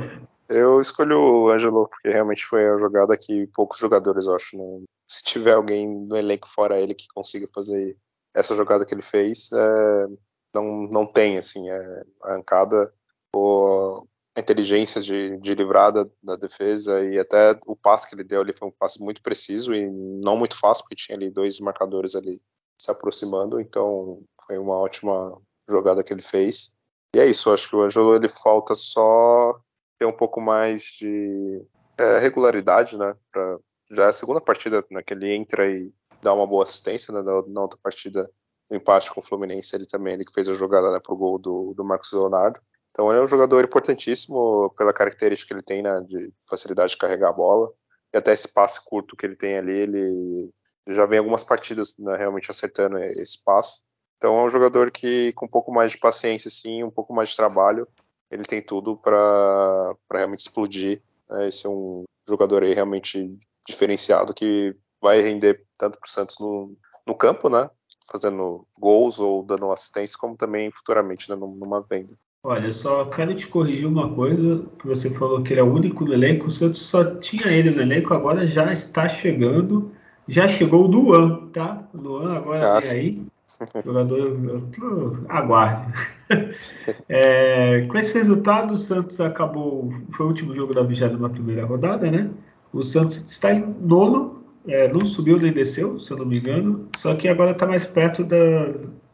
Eu 0.47 0.79
escolho 0.79 1.19
o 1.19 1.49
Ângelo, 1.49 1.89
porque 1.89 2.07
realmente 2.07 2.45
foi 2.45 2.69
a 2.69 2.77
jogada 2.77 3.17
que 3.17 3.47
poucos 3.47 3.79
jogadores, 3.79 4.27
eu 4.27 4.35
acho. 4.35 4.57
Não... 4.57 4.85
Se 5.05 5.21
tiver 5.21 5.53
alguém 5.55 5.89
no 5.89 6.15
elenco 6.15 6.47
fora 6.47 6.79
ele 6.79 6.95
que 6.95 7.05
consiga 7.13 7.49
fazer 7.53 7.97
essa 8.33 8.55
jogada 8.55 8.85
que 8.85 8.93
ele 8.93 9.01
fez, 9.01 9.51
é... 9.51 10.07
não, 10.55 10.87
não 10.89 11.05
tem, 11.05 11.37
assim, 11.37 11.69
é... 11.69 12.03
a 12.23 12.31
arrancada 12.31 12.93
ou 13.35 14.07
a 14.33 14.39
inteligência 14.39 15.01
de, 15.01 15.37
de 15.39 15.53
livrar 15.53 15.91
da, 15.91 16.07
da, 16.23 16.37
defesa 16.37 17.03
e 17.03 17.19
até 17.19 17.59
o 17.65 17.75
passe 17.75 18.07
que 18.07 18.15
ele 18.15 18.23
deu 18.23 18.39
ali 18.39 18.53
foi 18.57 18.69
um 18.69 18.71
passe 18.71 19.03
muito 19.03 19.21
preciso 19.21 19.73
e 19.73 19.89
não 20.23 20.37
muito 20.37 20.57
fácil, 20.57 20.85
porque 20.85 20.95
tinha 20.95 21.17
ali 21.17 21.29
dois 21.29 21.59
marcadores 21.59 22.15
ali 22.15 22.41
se 22.81 22.89
aproximando, 22.89 23.59
então 23.59 24.23
foi 24.47 24.57
uma 24.57 24.75
ótima 24.75 25.39
jogada 25.69 26.03
que 26.03 26.11
ele 26.11 26.23
fez. 26.23 26.71
E 27.15 27.19
é 27.19 27.27
isso, 27.27 27.51
acho 27.51 27.69
que 27.69 27.75
o 27.75 27.83
Angelo 27.83 28.15
ele 28.15 28.27
falta 28.27 28.73
só 28.73 29.59
ter 29.99 30.05
um 30.05 30.11
pouco 30.11 30.41
mais 30.41 30.85
de 30.99 31.63
é, 31.97 32.17
regularidade, 32.17 32.97
né? 32.97 33.15
Pra, 33.31 33.59
já 33.91 34.05
é 34.05 34.07
a 34.07 34.13
segunda 34.13 34.41
partida 34.41 34.83
né, 34.89 35.03
que 35.03 35.13
ele 35.13 35.31
entra 35.31 35.69
e 35.69 35.93
dá 36.23 36.33
uma 36.33 36.47
boa 36.47 36.63
assistência, 36.63 37.13
né? 37.13 37.21
Na, 37.21 37.43
na 37.47 37.61
outra 37.61 37.77
partida, 37.83 38.31
no 38.69 38.77
empate 38.77 39.13
com 39.13 39.19
o 39.19 39.23
Fluminense, 39.23 39.75
ele 39.75 39.85
também 39.85 40.13
ele 40.13 40.25
que 40.25 40.33
fez 40.33 40.49
a 40.49 40.53
jogada 40.53 40.91
né, 40.91 40.99
pro 40.99 41.15
gol 41.15 41.37
do, 41.37 41.73
do 41.75 41.83
Marcos 41.83 42.11
Leonardo. 42.11 42.59
Então 42.89 43.11
ele 43.11 43.19
é 43.19 43.23
um 43.23 43.27
jogador 43.27 43.63
importantíssimo 43.63 44.73
pela 44.75 44.91
característica 44.91 45.49
que 45.49 45.53
ele 45.53 45.63
tem 45.63 45.83
né, 45.83 45.93
de 46.07 46.33
facilidade 46.49 46.93
de 46.93 46.97
carregar 46.97 47.29
a 47.29 47.33
bola 47.33 47.71
e 48.13 48.17
até 48.17 48.33
esse 48.33 48.51
passe 48.53 48.83
curto 48.83 49.15
que 49.15 49.25
ele 49.25 49.35
tem 49.35 49.57
ali, 49.57 49.73
ele 49.73 50.51
já 50.87 51.05
vem 51.05 51.19
algumas 51.19 51.43
partidas 51.43 51.95
né, 51.97 52.15
realmente 52.17 52.49
acertando 52.49 52.97
esse 52.97 53.43
passe. 53.43 53.83
Então 54.17 54.39
é 54.39 54.43
um 54.43 54.49
jogador 54.49 54.91
que 54.91 55.33
com 55.33 55.45
um 55.45 55.49
pouco 55.49 55.71
mais 55.71 55.93
de 55.93 55.97
paciência, 55.97 56.49
sim, 56.49 56.83
um 56.83 56.91
pouco 56.91 57.13
mais 57.13 57.29
de 57.29 57.35
trabalho, 57.35 57.87
ele 58.29 58.43
tem 58.43 58.61
tudo 58.61 58.95
para 58.95 59.95
realmente 60.11 60.39
explodir. 60.39 61.01
Né? 61.29 61.47
Esse 61.47 61.65
é 61.65 61.69
um 61.69 62.03
jogador 62.27 62.63
aí 62.63 62.73
realmente 62.73 63.35
diferenciado 63.67 64.33
que 64.33 64.75
vai 65.01 65.21
render 65.21 65.65
tanto 65.77 65.99
para 65.99 66.07
o 66.07 66.09
Santos 66.11 66.37
no, 66.39 66.75
no 67.05 67.15
campo, 67.15 67.49
né? 67.49 67.69
Fazendo 68.11 68.67
gols 68.79 69.19
ou 69.19 69.43
dando 69.43 69.71
assistência, 69.71 70.17
como 70.19 70.35
também 70.35 70.71
futuramente 70.71 71.29
né, 71.29 71.35
numa 71.35 71.81
venda. 71.81 72.13
Olha, 72.43 72.67
eu 72.67 72.73
só 72.73 73.05
quero 73.05 73.35
te 73.35 73.47
corrigir 73.47 73.85
uma 73.85 74.13
coisa, 74.13 74.65
que 74.79 74.87
você 74.87 75.11
falou 75.11 75.43
que 75.43 75.53
ele 75.53 75.59
é 75.59 75.63
o 75.63 75.71
único 75.71 76.03
no 76.03 76.13
elenco, 76.13 76.47
o 76.47 76.51
Santos 76.51 76.81
só 76.81 77.15
tinha 77.15 77.47
ele 77.47 77.69
no 77.69 77.81
elenco, 77.81 78.13
agora 78.13 78.47
já 78.47 78.71
está 78.71 79.07
chegando, 79.07 79.91
já 80.31 80.47
chegou 80.47 80.85
o 80.85 80.87
Luan, 80.87 81.47
tá? 81.47 81.83
O 81.93 81.97
Luan 81.97 82.37
agora 82.37 82.77
ah, 82.77 82.79
vem 82.79 82.99
aí, 82.99 83.21
jogador, 83.83 85.25
aguarde. 85.29 85.93
É, 87.09 87.85
com 87.87 87.97
esse 87.97 88.17
resultado, 88.17 88.73
o 88.73 88.77
Santos 88.77 89.19
acabou, 89.19 89.93
foi 90.13 90.25
o 90.25 90.29
último 90.29 90.55
jogo 90.55 90.73
da 90.73 90.81
21ª 90.81 91.65
rodada, 91.65 92.09
né? 92.09 92.29
O 92.71 92.85
Santos 92.85 93.17
está 93.29 93.53
em 93.53 93.75
nono, 93.81 94.41
é, 94.65 94.87
não 94.87 95.05
subiu 95.05 95.37
nem 95.37 95.51
desceu, 95.51 95.99
se 95.99 96.09
eu 96.11 96.17
não 96.17 96.25
me 96.25 96.39
engano, 96.39 96.87
só 96.95 97.13
que 97.15 97.27
agora 97.27 97.51
está 97.51 97.67
mais 97.67 97.85
perto 97.85 98.23
da, 98.23 98.67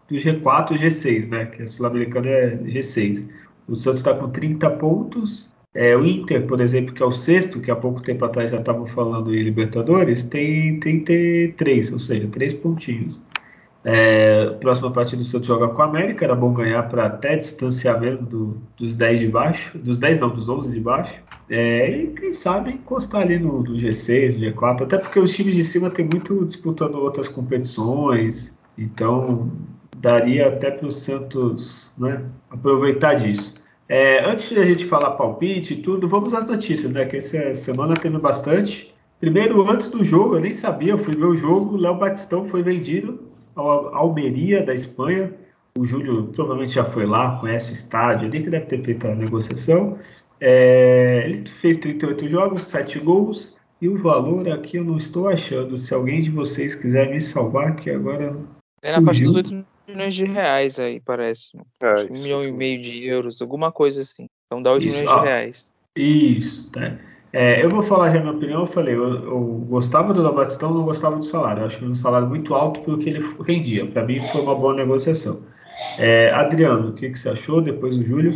do 0.08 0.16
G4 0.16 0.74
e 0.74 0.78
G6, 0.78 1.28
né? 1.28 1.46
Que 1.48 1.64
a 1.64 1.68
Sul-Americana 1.68 2.30
é 2.30 2.58
G6. 2.58 3.28
O 3.68 3.76
Santos 3.76 4.00
está 4.00 4.14
com 4.14 4.30
30 4.30 4.70
pontos. 4.72 5.52
É, 5.78 5.96
o 5.96 6.04
Inter, 6.04 6.48
por 6.48 6.60
exemplo, 6.60 6.92
que 6.92 7.04
é 7.04 7.06
o 7.06 7.12
sexto, 7.12 7.60
que 7.60 7.70
há 7.70 7.76
pouco 7.76 8.02
tempo 8.02 8.26
atrás 8.26 8.50
já 8.50 8.58
estavam 8.58 8.88
falando 8.88 9.32
em 9.32 9.44
Libertadores, 9.44 10.24
tem 10.24 10.80
33, 10.80 11.94
ou 11.94 12.00
seja, 12.00 12.28
três 12.30 12.52
pontinhos. 12.52 13.22
É, 13.84 14.50
próxima 14.60 14.92
partida 14.92 15.22
do 15.22 15.28
Santos 15.28 15.48
joga 15.48 15.68
com 15.68 15.80
a 15.84 15.86
América, 15.86 16.26
era 16.26 16.34
bom 16.34 16.52
ganhar 16.52 16.82
para 16.90 17.06
até 17.06 17.36
distanciamento 17.36 18.24
do, 18.24 18.58
dos 18.76 18.96
10 18.96 19.20
de 19.20 19.28
baixo, 19.28 19.78
dos 19.78 20.00
10 20.00 20.18
não, 20.18 20.30
dos 20.30 20.50
11 20.50 20.72
de 20.72 20.80
baixo. 20.80 21.14
É, 21.48 21.92
e 21.92 22.08
quem 22.08 22.34
sabe 22.34 22.72
encostar 22.72 23.22
ali 23.22 23.38
no, 23.38 23.62
no 23.62 23.76
G6, 23.76 24.34
no 24.34 24.52
G4, 24.52 24.82
até 24.82 24.98
porque 24.98 25.20
os 25.20 25.32
times 25.32 25.56
de 25.56 25.64
cima 25.64 25.92
tem 25.92 26.10
muito 26.12 26.44
disputando 26.44 26.96
outras 26.96 27.28
competições, 27.28 28.52
então 28.76 29.52
daria 29.98 30.48
até 30.48 30.72
para 30.72 30.88
o 30.88 30.92
Santos 30.92 31.88
né, 31.96 32.26
aproveitar 32.50 33.14
disso. 33.14 33.57
É, 33.90 34.30
antes 34.30 34.50
de 34.50 34.60
a 34.60 34.66
gente 34.66 34.86
falar 34.86 35.12
palpite 35.12 35.74
e 35.74 35.82
tudo, 35.82 36.08
vamos 36.08 36.34
às 36.34 36.46
notícias, 36.46 36.92
né? 36.92 37.06
Que 37.06 37.18
essa 37.18 37.54
semana 37.56 37.94
teve 37.94 38.18
bastante. 38.18 38.94
Primeiro, 39.20 39.70
antes 39.70 39.90
do 39.90 40.04
jogo, 40.04 40.36
eu 40.36 40.42
nem 40.42 40.54
sabia, 40.54 40.94
eu 40.94 40.98
fui 40.98 41.16
ver 41.16 41.26
o 41.26 41.36
jogo, 41.36 41.76
o 41.76 41.78
Léo 41.78 41.96
Batistão 41.96 42.46
foi 42.46 42.62
vendido 42.62 43.20
ao 43.56 43.96
Almeria 43.96 44.64
da 44.64 44.74
Espanha. 44.74 45.34
O 45.78 45.86
Júlio 45.86 46.28
provavelmente 46.34 46.74
já 46.74 46.86
foi 46.86 47.06
lá, 47.06 47.40
conhece 47.40 47.72
o 47.72 47.74
estádio, 47.74 48.28
ali 48.28 48.44
que 48.44 48.50
deve 48.50 48.66
ter 48.66 48.84
feito 48.84 49.08
a 49.08 49.16
negociação. 49.16 49.98
É, 50.40 51.24
ele 51.26 51.48
fez 51.48 51.78
38 51.78 52.28
jogos, 52.28 52.64
7 52.64 53.00
gols, 53.00 53.56
e 53.82 53.88
o 53.88 53.98
valor 53.98 54.50
aqui 54.50 54.78
eu 54.78 54.84
não 54.84 54.98
estou 54.98 55.28
achando. 55.30 55.78
Se 55.78 55.94
alguém 55.94 56.22
de 56.22 56.30
vocês 56.30 56.76
quiser 56.76 57.10
me 57.10 57.22
salvar, 57.22 57.76
que 57.76 57.90
agora. 57.90 58.36
É 58.82 58.92
na 58.92 59.02
parte 59.02 59.24
dos 59.24 59.36
8 59.36 59.66
milhões 59.88 60.14
de 60.14 60.26
reais 60.26 60.80
aí, 60.80 61.00
parece. 61.00 61.58
É, 61.82 62.04
um 62.04 62.22
milhão 62.22 62.42
e 62.42 62.52
meio 62.52 62.82
de 62.82 63.06
euros, 63.06 63.42
alguma 63.42 63.72
coisa 63.72 64.02
assim. 64.02 64.28
Então 64.46 64.62
dá 64.62 64.72
8 64.72 64.88
isso, 64.88 64.98
milhões 64.98 65.16
ó, 65.16 65.20
de 65.20 65.26
reais. 65.26 65.68
Isso, 65.96 66.70
tá. 66.72 66.98
É, 67.34 67.64
eu 67.64 67.70
vou 67.70 67.84
falar 67.84 68.12
já 68.12 68.18
a 68.18 68.22
minha 68.22 68.34
opinião. 68.34 68.62
Eu 68.62 68.68
falei, 68.68 68.96
eu, 68.96 69.14
eu 69.26 69.40
gostava 69.68 70.14
do 70.14 70.34
Batistão, 70.34 70.74
não 70.74 70.86
gostava 70.86 71.18
do 71.18 71.26
salário. 71.26 71.62
Eu 71.62 71.68
acho 71.68 71.80
que 71.80 71.86
um 71.86 71.96
salário 71.96 72.28
muito 72.28 72.54
alto 72.56 72.82
pelo 72.82 72.98
que 72.98 73.10
ele 73.10 73.36
rendia. 73.44 73.86
Para 73.86 74.06
mim 74.06 74.20
foi 74.32 74.42
uma 74.42 74.56
boa 74.56 74.74
negociação. 74.74 75.42
É, 76.00 76.32
Adriano, 76.32 76.90
o 76.90 76.94
que, 76.94 77.10
que, 77.10 77.20
você 77.20 77.30
achou 77.30 77.62
depois 77.62 77.96
do 77.96 78.04
Júlio? 78.04 78.34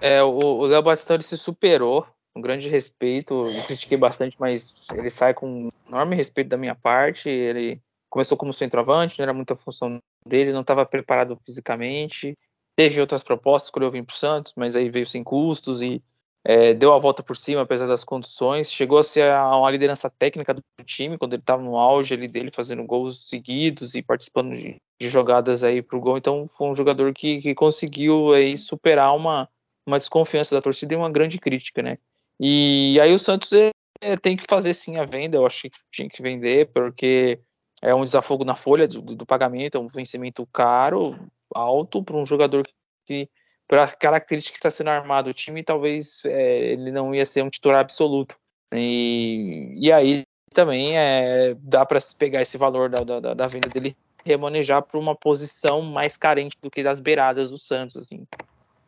É, 0.00 0.22
o 0.22 0.66
Léo 0.66 0.82
Batistão 0.82 1.16
ele 1.16 1.22
se 1.22 1.36
superou, 1.36 2.06
um 2.36 2.40
grande 2.40 2.68
respeito. 2.68 3.46
Eu 3.48 3.62
critiquei 3.62 3.96
bastante, 3.96 4.36
mas 4.38 4.88
ele 4.92 5.10
sai 5.10 5.34
com 5.34 5.70
enorme 5.88 6.14
respeito 6.14 6.48
da 6.48 6.56
minha 6.56 6.74
parte. 6.74 7.28
Ele 7.28 7.80
começou 8.10 8.36
como 8.36 8.52
centroavante, 8.52 9.18
não 9.18 9.24
era 9.24 9.32
muita 9.32 9.56
função 9.56 9.98
dele, 10.26 10.52
não 10.52 10.62
estava 10.62 10.84
preparado 10.86 11.38
fisicamente. 11.44 12.36
Teve 12.76 13.00
outras 13.00 13.22
propostas, 13.22 13.68
escolheu 13.68 13.90
vir 13.90 14.04
para 14.04 14.14
o 14.14 14.16
Santos, 14.16 14.52
mas 14.56 14.74
aí 14.74 14.90
veio 14.90 15.06
sem 15.06 15.22
custos 15.22 15.80
e 15.80 16.02
é, 16.44 16.74
deu 16.74 16.92
a 16.92 16.98
volta 16.98 17.22
por 17.22 17.36
cima, 17.36 17.62
apesar 17.62 17.86
das 17.86 18.04
condições, 18.04 18.70
chegou 18.70 18.98
a 18.98 19.02
ser 19.02 19.32
uma 19.32 19.70
liderança 19.70 20.10
técnica 20.10 20.52
do 20.52 20.62
time, 20.84 21.16
quando 21.16 21.32
ele 21.32 21.42
estava 21.42 21.62
no 21.62 21.78
auge 21.78 22.12
ali 22.12 22.28
dele, 22.28 22.50
fazendo 22.52 22.84
gols 22.84 23.30
seguidos 23.30 23.94
e 23.94 24.02
participando 24.02 24.54
de, 24.54 24.76
de 25.00 25.08
jogadas 25.08 25.64
aí 25.64 25.80
para 25.80 25.96
o 25.96 26.00
gol, 26.00 26.18
então 26.18 26.46
foi 26.48 26.68
um 26.68 26.74
jogador 26.74 27.14
que, 27.14 27.40
que 27.40 27.54
conseguiu 27.54 28.34
aí 28.34 28.58
superar 28.58 29.16
uma, 29.16 29.48
uma 29.86 29.98
desconfiança 29.98 30.54
da 30.54 30.60
torcida 30.60 30.92
e 30.92 30.96
uma 30.96 31.10
grande 31.10 31.38
crítica, 31.38 31.80
né? 31.80 31.96
E 32.38 32.98
aí 33.00 33.14
o 33.14 33.18
Santos 33.18 33.50
é, 33.52 33.70
é, 34.02 34.14
tem 34.14 34.36
que 34.36 34.44
fazer 34.46 34.74
sim 34.74 34.98
a 34.98 35.04
venda, 35.06 35.38
eu 35.38 35.46
acho 35.46 35.62
que 35.62 35.70
tinha 35.90 36.10
que 36.10 36.20
vender, 36.20 36.70
porque 36.74 37.40
é 37.84 37.94
um 37.94 38.02
desafogo 38.02 38.44
na 38.44 38.56
folha 38.56 38.88
do, 38.88 39.02
do 39.02 39.26
pagamento, 39.26 39.76
é 39.76 39.80
um 39.80 39.88
vencimento 39.88 40.46
caro, 40.46 41.18
alto, 41.54 42.02
para 42.02 42.16
um 42.16 42.24
jogador 42.24 42.66
que 43.06 43.28
para 43.68 43.86
característica 43.88 44.54
que 44.54 44.58
está 44.58 44.70
sendo 44.70 44.90
armado 44.90 45.30
o 45.30 45.34
time, 45.34 45.62
talvez 45.62 46.22
é, 46.24 46.72
ele 46.72 46.90
não 46.90 47.14
ia 47.14 47.24
ser 47.24 47.42
um 47.42 47.50
titular 47.50 47.80
absoluto. 47.80 48.36
E, 48.72 49.74
e 49.76 49.92
aí 49.92 50.24
também 50.52 50.96
é, 50.96 51.54
dá 51.58 51.84
para 51.84 51.98
pegar 52.18 52.42
esse 52.42 52.56
valor 52.56 52.88
da, 52.88 53.04
da, 53.04 53.34
da 53.34 53.46
venda 53.46 53.68
dele 53.68 53.96
remanejar 54.24 54.82
para 54.82 54.98
uma 54.98 55.14
posição 55.14 55.82
mais 55.82 56.16
carente 56.16 56.56
do 56.62 56.70
que 56.70 56.82
das 56.82 57.00
beiradas 57.00 57.50
do 57.50 57.58
Santos. 57.58 57.96
Assim. 57.96 58.26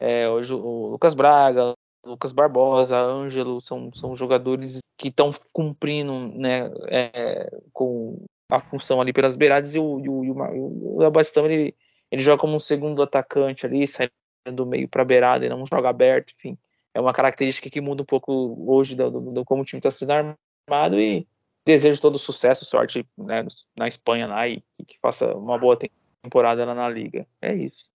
É, 0.00 0.28
o, 0.28 0.38
o 0.56 0.88
Lucas 0.88 1.14
Braga, 1.14 1.74
Lucas 2.04 2.32
Barbosa, 2.32 2.96
Ângelo 2.96 3.60
são, 3.60 3.92
são 3.94 4.16
jogadores 4.16 4.78
que 4.96 5.08
estão 5.08 5.30
cumprindo 5.52 6.12
né, 6.38 6.70
é, 6.88 7.50
com 7.72 8.24
a 8.50 8.60
função 8.60 9.00
ali 9.00 9.12
pelas 9.12 9.36
beiradas 9.36 9.74
e 9.74 9.78
o, 9.78 10.00
e 10.00 10.08
o, 10.08 10.24
e 10.24 10.30
o, 10.30 10.96
o 10.96 11.04
Abastão 11.04 11.46
ele, 11.46 11.74
ele 12.10 12.22
joga 12.22 12.40
como 12.40 12.56
um 12.56 12.60
segundo 12.60 13.02
atacante 13.02 13.66
ali, 13.66 13.86
sai 13.86 14.10
do 14.52 14.64
meio 14.64 14.88
para 14.88 15.04
beirada 15.04 15.44
e 15.44 15.48
não 15.48 15.64
joga 15.66 15.88
aberto, 15.88 16.32
enfim. 16.38 16.56
É 16.94 17.00
uma 17.00 17.12
característica 17.12 17.68
que 17.68 17.80
muda 17.80 18.02
um 18.02 18.06
pouco 18.06 18.56
hoje 18.70 18.94
do, 18.94 19.10
do, 19.10 19.20
do 19.32 19.44
como 19.44 19.62
o 19.62 19.64
time 19.64 19.80
está 19.80 19.90
sendo 19.90 20.12
armado 20.12 20.98
e 21.00 21.26
desejo 21.64 22.00
todo 22.00 22.18
sucesso, 22.18 22.64
sorte 22.64 23.04
né, 23.18 23.44
na 23.76 23.88
Espanha 23.88 24.28
lá 24.28 24.48
e, 24.48 24.62
e, 24.78 24.84
que 24.84 24.98
faça 25.00 25.34
uma 25.34 25.58
boa 25.58 25.76
temporada 26.22 26.64
lá 26.64 26.74
na 26.74 26.88
liga. 26.88 27.26
É 27.42 27.52
isso. 27.54 27.90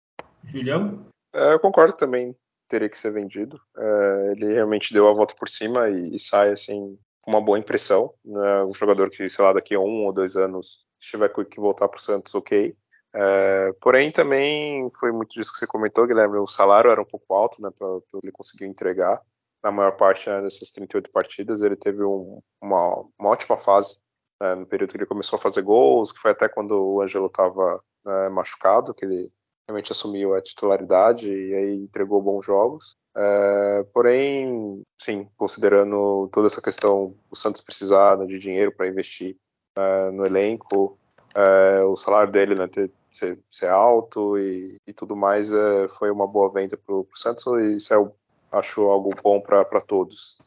Julião? 0.44 1.06
É, 1.32 1.52
eu 1.52 1.60
concordo 1.60 1.96
também, 1.96 2.34
teria 2.68 2.88
que 2.88 2.98
ser 2.98 3.12
vendido. 3.12 3.60
É, 3.76 4.32
ele 4.32 4.52
realmente 4.52 4.92
deu 4.92 5.08
a 5.08 5.14
volta 5.14 5.34
por 5.36 5.48
cima 5.48 5.88
e, 5.88 6.16
e 6.16 6.18
sai 6.18 6.50
assim 6.50 6.98
uma 7.26 7.40
boa 7.40 7.58
impressão. 7.58 8.12
Né? 8.24 8.64
Um 8.64 8.74
jogador 8.74 9.10
que, 9.10 9.28
sei 9.28 9.44
lá, 9.44 9.52
daqui 9.52 9.74
a 9.74 9.80
um 9.80 10.06
ou 10.06 10.12
dois 10.12 10.36
anos, 10.36 10.84
se 10.98 11.10
tiver 11.10 11.28
que 11.28 11.60
voltar 11.60 11.88
para 11.88 11.98
o 11.98 12.02
Santos, 12.02 12.34
ok. 12.34 12.76
É, 13.12 13.72
porém, 13.80 14.12
também 14.12 14.90
foi 14.98 15.10
muito 15.10 15.32
disso 15.32 15.52
que 15.52 15.58
você 15.58 15.66
comentou, 15.66 16.06
Guilherme. 16.06 16.38
O 16.38 16.46
salário 16.46 16.90
era 16.90 17.00
um 17.00 17.06
pouco 17.06 17.34
alto, 17.34 17.60
né, 17.60 17.70
para 17.76 17.88
ele 18.22 18.32
conseguir 18.32 18.66
entregar. 18.66 19.20
Na 19.62 19.70
maior 19.70 19.96
parte 19.96 20.28
né, 20.28 20.40
dessas 20.40 20.70
38 20.70 21.10
partidas, 21.10 21.62
ele 21.62 21.76
teve 21.76 22.02
um, 22.02 22.40
uma, 22.62 23.04
uma, 23.18 23.30
ótima 23.30 23.58
fase 23.58 24.00
né, 24.40 24.54
no 24.54 24.66
período 24.66 24.92
que 24.92 24.96
ele 24.96 25.06
começou 25.06 25.38
a 25.38 25.42
fazer 25.42 25.62
gols, 25.62 26.12
que 26.12 26.20
foi 26.20 26.30
até 26.30 26.48
quando 26.48 26.72
o 26.72 27.02
Ângelo 27.02 27.26
estava 27.26 27.78
né, 28.04 28.28
machucado, 28.30 28.94
que 28.94 29.04
ele 29.04 29.28
realmente 29.70 29.92
assumiu 29.92 30.34
a 30.34 30.42
titularidade 30.42 31.32
e 31.32 31.54
aí 31.54 31.74
entregou 31.76 32.20
bons 32.20 32.44
jogos. 32.44 32.96
É, 33.16 33.84
porém, 33.94 34.82
sim, 35.00 35.28
considerando 35.36 36.28
toda 36.32 36.46
essa 36.46 36.60
questão, 36.60 37.14
o 37.30 37.36
Santos 37.36 37.60
precisar 37.60 38.18
né, 38.18 38.26
de 38.26 38.38
dinheiro 38.38 38.72
para 38.72 38.88
investir 38.88 39.36
é, 39.76 40.10
no 40.10 40.26
elenco, 40.26 40.98
é, 41.34 41.82
o 41.84 41.96
salário 41.96 42.30
dele 42.30 42.54
né, 42.54 42.66
ter, 42.66 42.90
ser, 43.10 43.38
ser 43.50 43.68
alto 43.68 44.36
e, 44.38 44.76
e 44.86 44.92
tudo 44.92 45.16
mais, 45.16 45.50
foi 45.98 46.10
uma 46.10 46.26
boa 46.26 46.52
venda 46.52 46.76
para 46.76 46.94
o 46.94 47.06
Santos 47.14 47.46
e 47.46 47.76
isso 47.76 47.94
é, 47.94 48.12
acho 48.52 48.82
algo 48.82 49.10
bom 49.22 49.40
para 49.40 49.80
todos. 49.80 50.38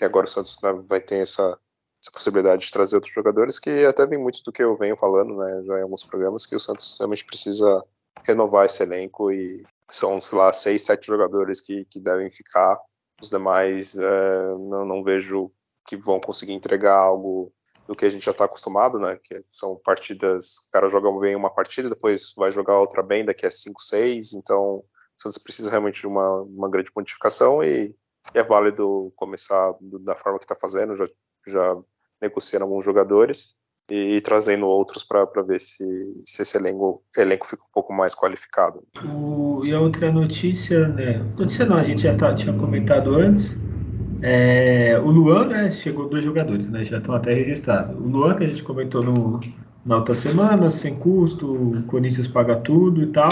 E 0.00 0.04
agora 0.04 0.26
o 0.26 0.28
Santos 0.28 0.60
né, 0.62 0.72
vai 0.88 1.00
ter 1.00 1.18
essa, 1.18 1.58
essa 2.02 2.12
possibilidade 2.12 2.64
de 2.64 2.70
trazer 2.70 2.96
outros 2.96 3.12
jogadores, 3.12 3.58
que 3.58 3.84
até 3.84 4.06
vem 4.06 4.18
muito 4.18 4.42
do 4.44 4.52
que 4.52 4.62
eu 4.62 4.76
venho 4.76 4.96
falando 4.96 5.36
né, 5.36 5.62
já 5.64 5.78
em 5.78 5.82
alguns 5.82 6.04
programas, 6.04 6.46
que 6.46 6.54
o 6.54 6.60
Santos 6.60 6.96
realmente 6.98 7.24
precisa 7.24 7.84
renovar 8.24 8.66
esse 8.66 8.82
elenco 8.82 9.30
e 9.30 9.64
são, 9.90 10.20
sei 10.20 10.38
lá, 10.38 10.52
seis, 10.52 10.82
sete 10.82 11.06
jogadores 11.06 11.60
que, 11.60 11.84
que 11.86 12.00
devem 12.00 12.30
ficar. 12.30 12.78
Os 13.20 13.30
demais 13.30 13.98
é, 13.98 14.48
não, 14.58 14.84
não 14.84 15.02
vejo 15.02 15.50
que 15.86 15.96
vão 15.96 16.20
conseguir 16.20 16.52
entregar 16.52 16.98
algo 16.98 17.52
do 17.86 17.96
que 17.96 18.04
a 18.04 18.08
gente 18.10 18.24
já 18.24 18.32
está 18.32 18.44
acostumado, 18.44 18.98
né? 18.98 19.18
Que 19.24 19.42
são 19.50 19.76
partidas, 19.82 20.58
o 20.58 20.70
cara 20.70 20.88
joga 20.88 21.10
bem 21.18 21.34
uma 21.34 21.52
partida, 21.52 21.88
depois 21.88 22.34
vai 22.36 22.50
jogar 22.50 22.78
outra 22.78 23.02
bem 23.02 23.24
daqui 23.24 23.46
a 23.46 23.50
5, 23.50 23.80
6, 23.80 24.34
então 24.34 24.60
o 24.60 24.84
Santos 25.16 25.38
precisa 25.38 25.70
realmente 25.70 26.00
de 26.00 26.06
uma, 26.06 26.42
uma 26.42 26.68
grande 26.68 26.92
modificação 26.94 27.64
e, 27.64 27.96
e 28.34 28.38
é 28.38 28.42
válido 28.42 29.10
começar 29.16 29.72
do, 29.80 29.98
da 29.98 30.14
forma 30.14 30.38
que 30.38 30.44
está 30.44 30.54
fazendo, 30.54 30.94
já, 30.94 31.06
já 31.46 31.76
negociando 32.20 32.66
alguns 32.66 32.84
jogadores 32.84 33.58
e, 33.90 34.20
trazendo 34.20 34.66
outros 34.66 35.04
para 35.04 35.24
ver 35.42 35.60
se, 35.60 35.84
se 36.24 36.42
esse 36.42 36.56
elenco, 36.58 37.02
elenco 37.16 37.46
fica 37.46 37.62
um 37.62 37.72
pouco 37.72 37.92
mais 37.92 38.14
qualificado. 38.14 38.82
O, 39.04 39.64
e 39.64 39.72
a 39.72 39.80
outra 39.80 40.12
notícia, 40.12 40.88
né? 40.88 41.24
Notícia 41.36 41.64
não, 41.64 41.76
a 41.76 41.84
gente 41.84 42.02
já 42.02 42.14
tá, 42.16 42.34
tinha 42.34 42.52
comentado 42.52 43.14
antes, 43.14 43.56
é, 44.20 44.98
o 44.98 45.10
Luan, 45.10 45.46
né, 45.46 45.70
chegou 45.70 46.08
dois 46.08 46.24
jogadores, 46.24 46.68
né, 46.70 46.84
já 46.84 46.98
estão 46.98 47.14
até 47.14 47.32
registrados. 47.32 47.96
O 47.96 48.08
Luan, 48.08 48.34
que 48.34 48.44
a 48.44 48.48
gente 48.48 48.62
comentou 48.62 49.02
no, 49.02 49.40
na 49.84 49.96
outra 49.96 50.14
semana, 50.14 50.68
sem 50.70 50.94
custo, 50.96 51.52
o 51.52 51.82
Corinthians 51.84 52.26
paga 52.26 52.56
tudo 52.56 53.02
e 53.02 53.06
tal. 53.06 53.30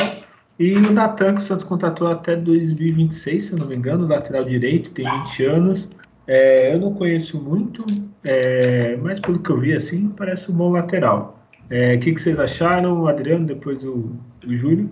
E 0.59 0.75
o 0.75 0.93
Natan, 0.93 1.35
que 1.35 1.43
o 1.43 1.45
Santos 1.45 1.65
contratou 1.65 2.09
até 2.09 2.35
2026, 2.35 3.45
se 3.45 3.53
eu 3.53 3.59
não 3.59 3.67
me 3.67 3.77
engano, 3.77 4.07
lateral 4.07 4.45
direito, 4.45 4.91
tem 4.91 5.05
20 5.05 5.45
anos. 5.45 5.89
É, 6.27 6.75
eu 6.75 6.81
não 6.81 6.93
conheço 6.95 7.41
muito, 7.41 7.85
é, 8.25 8.97
mas 8.97 9.21
pelo 9.21 9.39
que 9.39 9.51
eu 9.51 9.61
vi, 9.61 9.75
assim, 9.75 10.09
parece 10.09 10.51
um 10.51 10.55
bom 10.55 10.71
lateral. 10.71 11.39
É, 11.71 11.95
o 11.95 12.01
que, 12.01 12.13
que, 12.13 12.21
vocês 12.21 12.39
acharam, 12.39 13.07
Adriano, 13.07 13.47
depois 13.47 13.85
o, 13.85 14.13
o 14.45 14.57
Júlio? 14.57 14.91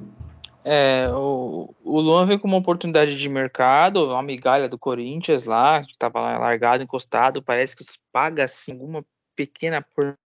É, 0.64 1.09
o, 1.11 1.74
o 1.85 2.01
Luan 2.01 2.26
veio 2.26 2.39
com 2.39 2.49
uma 2.49 2.57
oportunidade 2.57 3.16
de 3.16 3.28
mercado, 3.28 4.07
uma 4.07 4.22
migalha 4.22 4.68
do 4.68 4.78
Corinthians 4.78 5.45
lá, 5.45 5.85
que 5.85 5.93
estava 5.93 6.20
largado, 6.39 6.82
encostado, 6.82 7.43
parece 7.43 7.76
que 7.76 7.85
paga 8.12 8.45
assim, 8.45 8.72
alguma 8.72 9.05
pequena 9.37 9.85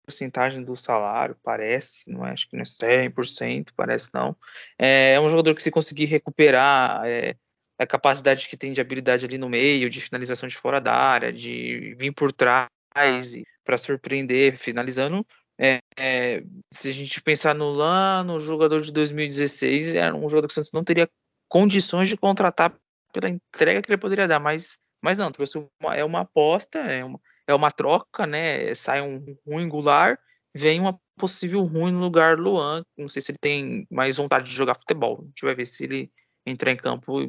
porcentagem 0.06 0.64
do 0.64 0.76
salário, 0.76 1.36
parece, 1.43 2.10
não 2.12 2.26
é, 2.26 2.32
acho 2.32 2.50
que 2.50 2.56
não 2.56 2.62
é 2.62 2.66
100%, 3.10 3.70
parece 3.76 4.10
não. 4.14 4.36
É, 4.78 5.14
é 5.14 5.22
um 5.22 5.30
jogador 5.30 5.56
que 5.56 5.64
se 5.64 5.72
conseguir 5.72 6.06
recuperar 6.06 7.02
é, 7.06 7.36
a 7.80 7.88
capacidade 7.88 8.50
que 8.50 8.58
tem 8.58 8.74
de 8.74 8.82
habilidade 8.82 9.26
ali 9.26 9.38
no 9.38 9.48
meio, 9.50 9.90
de 9.90 10.02
finalização 10.02 10.50
de 10.50 10.58
fora 10.58 10.82
da 10.82 10.94
área, 10.94 11.32
de 11.32 11.96
vir 11.98 12.12
por 12.12 12.34
trás 12.34 12.68
para 13.64 13.78
surpreender, 13.78 14.58
finalizando, 14.58 15.26
é, 15.58 15.80
é, 15.98 16.44
se 16.74 16.90
a 16.90 16.94
gente 16.94 17.22
pensar 17.22 17.54
no 17.54 17.72
lá 17.72 18.24
no 18.24 18.40
jogador 18.40 18.82
de 18.82 18.92
2016, 18.92 19.96
era 19.96 20.16
um 20.16 20.30
jogador 20.30 20.48
que 20.48 20.52
o 20.52 20.56
Santos 20.56 20.72
não 20.72 20.84
teria 20.84 21.10
condições 21.50 22.08
de 22.08 22.16
contratar 22.16 22.74
pela 23.14 23.30
entrega 23.30 23.82
que 23.82 23.90
ele 23.90 23.98
poderia 23.98 24.28
dar, 24.28 24.40
mas, 24.40 24.78
mas 25.02 25.18
não, 25.18 25.32
trouxe 25.32 25.58
uma, 25.82 25.96
é 25.96 26.04
uma 26.04 26.22
aposta, 26.22 26.80
é 26.80 27.04
uma, 27.04 27.20
é 27.48 27.54
uma 27.54 27.72
troca, 27.72 28.26
né? 28.26 28.74
Sai 28.76 29.02
um 29.02 29.36
ruim 29.46 29.68
Goulart, 29.68 30.20
vem 30.56 30.80
uma 30.80 30.98
possível 31.18 31.64
ruim 31.64 31.92
no 31.92 32.00
lugar 32.00 32.38
do 32.38 32.44
Luan. 32.44 32.84
Não 32.98 33.10
sei 33.10 33.22
se 33.22 33.32
ele 33.32 33.40
tem 33.42 33.86
mais 33.92 34.16
vontade 34.16 34.50
de 34.50 34.56
jogar 34.56 34.76
futebol. 34.76 35.20
A 35.22 35.26
gente 35.26 35.44
vai 35.44 35.56
ver 35.56 35.66
se 35.66 35.84
ele 35.84 36.12
entrar 36.46 36.72
em 36.72 36.78
campo 36.78 37.20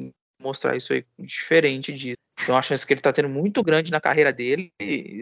mostrar 0.41 0.75
isso 0.75 0.93
aí 0.93 1.05
diferente 1.19 1.93
disso. 1.93 2.17
Então 2.41 2.57
a 2.57 2.61
chance 2.61 2.85
que 2.85 2.93
ele 2.93 2.99
está 2.99 3.13
tendo 3.13 3.29
muito 3.29 3.61
grande 3.63 3.91
na 3.91 4.01
carreira 4.01 4.33
dele, 4.33 4.71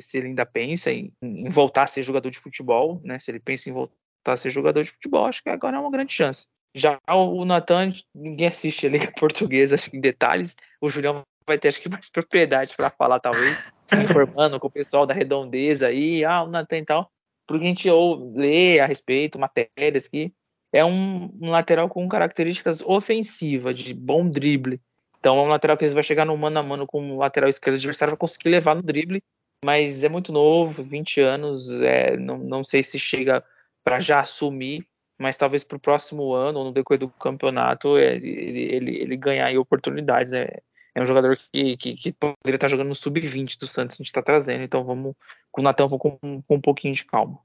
se 0.01 0.17
ele 0.17 0.27
ainda 0.27 0.45
pensa 0.45 0.91
em, 0.91 1.11
em, 1.21 1.49
voltar 1.49 1.83
a 1.83 1.87
ser 1.87 2.01
jogador 2.01 2.29
de 2.29 2.39
futebol, 2.39 3.01
né? 3.03 3.19
Se 3.19 3.29
ele 3.29 3.39
pensa 3.39 3.69
em 3.69 3.73
voltar 3.73 3.89
a 4.25 4.37
ser 4.37 4.49
jogador 4.49 4.83
de 4.83 4.91
futebol, 4.91 5.25
acho 5.25 5.43
que 5.43 5.49
agora 5.49 5.77
é 5.77 5.79
uma 5.79 5.91
grande 5.91 6.13
chance. 6.13 6.47
Já 6.75 6.99
o 7.07 7.43
Natan, 7.45 7.91
ninguém 8.13 8.47
assiste 8.47 8.85
a 8.85 8.89
Liga 8.89 9.11
Portuguesa 9.19 9.75
acho 9.75 9.89
que 9.89 9.97
em 9.97 10.01
detalhes. 10.01 10.55
O 10.79 10.87
Julião 10.87 11.23
vai 11.45 11.57
ter 11.57 11.67
acho 11.67 11.81
que 11.81 11.89
mais 11.89 12.09
propriedade 12.09 12.75
para 12.75 12.89
falar, 12.89 13.19
talvez, 13.19 13.57
se 13.87 14.03
informando 14.03 14.59
com 14.59 14.67
o 14.67 14.71
pessoal 14.71 15.05
da 15.05 15.13
redondeza 15.13 15.87
aí, 15.87 16.23
ah, 16.23 16.43
o 16.43 16.47
Natan 16.47 16.77
e 16.77 16.85
tal. 16.85 17.11
Porque 17.47 17.65
a 17.65 17.67
gente 17.67 17.89
ou 17.89 18.33
lê 18.35 18.79
a 18.79 18.85
respeito, 18.85 19.39
matérias 19.39 20.07
que 20.07 20.31
é 20.71 20.85
um, 20.85 21.35
um 21.41 21.49
lateral 21.49 21.89
com 21.89 22.07
características 22.07 22.81
ofensivas, 22.83 23.75
de 23.75 23.93
bom 23.93 24.29
drible 24.29 24.79
então 25.19 25.37
é 25.37 25.41
um 25.41 25.47
lateral 25.47 25.77
que 25.77 25.87
vai 25.87 26.03
chegar 26.03 26.25
no 26.25 26.37
mano 26.37 26.59
a 26.59 26.63
mano 26.63 26.87
com 26.87 27.11
o 27.11 27.17
lateral 27.17 27.49
esquerdo 27.49 27.75
adversário, 27.75 28.11
vai 28.11 28.17
conseguir 28.17 28.49
levar 28.49 28.75
no 28.75 28.81
drible, 28.81 29.21
mas 29.63 30.03
é 30.03 30.09
muito 30.09 30.31
novo, 30.31 30.83
20 30.83 31.21
anos, 31.21 31.69
é, 31.81 32.15
não, 32.15 32.37
não 32.37 32.63
sei 32.63 32.81
se 32.81 32.97
chega 32.97 33.43
para 33.83 33.99
já 33.99 34.21
assumir, 34.21 34.87
mas 35.19 35.35
talvez 35.35 35.63
para 35.63 35.75
o 35.75 35.79
próximo 35.79 36.33
ano 36.33 36.59
ou 36.59 36.65
no 36.65 36.71
decorrer 36.71 36.99
do 36.99 37.09
campeonato 37.09 37.97
ele, 37.97 38.29
ele, 38.29 38.95
ele 38.97 39.17
ganhar 39.17 39.53
oportunidades. 39.59 40.31
É, 40.31 40.61
é 40.95 41.01
um 41.01 41.05
jogador 41.05 41.37
que, 41.51 41.77
que, 41.77 41.95
que 41.95 42.13
poderia 42.13 42.55
estar 42.55 42.67
jogando 42.67 42.87
no 42.87 42.95
sub-20 42.95 43.59
do 43.59 43.67
Santos, 43.67 43.95
a 43.95 43.97
gente 43.97 44.07
está 44.07 44.21
trazendo, 44.21 44.63
então 44.63 44.83
vamos 44.83 45.15
com 45.51 45.61
o 45.61 45.63
Natan 45.63 45.89
com, 45.89 45.97
com, 45.99 46.43
um 46.49 46.61
pouquinho 46.61 46.93
de 46.93 47.05
calma. 47.05 47.39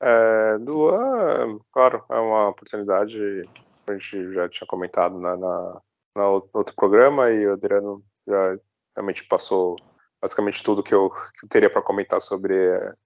É, 0.00 0.56
Luan, 0.60 1.58
claro, 1.72 2.04
é 2.10 2.18
uma 2.18 2.48
oportunidade, 2.48 3.42
a 3.88 3.92
gente 3.92 4.32
já 4.32 4.48
tinha 4.48 4.66
comentado 4.66 5.18
na, 5.18 5.36
na 5.36 5.80
no 6.16 6.48
outro 6.52 6.74
programa 6.74 7.30
e 7.30 7.46
o 7.46 7.52
Adriano 7.52 8.02
já 8.26 8.56
realmente 8.94 9.24
passou 9.24 9.76
basicamente 10.20 10.62
tudo 10.62 10.82
que 10.82 10.94
eu, 10.94 11.10
que 11.10 11.44
eu 11.44 11.48
teria 11.48 11.70
para 11.70 11.82
comentar 11.82 12.20
sobre 12.20 12.54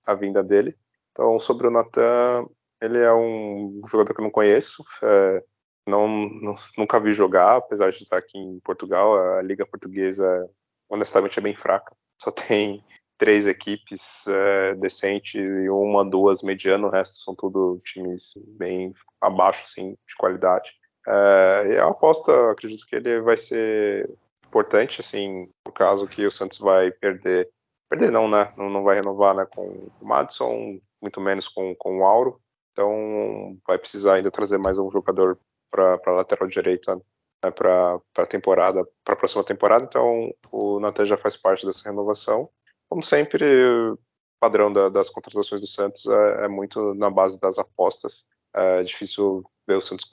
a 0.07 0.15
vinda 0.15 0.43
dele. 0.43 0.77
Então, 1.11 1.39
sobre 1.39 1.67
o 1.67 1.71
Natan, 1.71 2.47
ele 2.81 2.99
é 2.99 3.13
um 3.13 3.81
jogador 3.91 4.15
que 4.15 4.21
eu 4.21 4.25
não 4.25 4.31
conheço, 4.31 4.85
é, 5.03 5.43
não, 5.87 6.07
não, 6.07 6.55
nunca 6.77 7.01
vi 7.01 7.13
jogar, 7.13 7.57
apesar 7.57 7.91
de 7.91 7.97
estar 7.97 8.19
aqui 8.19 8.39
em 8.39 8.61
Portugal. 8.61 9.17
A 9.39 9.43
liga 9.43 9.67
portuguesa, 9.67 10.49
honestamente, 10.89 11.39
é 11.39 11.43
bem 11.43 11.57
fraca. 11.57 11.97
Só 12.23 12.31
tem 12.31 12.85
três 13.17 13.49
equipes 13.49 14.29
é, 14.29 14.75
decentes 14.77 15.35
e 15.35 15.69
uma, 15.69 16.09
duas 16.09 16.43
mediano, 16.43 16.87
o 16.87 16.91
resto 16.91 17.17
são 17.21 17.35
tudo 17.35 17.81
times 17.85 18.35
bem 18.57 18.95
abaixo 19.21 19.65
assim, 19.65 19.97
de 20.07 20.15
qualidade. 20.17 20.71
É, 21.09 21.73
e 21.73 21.79
a 21.79 21.89
aposta, 21.89 22.51
acredito 22.51 22.87
que 22.87 22.97
ele 22.97 23.21
vai 23.21 23.37
ser 23.37 24.11
importante, 24.47 25.01
assim, 25.01 25.51
por 25.65 25.73
caso 25.73 26.07
que 26.07 26.27
o 26.27 26.31
Santos 26.31 26.59
vai 26.59 26.91
perder. 26.91 27.51
Perder 27.89 28.13
não, 28.13 28.29
né? 28.29 28.53
Não, 28.57 28.69
não 28.69 28.83
vai 28.83 28.97
renovar 28.97 29.35
né, 29.35 29.47
com 29.47 29.91
o 30.01 30.05
Madison, 30.05 30.79
muito 31.01 31.21
menos 31.21 31.49
com, 31.49 31.75
com 31.77 32.01
o 32.01 32.05
Auro. 32.05 32.39
Então 32.73 33.59
vai 33.67 33.79
precisar 33.79 34.15
ainda 34.15 34.31
trazer 34.31 34.59
mais 34.59 34.79
um 34.79 34.91
jogador 34.91 35.39
para 35.71 35.99
a 36.07 36.11
lateral 36.11 36.47
direita 36.47 37.01
né, 37.43 37.51
para 37.51 38.01
a 38.17 38.27
temporada, 38.27 38.87
para 39.03 39.15
a 39.15 39.17
próxima 39.17 39.43
temporada. 39.43 39.85
Então 39.85 40.33
o 40.51 40.79
Natan 40.79 41.07
já 41.07 41.17
faz 41.17 41.37
parte 41.37 41.65
dessa 41.65 41.89
renovação. 41.89 42.51
Como 42.89 43.03
sempre, 43.03 43.45
o 43.91 43.99
padrão 44.41 44.73
da, 44.73 44.89
das 44.89 45.09
contratações 45.09 45.61
do 45.61 45.67
Santos 45.67 46.07
é, 46.07 46.45
é, 46.45 46.49
muito 46.49 46.95
na 46.95 47.11
base 47.11 47.41
das 47.41 47.59
apostas. 47.59 48.29
É 48.55 48.83
difícil 48.83 49.45
ver 49.67 49.77
o 49.77 49.81
Santos 49.81 50.07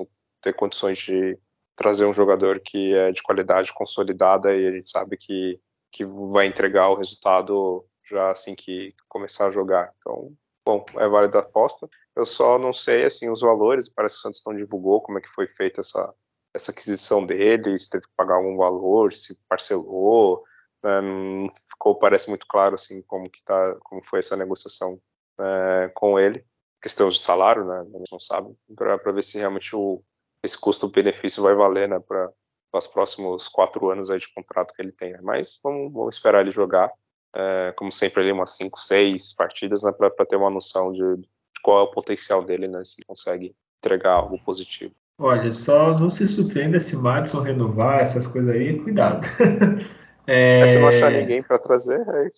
ter 0.46 0.54
condições 0.54 1.00
de 1.00 1.38
trazer 1.76 2.06
um 2.06 2.14
jogador 2.14 2.60
que 2.60 2.93
é 2.93 3.12
de 3.12 3.24
qualidade 3.24 3.74
consolidada 3.74 4.56
e 4.56 4.68
a 4.68 4.72
gente 4.72 4.89
sabe 4.89 5.18
que, 5.18 5.60
que 5.91 6.06
vai 6.06 6.46
entregar 6.46 6.89
o 6.89 6.96
resultado 6.96 7.84
já 8.08 8.32
assim 8.32 8.54
que 8.54 8.93
começar 9.10 9.48
a 9.48 9.52
jogar. 9.52 9.91
Então, 9.98 10.32
bom, 10.66 10.86
é 10.98 11.08
válida 11.08 11.39
a 11.39 11.41
aposta. 11.41 11.89
Eu 12.16 12.26
só 12.26 12.60
não 12.60 12.72
sei 12.72 13.06
assim 13.06 13.30
os 13.30 13.41
valores, 13.41 13.89
parece 13.89 14.16
que 14.16 14.20
o 14.20 14.22
Santos 14.22 14.43
não 14.46 14.56
divulgou 14.56 15.02
como 15.02 15.18
é 15.18 15.22
que 15.22 15.28
foi 15.30 15.48
feita 15.48 15.82
essa, 15.82 16.14
essa 16.54 16.72
aquisição 16.72 17.26
dele, 17.26 17.78
se 17.78 17.89
teve 17.89 18.04
que 18.04 18.14
pagar 18.16 18.36
algum 18.36 18.56
valor, 18.56 19.12
se 19.12 19.36
parcelou, 19.50 20.43
né, 20.84 21.02
não 21.02 21.50
ficou, 21.50 21.98
parece 21.98 22.30
muito 22.30 22.46
claro 22.48 22.76
assim 22.76 23.02
como 23.02 23.30
que 23.30 23.43
tá, 23.43 23.76
como 23.82 24.04
foi 24.04 24.20
essa 24.20 24.38
negociação 24.38 25.02
é, 25.39 25.91
com 25.96 26.20
ele. 26.20 26.46
Questão 26.82 27.10
de 27.10 27.20
salário, 27.20 27.66
né, 27.66 27.84
gente 27.98 28.12
não 28.12 28.20
sabe, 28.20 28.56
para 28.76 29.12
ver 29.12 29.24
se 29.24 29.39
realmente 29.39 29.76
o, 29.76 30.04
esse 30.46 30.60
custo-benefício 30.60 31.43
vai 31.43 31.54
valer 31.54 31.89
né, 31.89 32.00
para 32.00 32.32
os 32.74 32.88
próximos 32.88 33.48
quatro 33.48 33.89
anos 33.89 34.10
aí 34.10 34.20
de 34.20 34.34
contrato 34.34 34.74
que 34.74 34.82
ele 34.82 34.91
tem. 34.91 35.14
Né? 35.14 35.20
Mas 35.22 35.60
vamos, 35.64 35.91
vamos, 35.91 36.16
esperar 36.16 36.41
ele 36.41 36.52
jogar, 36.52 36.91
é, 37.36 37.74
como 37.76 37.91
sempre, 37.91 38.22
ali 38.22 38.32
umas 38.32 38.52
cinco, 38.52 38.80
seis 38.80 39.34
partidas 39.34 39.84
né, 39.84 39.91
para 39.91 40.26
ter 40.26 40.36
uma 40.36 40.50
noção 40.50 40.91
de, 40.91 41.18
de, 41.18 41.28
qual 41.62 41.80
é 41.80 41.84
o 41.84 41.91
potencial 41.91 42.43
dele, 42.43 42.68
né, 42.68 42.84
se 42.84 43.00
ele 43.00 43.06
consegue 43.06 43.56
entregar 43.84 44.14
algo 44.14 44.39
positivo. 44.39 44.93
Olha, 45.18 45.52
só 45.52 45.98
não 45.98 46.10
se 46.10 46.28
surpreenda 46.28 46.80
se 46.80 46.96
Madison 46.96 47.41
renovar 47.41 48.02
essas 48.02 48.28
coisas 48.28 48.54
aí, 48.54 48.80
cuidado. 48.80 49.26
é... 49.38 49.96
É, 50.28 50.66
se 50.66 50.80
não 50.80 50.88
achar 50.88 51.12
ninguém 51.12 51.43
para 51.43 51.60
trazer, 51.60 52.02
aí 52.10 52.30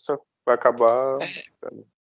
vai 0.46 0.56
acabar. 0.56 1.18
É, 1.22 1.28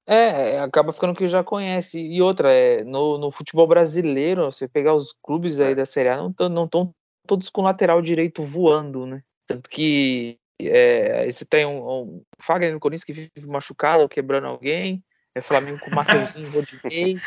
é, 0.09 0.59
acaba 0.61 0.93
ficando 0.93 1.15
que 1.15 1.29
já 1.29 1.45
conhece. 1.45 2.01
E 2.01 2.23
outra, 2.23 2.51
é, 2.51 2.83
no, 2.83 3.19
no 3.19 3.31
futebol 3.31 3.67
brasileiro, 3.67 4.47
você 4.47 4.67
pegar 4.67 4.95
os 4.95 5.15
clubes 5.23 5.61
aí 5.61 5.73
é. 5.73 5.75
da 5.75 5.85
Série 5.85 6.09
A, 6.09 6.17
não 6.17 6.31
estão 6.31 6.49
não 6.49 6.95
todos 7.27 7.51
com 7.51 7.61
lateral 7.61 8.01
direito 8.01 8.43
voando, 8.43 9.05
né? 9.05 9.23
Tanto 9.47 9.69
que 9.69 10.39
é, 10.59 11.31
você 11.31 11.45
tem 11.45 11.67
um, 11.67 11.87
um 11.87 12.23
Fagner 12.41 12.73
no 12.73 12.81
Corinthians 12.81 13.05
que 13.05 13.13
vive 13.13 13.47
machucado 13.47 14.03
ou 14.03 14.09
quebrando 14.09 14.47
alguém, 14.47 15.05
é 15.35 15.43
Flamengo 15.43 15.79
com 15.79 15.91
o 15.91 15.95
Mateuzinho 15.95 16.51
Rodinei. 16.51 17.19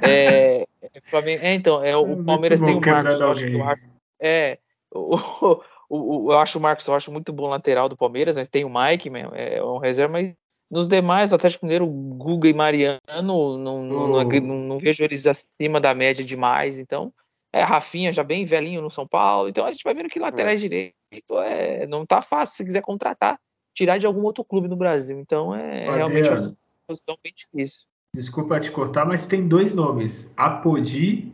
É, 0.00 0.64
é, 0.82 1.00
Flamengo, 1.10 1.42
é, 1.42 1.52
então, 1.52 1.84
é, 1.84 1.96
o 1.96 2.20
é 2.20 2.24
Palmeiras 2.24 2.60
tem 2.60 2.76
o 2.76 2.80
Marcos, 2.80 3.42
que 3.42 3.52
eu 3.52 3.64
acho, 3.64 3.90
é, 4.20 4.58
o, 4.92 5.16
o, 5.90 6.26
o, 6.26 6.32
eu 6.32 6.38
acho 6.38 6.58
o 6.60 6.62
Marcos, 6.62 6.88
acho 6.88 7.10
muito 7.10 7.32
bom 7.32 7.48
lateral 7.48 7.88
do 7.88 7.96
Palmeiras, 7.96 8.36
mas 8.36 8.46
tem 8.46 8.64
o 8.64 8.70
Mike, 8.72 9.10
mesmo, 9.10 9.34
é 9.34 9.60
um 9.64 9.78
reserva, 9.78 10.12
mas 10.12 10.32
nos 10.74 10.88
demais, 10.88 11.32
Atlético 11.32 11.66
Mineiro, 11.66 11.86
Guga 11.86 12.48
e 12.48 12.52
Mariano, 12.52 12.98
não, 13.22 13.56
não, 13.56 13.82
não, 13.84 14.24
não, 14.24 14.78
vejo 14.80 15.04
eles 15.04 15.24
acima 15.24 15.80
da 15.80 15.94
média 15.94 16.24
demais. 16.24 16.80
Então, 16.80 17.12
é 17.52 17.62
Rafinha 17.62 18.12
já 18.12 18.24
bem 18.24 18.44
velhinho 18.44 18.82
no 18.82 18.90
São 18.90 19.06
Paulo. 19.06 19.48
Então 19.48 19.64
a 19.64 19.70
gente 19.70 19.84
vai 19.84 19.94
vendo 19.94 20.08
que 20.08 20.18
laterais 20.18 20.64
é. 20.64 20.68
direito 20.68 21.38
é, 21.44 21.86
não 21.86 22.04
tá 22.04 22.20
fácil 22.20 22.56
se 22.56 22.64
quiser 22.64 22.82
contratar, 22.82 23.38
tirar 23.72 23.98
de 23.98 24.06
algum 24.06 24.22
outro 24.22 24.42
clube 24.42 24.66
no 24.66 24.74
Brasil. 24.74 25.16
Então 25.20 25.54
é 25.54 25.84
realmente 25.94 26.28
uma 26.28 26.56
posição 26.88 27.16
bem 27.22 27.32
difícil. 27.32 27.82
Desculpa 28.12 28.58
te 28.58 28.72
cortar, 28.72 29.06
mas 29.06 29.26
tem 29.26 29.46
dois 29.46 29.72
nomes: 29.72 30.28
Apodi 30.36 31.32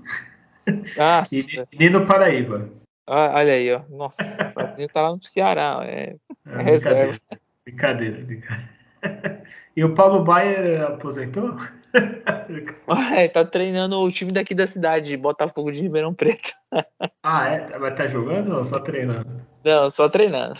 e 1.33 1.79
Nino 1.79 2.05
Paraíba. 2.05 2.69
Ah, 3.07 3.33
olha 3.37 3.55
aí, 3.55 3.73
ó. 3.73 3.81
Nossa, 3.89 4.23
o 4.23 4.77
Nino 4.77 4.89
tá 4.91 5.01
lá 5.01 5.17
no 5.17 5.23
Ceará. 5.23 5.81
É, 5.85 6.15
é, 6.47 6.53
é 6.53 6.63
reserva. 6.63 7.19
Brincadeira, 7.65 8.19
brincadeira. 8.23 8.80
e 9.77 9.85
o 9.85 9.95
Paulo 9.95 10.25
Baier 10.25 10.83
aposentou? 10.83 11.57
é, 13.17 13.29
tá 13.29 13.45
treinando 13.45 13.99
o 13.99 14.11
time 14.11 14.33
daqui 14.33 14.55
da 14.55 14.67
cidade, 14.67 15.17
Botafogo 15.17 15.73
de 15.73 15.81
Ribeirão 15.81 16.15
Preto. 16.15 16.53
ah, 17.23 17.49
é? 17.49 17.79
Mas 17.79 17.95
tá 17.95 18.07
jogando 18.07 18.57
ou 18.57 18.65
só 18.65 18.79
treinando? 18.79 19.29
Não, 19.65 19.91
só 19.91 20.09
treinando. 20.09 20.59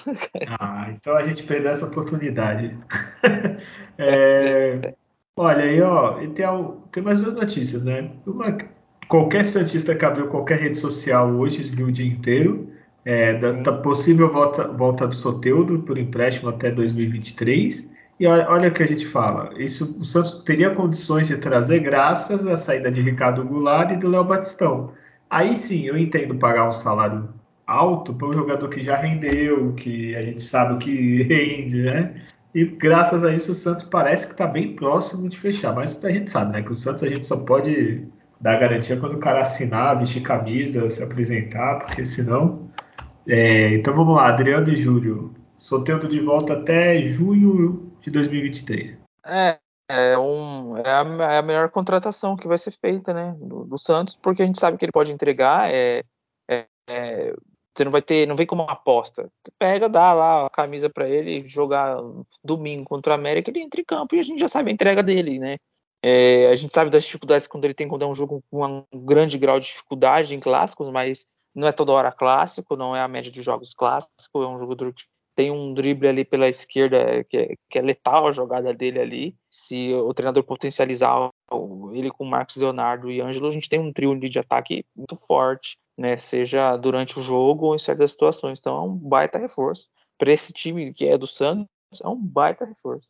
ah, 0.59 0.89
então 0.91 1.17
a 1.17 1.23
gente 1.23 1.43
perdeu 1.45 1.71
essa 1.71 1.87
oportunidade. 1.87 2.77
é, 3.99 4.95
olha 5.37 5.65
aí, 5.65 5.81
ó, 5.81 6.15
tem, 6.35 6.47
tem 6.93 7.03
mais 7.03 7.21
duas 7.21 7.35
notícias, 7.35 7.83
né? 7.83 8.11
Uma, 8.27 8.59
qualquer 9.09 9.45
Santista 9.45 9.95
que 9.95 10.05
abriu 10.05 10.29
qualquer 10.29 10.59
rede 10.59 10.79
social 10.79 11.31
hoje 11.31 11.63
viu 11.63 11.87
o 11.87 11.93
dia 11.93 12.07
inteiro. 12.07 12.69
É, 13.03 13.33
da, 13.39 13.53
da, 13.53 13.73
possível 13.73 14.31
volta, 14.31 14.69
volta 14.69 15.07
do 15.07 15.15
Soteudo 15.15 15.79
por 15.81 15.97
empréstimo 15.97 16.51
até 16.51 16.71
2023. 16.71 17.90
E 18.21 18.27
olha 18.27 18.69
o 18.69 18.73
que 18.75 18.83
a 18.83 18.87
gente 18.87 19.07
fala. 19.07 19.51
Isso 19.57 19.97
o 19.99 20.05
Santos 20.05 20.43
teria 20.45 20.75
condições 20.75 21.27
de 21.27 21.39
trazer 21.39 21.79
graças 21.81 22.47
à 22.47 22.55
saída 22.55 22.91
de 22.91 23.01
Ricardo 23.01 23.43
Goulart 23.43 23.93
e 23.93 23.97
do 23.97 24.11
Léo 24.11 24.25
Batistão. 24.25 24.93
Aí 25.31 25.57
sim, 25.57 25.87
eu 25.87 25.97
entendo 25.97 26.35
pagar 26.35 26.69
um 26.69 26.73
salário 26.73 27.31
alto 27.67 28.13
para 28.13 28.29
um 28.29 28.33
jogador 28.35 28.69
que 28.69 28.83
já 28.83 28.95
rendeu, 28.97 29.73
que 29.73 30.15
a 30.15 30.23
gente 30.23 30.43
sabe 30.43 30.85
que 30.85 31.23
rende, 31.25 31.83
né? 31.83 32.15
E 32.55 32.67
graças 32.67 33.25
a 33.25 33.33
isso 33.33 33.53
o 33.53 33.55
Santos 33.55 33.85
parece 33.85 34.27
que 34.27 34.33
está 34.33 34.47
bem 34.47 34.77
próximo 34.77 35.27
de 35.27 35.39
fechar. 35.39 35.75
Mas 35.75 36.05
a 36.05 36.11
gente 36.11 36.29
sabe, 36.29 36.53
né? 36.53 36.63
Que 36.63 36.73
o 36.73 36.75
Santos 36.75 37.03
a 37.05 37.09
gente 37.09 37.27
só 37.27 37.39
pode 37.39 38.07
dar 38.39 38.61
garantia 38.61 38.99
quando 38.99 39.15
o 39.15 39.19
cara 39.19 39.41
assinar, 39.41 39.99
vestir 39.99 40.23
camisa, 40.23 40.91
se 40.91 41.03
apresentar, 41.03 41.79
porque 41.79 42.05
senão. 42.05 42.69
É... 43.27 43.77
então 43.77 43.95
vamos 43.95 44.17
lá, 44.17 44.29
Adriano 44.29 44.69
e 44.69 44.77
Júlio. 44.77 45.33
Solteiro 45.59 46.07
de 46.07 46.21
volta 46.21 46.53
até 46.53 47.03
junho 47.05 47.90
de 48.01 48.11
2023. 48.11 48.97
É, 49.25 49.59
é, 49.89 50.19
um, 50.19 50.77
é, 50.77 50.89
a, 50.89 51.33
é 51.33 51.39
a 51.39 51.43
melhor 51.43 51.71
contratação 51.71 52.37
que 52.37 52.47
vai 52.47 52.59
ser 52.59 52.73
feita, 52.73 53.13
né, 53.13 53.35
do, 53.41 53.65
do, 53.65 53.79
Santos, 53.79 54.15
porque 54.15 54.43
a 54.43 54.47
gente 54.47 54.59
sabe 54.59 54.79
que 54.79 54.85
ele 54.85 54.93
pode 54.93 55.13
entregar, 55.13 55.69
é, 55.71 56.05
é, 56.49 56.67
é 56.89 57.35
você 57.77 57.85
não 57.85 57.93
vai 57.93 58.03
ter, 58.03 58.27
não 58.27 58.37
vem 58.37 58.47
como 58.47 58.63
uma 58.63 58.73
aposta. 58.73 59.31
Pega, 59.59 59.89
dá 59.89 60.13
lá 60.13 60.47
a 60.47 60.51
camisa 60.51 60.91
para 60.91 61.09
ele, 61.09 61.49
jogar 61.49 61.97
domingo 62.43 62.85
contra 62.85 63.13
o 63.13 63.15
América, 63.15 63.51
ele 63.51 63.61
entra 63.61 63.81
em 63.81 63.85
campo 63.85 64.15
e 64.15 64.21
a 64.21 64.23
gente 64.23 64.41
já 64.41 64.49
sabe 64.49 64.71
a 64.71 64.73
entrega 64.73 65.03
dele, 65.03 65.39
né? 65.39 65.57
É, 66.03 66.49
a 66.49 66.57
gente 66.57 66.73
sabe 66.73 66.91
das 66.91 67.05
dificuldades 67.05 67.47
quando 67.47 67.65
ele 67.65 67.75
tem 67.75 67.87
quando 67.87 68.03
é 68.03 68.07
um 68.07 68.15
jogo 68.15 68.43
com 68.51 68.85
um 68.93 69.05
grande 69.05 69.37
grau 69.39 69.61
de 69.61 69.67
dificuldade 69.67 70.35
em 70.35 70.41
clássicos, 70.41 70.91
mas 70.91 71.27
não 71.55 71.69
é 71.69 71.73
toda 71.73 71.93
hora 71.93 72.11
clássico, 72.11 72.77
não 72.77 72.97
é 72.97 73.03
a 73.03 73.09
média 73.09 73.31
de 73.31 73.43
jogos 73.43 73.75
clássicos, 73.75 74.19
é 74.35 74.39
um 74.39 74.59
jogador 74.59 74.93
que 74.95 75.05
tem 75.35 75.51
um 75.51 75.73
drible 75.73 76.09
ali 76.09 76.25
pela 76.25 76.49
esquerda 76.49 77.25
que 77.25 77.37
é, 77.37 77.55
que 77.69 77.79
é 77.79 77.83
letal 77.83 78.29
a 78.29 78.33
jogada 78.33 78.75
dele 78.75 79.01
ali. 79.01 79.37
Se 79.49 79.93
o 79.95 80.13
treinador 80.13 80.43
potencializar 80.45 81.31
ele 81.93 82.11
com 82.11 82.25
Marcos 82.25 82.57
Leonardo 82.57 83.11
e 83.11 83.21
Ângelo, 83.21 83.49
a 83.49 83.53
gente 83.53 83.69
tem 83.69 83.79
um 83.79 83.93
trio 83.93 84.19
de 84.19 84.39
ataque 84.39 84.85
muito 84.95 85.17
forte, 85.27 85.77
né? 85.97 86.17
Seja 86.17 86.77
durante 86.77 87.19
o 87.19 87.23
jogo 87.23 87.67
ou 87.67 87.75
em 87.75 87.79
certas 87.79 88.13
situações. 88.13 88.59
Então 88.59 88.77
é 88.77 88.83
um 88.83 88.97
baita 88.97 89.39
reforço. 89.39 89.89
Para 90.19 90.33
esse 90.33 90.53
time 90.53 90.93
que 90.93 91.07
é 91.07 91.17
do 91.17 91.27
Santos, 91.27 91.67
é 92.03 92.09
um 92.09 92.17
baita 92.17 92.65
reforço. 92.65 93.09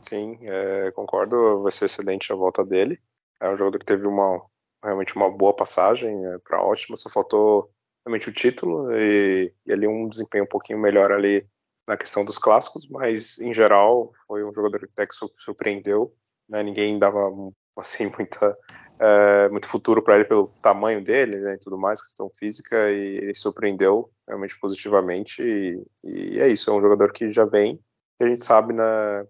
Sim, 0.00 0.38
é, 0.42 0.90
concordo. 0.92 1.62
Vai 1.62 1.70
ser 1.70 1.84
excelente 1.84 2.32
a 2.32 2.36
volta 2.36 2.64
dele. 2.64 2.98
É 3.40 3.48
um 3.50 3.56
jogador 3.56 3.78
que 3.78 3.86
teve 3.86 4.06
uma 4.06 4.42
realmente 4.82 5.14
uma 5.14 5.30
boa 5.30 5.54
passagem 5.54 6.24
é, 6.26 6.38
para 6.38 6.62
ótima. 6.62 6.96
Só 6.96 7.08
faltou 7.08 7.70
realmente 8.10 8.28
o 8.28 8.32
título 8.32 8.92
e, 8.92 9.54
e 9.64 9.72
ali 9.72 9.86
um 9.86 10.08
desempenho 10.08 10.44
um 10.44 10.48
pouquinho 10.48 10.80
melhor 10.80 11.12
ali 11.12 11.46
na 11.86 11.96
questão 11.96 12.24
dos 12.24 12.38
clássicos, 12.38 12.88
mas 12.88 13.38
em 13.38 13.54
geral 13.54 14.12
foi 14.26 14.44
um 14.44 14.52
jogador 14.52 14.80
que 14.80 14.86
até 14.86 15.06
que 15.06 15.14
surpreendeu, 15.34 16.12
né? 16.48 16.62
ninguém 16.62 16.98
dava 16.98 17.18
assim 17.76 18.10
muita 18.18 18.56
é, 18.98 19.48
muito 19.48 19.68
futuro 19.68 20.02
para 20.02 20.16
ele 20.16 20.24
pelo 20.24 20.48
tamanho 20.62 21.02
dele 21.02 21.38
né, 21.38 21.54
e 21.54 21.58
tudo 21.58 21.78
mais, 21.78 22.02
questão 22.02 22.30
física, 22.34 22.90
e 22.90 23.16
ele 23.16 23.34
surpreendeu 23.34 24.10
realmente 24.28 24.58
positivamente. 24.60 25.42
E, 25.42 25.82
e 26.04 26.38
é 26.38 26.48
isso, 26.48 26.70
é 26.70 26.74
um 26.74 26.82
jogador 26.82 27.10
que 27.10 27.30
já 27.30 27.46
vem, 27.46 27.76
que 28.18 28.24
a 28.24 28.28
gente 28.28 28.44
sabe 28.44 28.74
né, 28.74 28.82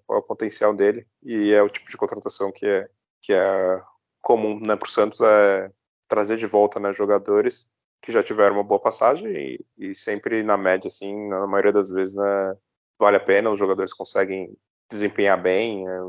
qual 0.05 0.19
é 0.19 0.23
o 0.23 0.25
potencial 0.25 0.75
dele, 0.75 1.07
e 1.23 1.53
é 1.53 1.63
o 1.63 1.69
tipo 1.69 1.89
de 1.89 1.97
contratação 1.97 2.51
que 2.51 2.67
é, 2.67 2.89
que 3.23 3.33
é 3.33 3.81
comum 4.21 4.61
né, 4.67 4.75
para 4.75 4.89
o 4.89 4.91
Santos, 4.91 5.21
é 5.21 5.71
trazer 6.09 6.37
de 6.37 6.49
volta 6.49 6.81
né, 6.81 6.93
jogadores 6.93 7.71
que 8.01 8.13
já 8.13 8.23
tiveram 8.23 8.57
uma 8.57 8.65
boa 8.65 8.81
passagem 8.81 9.31
e, 9.31 9.65
e, 9.79 9.95
sempre 9.95 10.43
na 10.43 10.57
média, 10.57 10.89
assim, 10.89 11.29
na 11.29 11.47
maioria 11.47 11.73
das 11.73 11.91
vezes, 11.91 12.15
né, 12.15 12.57
vale 12.99 13.17
a 13.17 13.21
pena, 13.21 13.51
os 13.51 13.59
jogadores 13.59 13.93
conseguem 13.93 14.57
desempenhar 14.91 15.41
bem, 15.41 15.85
né, 15.85 16.01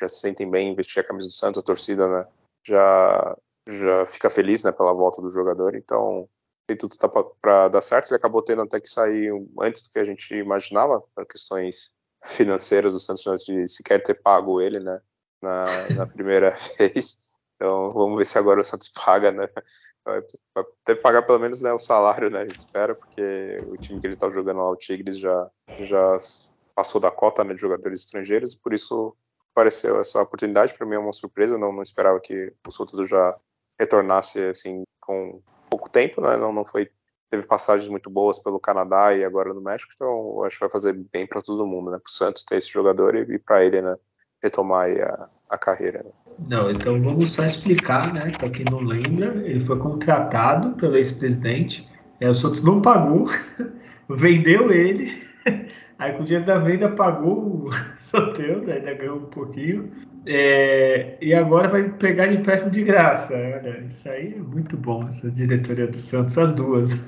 já 0.00 0.08
se 0.08 0.20
sentem 0.20 0.48
bem 0.48 0.74
vestir 0.74 1.00
a 1.00 1.06
camisa 1.06 1.28
do 1.28 1.34
Santos, 1.34 1.60
a 1.60 1.64
torcida 1.64 2.06
né, 2.06 2.26
já, 2.64 3.36
já 3.68 4.06
fica 4.06 4.30
feliz 4.30 4.64
né, 4.64 4.72
pela 4.72 4.92
volta 4.92 5.20
do 5.20 5.30
jogador, 5.30 5.74
então 5.74 6.28
tem 6.70 6.76
tudo 6.76 6.96
tá 6.96 7.08
para 7.40 7.68
dar 7.68 7.80
certo. 7.80 8.08
Ele 8.08 8.16
acabou 8.16 8.42
tendo 8.42 8.62
até 8.62 8.78
que 8.78 8.88
sair 8.88 9.32
antes 9.60 9.82
do 9.82 9.90
que 9.90 9.98
a 9.98 10.04
gente 10.04 10.34
imaginava, 10.34 11.02
por 11.14 11.26
questões 11.26 11.92
financeiras 12.24 12.92
do 12.92 13.00
Santos, 13.00 13.44
de 13.44 13.66
sequer 13.66 14.02
ter 14.02 14.14
pago 14.14 14.60
ele 14.60 14.78
né, 14.78 15.00
na, 15.42 15.88
na 15.90 16.06
primeira 16.06 16.54
vez. 16.78 17.18
Então 17.60 17.90
vamos 17.90 18.16
ver 18.16 18.24
se 18.24 18.38
agora 18.38 18.58
o 18.58 18.64
Santos 18.64 18.88
paga, 18.88 19.30
né? 19.30 19.46
Vai 20.02 20.22
ter 20.82 20.96
que 20.96 21.02
pagar 21.02 21.20
pelo 21.22 21.38
menos 21.38 21.60
né, 21.60 21.70
o 21.74 21.78
salário, 21.78 22.30
né? 22.30 22.40
A 22.40 22.44
gente 22.44 22.56
espera, 22.56 22.94
porque 22.94 23.62
o 23.66 23.76
time 23.76 24.00
que 24.00 24.06
ele 24.06 24.14
está 24.14 24.30
jogando 24.30 24.56
lá, 24.56 24.70
o 24.70 24.76
Tigres, 24.76 25.18
já, 25.18 25.50
já 25.78 26.16
passou 26.74 26.98
da 26.98 27.10
cota 27.10 27.44
né, 27.44 27.52
de 27.52 27.60
jogadores 27.60 28.00
estrangeiros, 28.00 28.54
e 28.54 28.58
por 28.58 28.72
isso 28.72 29.14
apareceu 29.52 30.00
essa 30.00 30.22
oportunidade. 30.22 30.72
Para 30.72 30.86
mim 30.86 30.94
é 30.94 30.98
uma 30.98 31.12
surpresa, 31.12 31.58
não, 31.58 31.70
não 31.70 31.82
esperava 31.82 32.18
que 32.18 32.50
o 32.66 32.70
Santos 32.70 33.06
já 33.06 33.36
retornasse 33.78 34.42
assim 34.42 34.82
com 34.98 35.42
pouco 35.68 35.90
tempo, 35.90 36.22
né? 36.22 36.38
Não, 36.38 36.54
não 36.54 36.64
foi 36.64 36.90
teve 37.28 37.46
passagens 37.46 37.88
muito 37.88 38.08
boas 38.08 38.38
pelo 38.38 38.58
Canadá 38.58 39.14
e 39.14 39.22
agora 39.22 39.54
no 39.54 39.60
México, 39.60 39.92
então 39.94 40.42
acho 40.44 40.56
que 40.56 40.60
vai 40.60 40.70
fazer 40.70 40.94
bem 41.12 41.26
para 41.26 41.42
todo 41.42 41.66
mundo, 41.66 41.90
né? 41.90 41.98
Para 41.98 42.08
o 42.08 42.12
Santos 42.12 42.42
ter 42.42 42.56
esse 42.56 42.70
jogador 42.70 43.14
e, 43.14 43.34
e 43.34 43.38
para 43.38 43.62
ele, 43.62 43.82
né? 43.82 43.96
Retomar 44.42 44.88
a, 44.90 45.28
a 45.50 45.58
carreira. 45.58 46.02
Né? 46.04 46.10
Não, 46.48 46.70
então 46.70 47.00
vamos 47.02 47.32
só 47.32 47.44
explicar, 47.44 48.12
né? 48.12 48.30
Para 48.38 48.48
quem 48.50 48.64
não 48.70 48.80
lembra, 48.80 49.42
ele 49.46 49.60
foi 49.60 49.78
contratado 49.78 50.70
pelo 50.76 50.96
ex-presidente. 50.96 51.88
É, 52.20 52.28
o 52.28 52.34
Santos 52.34 52.62
não 52.62 52.80
pagou, 52.80 53.26
vendeu 54.08 54.72
ele. 54.72 55.22
Aí 55.98 56.12
com 56.14 56.22
o 56.22 56.24
dinheiro 56.24 56.46
da 56.46 56.58
venda 56.58 56.88
pagou 56.88 57.66
o 57.66 57.70
Soteldo, 57.98 58.70
ainda 58.70 58.94
ganhou 58.94 59.18
um 59.18 59.26
pouquinho. 59.26 59.90
É, 60.26 61.16
e 61.20 61.34
agora 61.34 61.68
vai 61.68 61.90
pegar 61.90 62.26
de 62.26 62.36
empréstimo 62.36 62.70
de 62.70 62.84
graça. 62.84 63.34
Olha, 63.34 63.84
isso 63.86 64.08
aí 64.08 64.34
é 64.34 64.38
muito 64.38 64.76
bom, 64.76 65.06
essa 65.08 65.30
diretoria 65.30 65.86
do 65.86 65.98
Santos, 65.98 66.36
as 66.38 66.54
duas. 66.54 66.98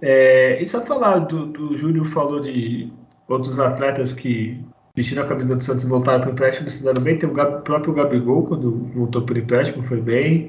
É, 0.00 0.60
e 0.60 0.66
só 0.66 0.84
falar 0.84 1.20
do, 1.20 1.46
do 1.46 1.76
Júlio 1.78 2.04
falou 2.04 2.40
de 2.40 2.92
outros 3.28 3.60
atletas 3.60 4.12
que 4.12 4.64
vestiram 4.94 5.22
a 5.22 5.26
camisa 5.26 5.56
do 5.56 5.64
Santos 5.64 5.84
e 5.84 5.88
voltaram 5.88 6.20
para 6.20 6.30
o 6.30 6.32
empréstimo, 6.32 6.70
se 6.70 6.82
deram 6.82 7.02
bem. 7.02 7.18
Tem 7.18 7.28
o 7.28 7.60
próprio 7.62 7.94
Gabigol, 7.94 8.46
quando 8.46 8.70
voltou 8.94 9.22
para 9.22 9.34
o 9.34 9.38
empréstimo, 9.38 9.82
foi 9.84 10.00
bem. 10.00 10.46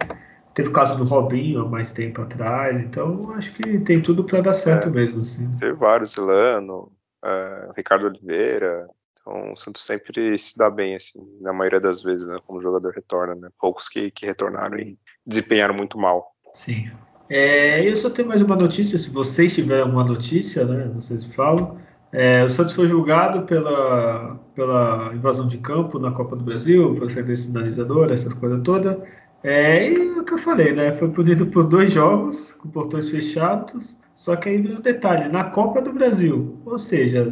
Teve 0.53 0.69
o 0.69 0.73
caso 0.73 0.95
do 0.95 1.03
Robinho 1.03 1.61
há 1.61 1.67
mais 1.67 1.91
tempo 1.91 2.21
atrás, 2.21 2.79
então 2.79 3.31
acho 3.31 3.51
que 3.53 3.79
tem 3.79 4.01
tudo 4.01 4.23
para 4.23 4.41
dar 4.41 4.53
certo 4.53 4.87
é, 4.89 4.91
mesmo. 4.91 5.21
Assim. 5.21 5.49
Teve 5.59 5.73
vários, 5.73 6.15
Elano, 6.15 6.91
uh, 7.25 7.73
Ricardo 7.75 8.05
Oliveira. 8.05 8.87
Então 9.19 9.53
o 9.53 9.55
Santos 9.55 9.83
sempre 9.83 10.37
se 10.37 10.57
dá 10.57 10.69
bem, 10.69 10.95
assim, 10.95 11.19
na 11.41 11.53
maioria 11.53 11.79
das 11.79 12.03
vezes, 12.03 12.27
né, 12.27 12.37
como 12.45 12.59
o 12.59 12.61
jogador 12.61 12.91
retorna, 12.93 13.33
né? 13.35 13.49
Poucos 13.59 13.87
que, 13.87 14.11
que 14.11 14.25
retornaram 14.25 14.77
e 14.77 14.97
desempenharam 15.25 15.73
muito 15.73 15.97
mal. 15.97 16.35
Sim. 16.53 16.91
É, 17.29 17.87
eu 17.89 17.95
só 17.95 18.09
tenho 18.09 18.27
mais 18.27 18.41
uma 18.41 18.55
notícia, 18.55 18.97
se 18.97 19.09
vocês 19.09 19.55
tiverem 19.55 19.85
uma 19.85 20.03
notícia, 20.03 20.65
né, 20.65 20.91
vocês 20.93 21.23
falam. 21.23 21.79
É, 22.13 22.43
o 22.43 22.49
Santos 22.49 22.73
foi 22.73 22.87
julgado 22.87 23.41
pela, 23.41 24.39
pela 24.53 25.11
invasão 25.15 25.47
de 25.47 25.57
campo 25.57 25.97
na 25.97 26.11
Copa 26.11 26.35
do 26.35 26.43
Brasil, 26.43 26.93
por 26.93 27.09
ser 27.09 27.35
sinalizador, 27.35 28.11
essas 28.11 28.35
coisas 28.35 28.61
todas. 28.61 28.97
É, 29.43 29.91
e 29.91 30.19
o 30.19 30.23
que 30.23 30.33
eu 30.33 30.37
falei, 30.37 30.73
né? 30.73 30.93
Foi 30.93 31.09
punido 31.09 31.47
por 31.47 31.63
dois 31.63 31.91
jogos, 31.91 32.53
com 32.53 32.69
portões 32.69 33.09
fechados. 33.09 33.97
Só 34.13 34.35
que 34.35 34.47
aí 34.47 34.61
vem 34.61 34.77
um 34.77 34.81
detalhe, 34.81 35.27
na 35.27 35.45
Copa 35.45 35.81
do 35.81 35.91
Brasil. 35.91 36.61
Ou 36.65 36.77
seja, 36.77 37.27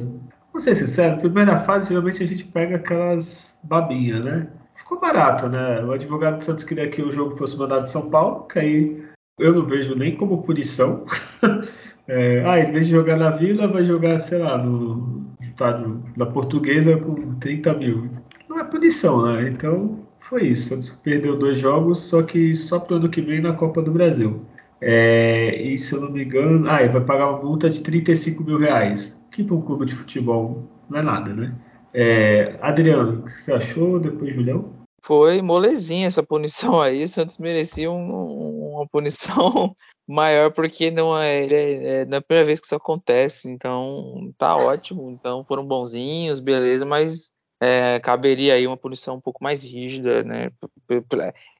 vou 0.52 0.60
ser 0.60 0.76
sincero, 0.76 1.20
primeira 1.20 1.60
fase 1.60 1.90
geralmente 1.90 2.24
a 2.24 2.28
gente 2.28 2.44
pega 2.46 2.78
aquelas 2.78 3.58
babinhas, 3.64 4.26
né? 4.26 4.48
Ficou 4.76 5.00
barato, 5.00 5.48
né? 5.48 5.84
O 5.86 5.92
advogado 5.92 6.38
do 6.38 6.44
Santos 6.44 6.64
queria 6.64 6.90
que 6.90 7.04
o 7.04 7.12
jogo 7.12 7.38
fosse 7.38 7.56
mandado 7.58 7.84
de 7.84 7.92
São 7.92 8.10
Paulo, 8.10 8.48
que 8.48 8.58
aí 8.58 9.04
eu 9.40 9.54
não 9.54 9.66
vejo 9.66 9.96
nem 9.96 10.16
como 10.18 10.42
punição. 10.42 11.06
É, 12.14 12.44
ah, 12.46 12.60
em 12.60 12.70
vez 12.74 12.88
de 12.88 12.92
jogar 12.92 13.16
na 13.16 13.30
Vila, 13.30 13.70
vai 13.70 13.86
jogar, 13.86 14.20
sei 14.20 14.40
lá, 14.40 14.58
no 14.58 15.34
estádio 15.42 16.04
da 16.18 16.26
Portuguesa 16.26 16.98
com 16.98 17.36
30 17.36 17.74
mil. 17.76 18.10
Não 18.50 18.60
é 18.60 18.66
punição, 18.66 19.26
né? 19.26 19.48
Então 19.48 20.06
foi 20.20 20.48
isso. 20.48 20.78
Perdeu 21.02 21.40
dois 21.40 21.60
jogos, 21.60 22.00
só 22.00 22.22
que 22.22 22.54
só 22.54 22.80
para 22.82 22.96
o 22.96 22.98
ano 22.98 23.10
que 23.10 23.22
vem 23.22 23.40
na 23.40 23.54
Copa 23.54 23.82
do 23.82 23.92
Brasil. 23.92 24.42
É, 24.82 25.56
e 25.56 25.78
se 25.78 25.96
eu 25.96 26.02
não 26.02 26.12
me 26.12 26.26
engano, 26.26 26.70
ah, 26.70 26.86
vai 26.86 27.00
pagar 27.00 27.30
uma 27.30 27.42
multa 27.42 27.70
de 27.70 27.82
35 27.82 28.44
mil 28.44 28.58
reais. 28.60 29.18
Que 29.32 29.42
para 29.42 29.56
um 29.56 29.62
clube 29.62 29.86
de 29.86 29.96
futebol 29.96 30.68
não 30.90 31.00
é 31.00 31.02
nada, 31.02 31.34
né? 31.34 31.56
É, 31.94 32.58
Adriano, 32.62 33.20
o 33.20 33.24
que 33.24 33.32
você 33.32 33.54
achou 33.54 34.02
depois, 34.02 34.36
Julião? 34.36 34.74
Foi 35.02 35.42
molezinha 35.42 36.08
essa 36.08 36.22
punição 36.22 36.82
aí. 36.82 37.08
Santos 37.08 37.38
merecia 37.38 37.90
um, 37.90 38.74
uma 38.74 38.86
punição 38.88 39.74
maior 40.12 40.52
porque 40.52 40.92
não 40.92 41.18
é, 41.18 41.46
é, 41.46 42.04
é, 42.04 42.08
é 42.10 42.16
a 42.16 42.22
primeira 42.22 42.46
vez 42.46 42.60
que 42.60 42.66
isso 42.66 42.76
acontece, 42.76 43.50
então 43.50 44.34
tá 44.38 44.56
ótimo, 44.56 45.10
então 45.12 45.44
foram 45.46 45.66
bonzinhos, 45.66 46.40
beleza, 46.40 46.86
mas 46.86 47.32
é, 47.62 48.00
caberia 48.00 48.56
aí 48.56 48.66
uma 48.66 48.76
punição 48.76 49.16
um 49.16 49.22
pouco 49.22 49.44
mais 49.44 49.64
rígida, 49.64 50.24
né? 50.24 50.52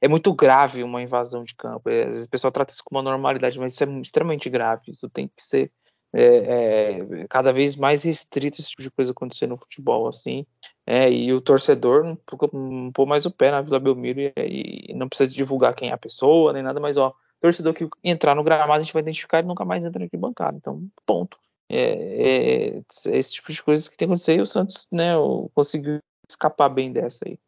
É 0.00 0.08
muito 0.08 0.34
grave 0.34 0.82
uma 0.82 1.00
invasão 1.00 1.44
de 1.44 1.54
campo. 1.54 1.88
É, 1.88 2.02
às 2.02 2.10
vezes 2.10 2.26
o 2.26 2.30
pessoal 2.30 2.50
trata 2.52 2.72
isso 2.72 2.82
com 2.84 2.96
uma 2.96 3.02
normalidade, 3.02 3.58
mas 3.58 3.74
isso 3.74 3.84
é 3.84 4.00
extremamente 4.00 4.50
grave. 4.50 4.90
Isso 4.90 5.08
tem 5.08 5.28
que 5.28 5.40
ser 5.40 5.70
é, 6.12 7.00
é, 7.22 7.26
cada 7.28 7.52
vez 7.52 7.74
mais 7.76 8.02
restrito 8.02 8.60
esse 8.60 8.70
tipo 8.70 8.82
de 8.82 8.90
coisa 8.90 9.12
acontecer 9.12 9.46
no 9.46 9.56
futebol, 9.56 10.08
assim. 10.08 10.44
É, 10.84 11.10
e 11.10 11.32
o 11.32 11.40
torcedor 11.40 12.04
não, 12.04 12.18
não 12.52 12.92
pôr 12.92 13.06
mais 13.06 13.24
o 13.24 13.30
pé 13.30 13.50
na 13.50 13.62
Vila 13.62 13.78
Belmiro 13.78 14.20
e, 14.20 14.32
e, 14.88 14.94
não 14.94 15.08
precisa 15.08 15.30
divulgar 15.30 15.74
quem 15.74 15.90
é 15.90 15.92
a 15.92 15.98
pessoa, 15.98 16.52
nem 16.52 16.62
nada, 16.62 16.80
mas 16.80 16.96
ó, 16.96 17.14
torcedor 17.42 17.74
que 17.74 17.88
entrar 18.04 18.36
no 18.36 18.44
gramado 18.44 18.80
a 18.80 18.82
gente 18.82 18.92
vai 18.92 19.02
identificar 19.02 19.40
e 19.40 19.46
nunca 19.46 19.64
mais 19.64 19.84
entra 19.84 20.04
aqui 20.04 20.16
bancada. 20.16 20.56
Então, 20.56 20.86
ponto. 21.04 21.36
É, 21.68 21.80
é, 21.80 22.78
é, 22.78 23.18
esse 23.18 23.32
tipo 23.32 23.52
de 23.52 23.62
coisas 23.62 23.88
que 23.88 23.96
tem 23.96 24.06
acontecido 24.06 24.38
e 24.38 24.42
o 24.42 24.46
Santos 24.46 24.86
né, 24.92 25.14
conseguiu 25.54 25.98
escapar 26.28 26.68
bem 26.68 26.92
dessa 26.92 27.18
aí. 27.26 27.38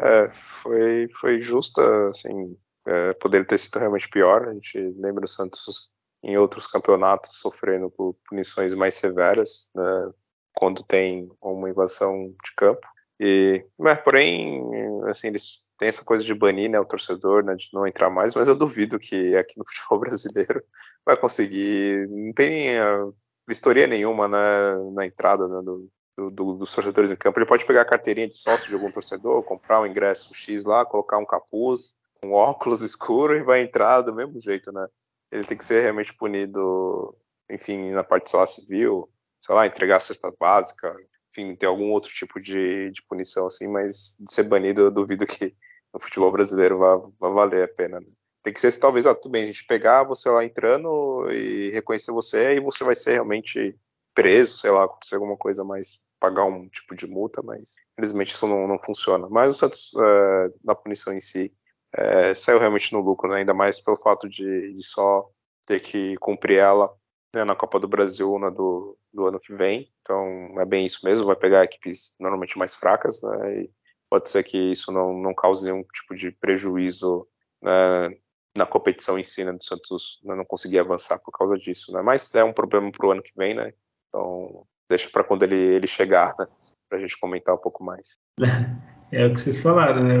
É, 0.00 0.30
foi, 0.32 1.08
foi 1.20 1.42
justa, 1.42 2.08
assim, 2.08 2.56
é, 2.86 3.12
poderia 3.14 3.46
ter 3.46 3.58
sido 3.58 3.78
realmente 3.78 4.08
pior. 4.08 4.48
A 4.48 4.54
gente 4.54 4.78
lembra 4.98 5.24
o 5.24 5.28
Santos 5.28 5.90
em 6.22 6.36
outros 6.38 6.66
campeonatos 6.66 7.38
sofrendo 7.38 7.90
por 7.90 8.16
punições 8.28 8.74
mais 8.74 8.94
severas, 8.94 9.70
né, 9.74 10.10
quando 10.54 10.82
tem 10.82 11.30
uma 11.42 11.68
invasão 11.68 12.34
de 12.44 12.54
campo. 12.56 12.86
E, 13.20 13.64
mas, 13.78 14.00
porém, 14.00 14.62
assim, 15.06 15.28
eles 15.28 15.67
tem 15.78 15.88
essa 15.88 16.04
coisa 16.04 16.24
de 16.24 16.34
banir 16.34 16.68
né, 16.68 16.78
o 16.78 16.84
torcedor, 16.84 17.44
né, 17.44 17.54
de 17.54 17.68
não 17.72 17.86
entrar 17.86 18.10
mais, 18.10 18.34
mas 18.34 18.48
eu 18.48 18.56
duvido 18.56 18.98
que 18.98 19.36
aqui 19.36 19.56
no 19.56 19.64
futebol 19.66 20.00
brasileiro 20.00 20.62
vai 21.06 21.16
conseguir. 21.16 22.08
Não 22.08 22.32
tem 22.32 22.78
uh, 22.80 23.14
vistoria 23.46 23.86
nenhuma 23.86 24.26
na, 24.26 24.90
na 24.92 25.06
entrada 25.06 25.46
né, 25.46 25.62
do, 25.62 25.88
do, 26.30 26.54
dos 26.54 26.74
torcedores 26.74 27.12
em 27.12 27.16
campo. 27.16 27.38
Ele 27.38 27.46
pode 27.46 27.64
pegar 27.64 27.82
a 27.82 27.86
carteirinha 27.86 28.28
de 28.28 28.34
sócio 28.34 28.68
de 28.68 28.74
algum 28.74 28.90
torcedor, 28.90 29.42
comprar 29.44 29.80
um 29.80 29.86
ingresso 29.86 30.34
X 30.34 30.64
lá, 30.64 30.84
colocar 30.84 31.18
um 31.18 31.24
capuz, 31.24 31.94
um 32.24 32.32
óculos 32.32 32.82
escuro 32.82 33.36
e 33.36 33.44
vai 33.44 33.62
entrar 33.62 34.02
do 34.02 34.14
mesmo 34.14 34.38
jeito, 34.40 34.72
né? 34.72 34.86
Ele 35.30 35.44
tem 35.44 35.56
que 35.56 35.64
ser 35.64 35.82
realmente 35.82 36.12
punido, 36.14 37.16
enfim, 37.48 37.90
na 37.92 38.02
parte, 38.02 38.30
sei 38.30 38.46
civil, 38.46 39.08
sei 39.40 39.54
lá, 39.54 39.66
entregar 39.66 39.96
a 39.96 40.00
cesta 40.00 40.32
básica, 40.40 40.92
enfim, 41.30 41.54
ter 41.54 41.66
algum 41.66 41.92
outro 41.92 42.10
tipo 42.10 42.40
de, 42.40 42.90
de 42.90 43.02
punição 43.02 43.46
assim, 43.46 43.68
mas 43.68 44.16
de 44.18 44.32
ser 44.32 44.44
banido 44.44 44.80
eu 44.80 44.90
duvido 44.90 45.26
que 45.26 45.54
no 45.92 46.00
futebol 46.00 46.30
brasileiro 46.32 46.78
vai, 46.78 46.98
vai 47.18 47.32
valer 47.32 47.64
a 47.64 47.68
pena. 47.68 48.00
Né? 48.00 48.06
Tem 48.42 48.52
que 48.52 48.60
ser 48.60 48.76
talvez, 48.78 49.06
ah, 49.06 49.14
tudo 49.14 49.32
bem, 49.32 49.44
a 49.44 49.46
gente 49.46 49.66
pegar 49.66 50.04
você 50.04 50.28
lá 50.28 50.44
entrando 50.44 51.30
e 51.30 51.70
reconhecer 51.70 52.12
você 52.12 52.54
e 52.54 52.60
você 52.60 52.84
vai 52.84 52.94
ser 52.94 53.12
realmente 53.12 53.78
preso, 54.14 54.58
sei 54.58 54.70
lá, 54.70 54.84
acontecer 54.84 55.14
alguma 55.14 55.36
coisa 55.36 55.64
mais, 55.64 56.02
pagar 56.18 56.44
um 56.44 56.68
tipo 56.68 56.94
de 56.94 57.06
multa, 57.06 57.42
mas 57.42 57.76
infelizmente 57.92 58.32
isso 58.32 58.46
não, 58.46 58.66
não 58.66 58.78
funciona. 58.78 59.28
Mas 59.28 59.54
o 59.54 59.58
Santos, 59.58 59.92
é, 59.94 60.52
na 60.64 60.74
punição 60.74 61.12
em 61.12 61.20
si, 61.20 61.52
é, 61.92 62.34
saiu 62.34 62.58
realmente 62.58 62.92
no 62.92 63.00
lucro, 63.00 63.30
né? 63.30 63.38
ainda 63.38 63.54
mais 63.54 63.80
pelo 63.80 63.96
fato 63.96 64.28
de, 64.28 64.72
de 64.72 64.82
só 64.82 65.28
ter 65.66 65.80
que 65.80 66.16
cumprir 66.16 66.58
ela 66.58 66.92
né, 67.34 67.44
na 67.44 67.54
Copa 67.54 67.78
do 67.78 67.88
Brasil 67.88 68.38
na 68.38 68.50
do, 68.50 68.96
do 69.12 69.26
ano 69.26 69.38
que 69.38 69.54
vem. 69.54 69.92
Então 70.00 70.60
é 70.60 70.64
bem 70.64 70.86
isso 70.86 71.04
mesmo, 71.04 71.26
vai 71.26 71.36
pegar 71.36 71.64
equipes 71.64 72.16
normalmente 72.18 72.58
mais 72.58 72.74
fracas, 72.74 73.22
né? 73.22 73.62
E 73.62 73.70
pode 74.10 74.28
ser 74.28 74.42
que 74.42 74.56
isso 74.56 74.90
não, 74.92 75.12
não 75.12 75.34
cause 75.34 75.64
nenhum 75.64 75.82
tipo 75.82 76.14
de 76.14 76.30
prejuízo 76.30 77.26
né, 77.62 78.16
na 78.56 78.66
competição 78.66 79.18
em 79.18 79.24
si, 79.24 79.44
né, 79.44 79.52
do 79.52 79.62
Santos 79.62 80.20
né, 80.24 80.34
não 80.34 80.44
conseguir 80.44 80.78
avançar 80.78 81.18
por 81.20 81.32
causa 81.32 81.56
disso, 81.56 81.92
né? 81.92 82.02
Mas 82.02 82.34
é 82.34 82.42
um 82.42 82.52
problema 82.52 82.90
para 82.90 83.06
o 83.06 83.10
ano 83.12 83.22
que 83.22 83.32
vem, 83.36 83.54
né? 83.54 83.72
Então 84.08 84.64
deixa 84.88 85.10
para 85.10 85.24
quando 85.24 85.42
ele, 85.42 85.56
ele 85.56 85.86
chegar, 85.86 86.34
né, 86.38 86.46
para 86.88 86.98
a 86.98 87.00
gente 87.00 87.18
comentar 87.18 87.54
um 87.54 87.60
pouco 87.60 87.84
mais. 87.84 88.14
É 89.10 89.24
o 89.24 89.32
que 89.32 89.40
vocês 89.40 89.62
falaram, 89.62 90.04
né? 90.04 90.18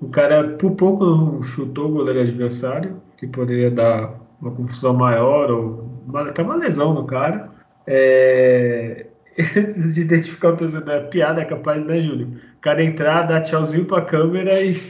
O 0.00 0.08
cara 0.08 0.56
por 0.56 0.74
pouco 0.74 1.42
chutou 1.42 1.90
o 1.90 1.92
goleiro 1.92 2.20
adversário, 2.20 3.02
que 3.18 3.26
poderia 3.26 3.70
dar 3.70 4.18
uma 4.40 4.50
confusão 4.50 4.94
maior 4.94 5.50
ou 5.50 5.90
até 6.14 6.42
uma 6.42 6.56
lesão 6.56 6.94
no 6.94 7.06
cara. 7.06 7.50
É... 7.86 9.09
de 9.42 10.00
identificar 10.00 10.50
o 10.50 10.56
torcedor, 10.56 10.94
é 10.94 11.00
piada 11.00 11.40
é 11.40 11.44
capaz, 11.44 11.84
né, 11.84 12.00
Júlio? 12.00 12.40
O 12.56 12.60
cara 12.60 12.82
entrar, 12.82 13.22
dar 13.22 13.42
tchauzinho 13.42 13.84
pra 13.84 14.02
câmera 14.02 14.52
e. 14.60 14.74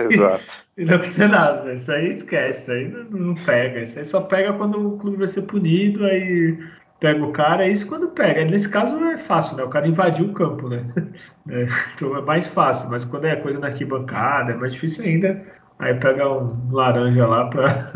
Exato. 0.00 0.44
e 0.78 0.84
não 0.84 0.94
acontecer 0.94 1.28
nada. 1.28 1.74
Isso 1.74 1.92
aí 1.92 2.08
esquece, 2.08 2.62
isso 2.62 2.72
aí 2.72 2.88
não, 2.88 3.04
não, 3.26 3.34
pega. 3.34 3.82
Isso 3.82 3.98
aí 3.98 4.04
só 4.04 4.22
pega 4.22 4.52
quando 4.54 4.94
o 4.94 4.98
clube 4.98 5.18
vai 5.18 5.28
ser 5.28 5.42
punido, 5.42 6.04
aí 6.06 6.58
pega 6.98 7.22
o 7.22 7.32
cara, 7.32 7.68
isso 7.68 7.86
quando 7.86 8.08
pega. 8.08 8.44
Nesse 8.44 8.68
caso 8.68 8.96
é 9.04 9.18
fácil, 9.18 9.56
né? 9.56 9.64
O 9.64 9.68
cara 9.68 9.88
invadiu 9.88 10.26
o 10.26 10.32
campo, 10.32 10.68
né? 10.68 10.84
É, 11.48 11.66
então 11.94 12.16
é 12.16 12.22
mais 12.22 12.46
fácil, 12.46 12.88
mas 12.90 13.04
quando 13.04 13.24
é 13.24 13.34
coisa 13.34 13.58
na 13.58 13.68
arquibancada, 13.68 14.52
é 14.52 14.54
mais 14.54 14.72
difícil 14.72 15.04
ainda. 15.04 15.44
Aí 15.80 15.94
pega 15.94 16.30
um 16.30 16.70
laranja 16.70 17.26
lá 17.26 17.46
para 17.48 17.92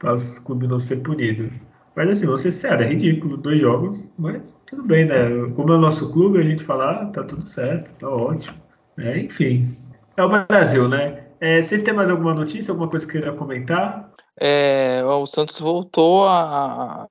o 0.14 0.44
clube 0.44 0.66
não 0.66 0.78
ser 0.78 0.96
punido. 1.02 1.50
Mas 1.96 2.10
assim, 2.10 2.26
vou 2.26 2.36
ser 2.36 2.50
sério, 2.50 2.84
é 2.84 2.88
ridículo, 2.88 3.36
dois 3.36 3.60
jogos, 3.60 4.08
mas 4.18 4.56
tudo 4.66 4.82
bem, 4.82 5.04
né? 5.04 5.28
Como 5.54 5.72
é 5.72 5.76
o 5.76 5.80
nosso 5.80 6.12
clube, 6.12 6.38
a 6.38 6.42
gente 6.42 6.64
fala, 6.64 6.90
ah, 6.90 7.06
tá 7.06 7.22
tudo 7.22 7.46
certo, 7.46 7.94
tá 7.96 8.08
ótimo. 8.08 8.56
É, 8.98 9.18
enfim, 9.18 9.76
é 10.16 10.22
o 10.24 10.28
Brasil, 10.28 10.88
né? 10.88 11.24
É, 11.40 11.60
vocês 11.60 11.82
têm 11.82 11.94
mais 11.94 12.10
alguma 12.10 12.34
notícia, 12.34 12.72
alguma 12.72 12.88
coisa 12.88 13.06
que 13.06 13.12
queira 13.12 13.32
comentar? 13.32 14.12
É, 14.40 15.02
o 15.04 15.26
Santos 15.26 15.60
voltou 15.60 16.26
a, 16.26 17.06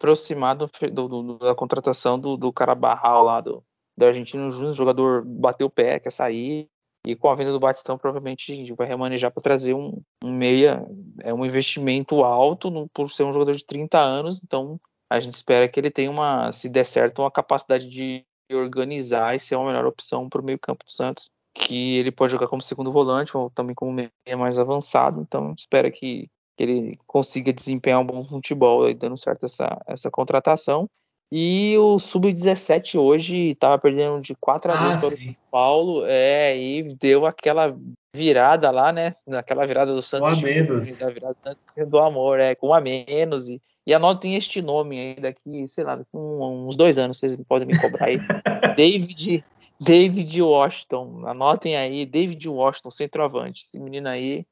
aproximar 0.00 0.56
do, 0.56 0.70
do, 0.90 1.38
da 1.38 1.54
contratação 1.54 2.18
do, 2.18 2.36
do 2.36 2.52
Carabarral 2.52 3.22
lá 3.22 3.40
do, 3.40 3.62
do 3.96 4.04
Argentino 4.04 4.50
Júnior. 4.50 4.72
Jogador 4.72 5.22
bateu 5.24 5.66
o 5.66 5.70
pé, 5.70 6.00
quer 6.00 6.10
sair. 6.10 6.66
E 7.06 7.16
com 7.16 7.28
a 7.28 7.34
venda 7.34 7.52
do 7.52 7.60
Batistão, 7.60 7.96
provavelmente 7.96 8.52
a 8.52 8.56
gente 8.56 8.72
vai 8.74 8.86
remanejar 8.86 9.30
para 9.30 9.42
trazer 9.42 9.74
um, 9.74 10.02
um, 10.22 10.32
meia. 10.32 10.84
É 11.20 11.32
um 11.32 11.44
investimento 11.44 12.22
alto 12.22 12.70
no, 12.70 12.88
por 12.90 13.10
ser 13.10 13.24
um 13.24 13.32
jogador 13.32 13.54
de 13.54 13.64
30 13.64 13.98
anos. 13.98 14.40
Então 14.44 14.78
a 15.08 15.18
gente 15.18 15.34
espera 15.34 15.68
que 15.68 15.80
ele 15.80 15.90
tenha 15.90 16.10
uma, 16.10 16.52
se 16.52 16.68
der 16.68 16.84
certo, 16.84 17.22
uma 17.22 17.30
capacidade 17.30 17.88
de 17.88 18.24
organizar 18.52 19.34
e 19.34 19.40
ser 19.40 19.56
uma 19.56 19.66
melhor 19.66 19.86
opção 19.86 20.28
para 20.28 20.40
o 20.40 20.44
meio-campo 20.44 20.84
do 20.84 20.90
Santos. 20.90 21.30
Que 21.54 21.96
ele 21.96 22.12
pode 22.12 22.32
jogar 22.32 22.48
como 22.48 22.62
segundo 22.62 22.92
volante 22.92 23.36
ou 23.36 23.50
também 23.50 23.74
como 23.74 23.92
meia 23.92 24.36
mais 24.36 24.58
avançado. 24.58 25.20
Então 25.20 25.54
espera 25.56 25.90
que 25.90 26.28
que 26.60 26.64
ele 26.64 26.98
consiga 27.06 27.54
desempenhar 27.54 28.00
um 28.00 28.04
bom 28.04 28.22
futebol, 28.22 28.92
dando 28.92 29.16
certo 29.16 29.46
essa, 29.46 29.80
essa 29.86 30.10
contratação. 30.10 30.86
E 31.32 31.78
o 31.78 31.98
Sub-17 31.98 32.98
hoje 32.98 33.50
estava 33.50 33.78
perdendo 33.78 34.20
de 34.20 34.34
4 34.34 34.72
a 34.72 34.76
2 34.76 34.94
ah, 34.94 34.98
para 34.98 35.06
o 35.06 35.10
São 35.10 35.36
Paulo, 35.50 36.04
é, 36.06 36.58
e 36.58 36.94
deu 36.94 37.24
aquela 37.24 37.76
virada 38.12 38.68
lá, 38.70 38.92
né? 38.92 39.14
Naquela 39.24 39.64
virada 39.64 39.94
do 39.94 40.02
Santos. 40.02 40.30
Com 40.30 40.38
a 40.38 40.42
menos. 40.42 40.96
Da 40.96 41.08
virada 41.08 41.34
do 41.34 41.40
Santos 41.40 41.88
do 41.88 41.98
amor, 42.00 42.40
é, 42.40 42.56
com 42.56 42.74
a 42.74 42.80
menos. 42.80 43.48
E, 43.48 43.62
e 43.86 43.94
anotem 43.94 44.34
este 44.34 44.60
nome 44.60 44.98
aí 44.98 45.14
daqui, 45.20 45.68
sei 45.68 45.84
lá, 45.84 46.00
com 46.10 46.66
uns 46.66 46.74
dois 46.74 46.98
anos, 46.98 47.18
vocês 47.18 47.36
podem 47.48 47.68
me 47.68 47.78
cobrar 47.78 48.06
aí. 48.06 48.18
David, 48.76 49.44
David 49.80 50.42
Washington, 50.42 51.22
anotem 51.26 51.76
aí, 51.76 52.04
David 52.04 52.48
Washington, 52.48 52.90
centroavante. 52.90 53.66
Esse 53.68 53.78
menino 53.78 54.08
aí 54.08 54.44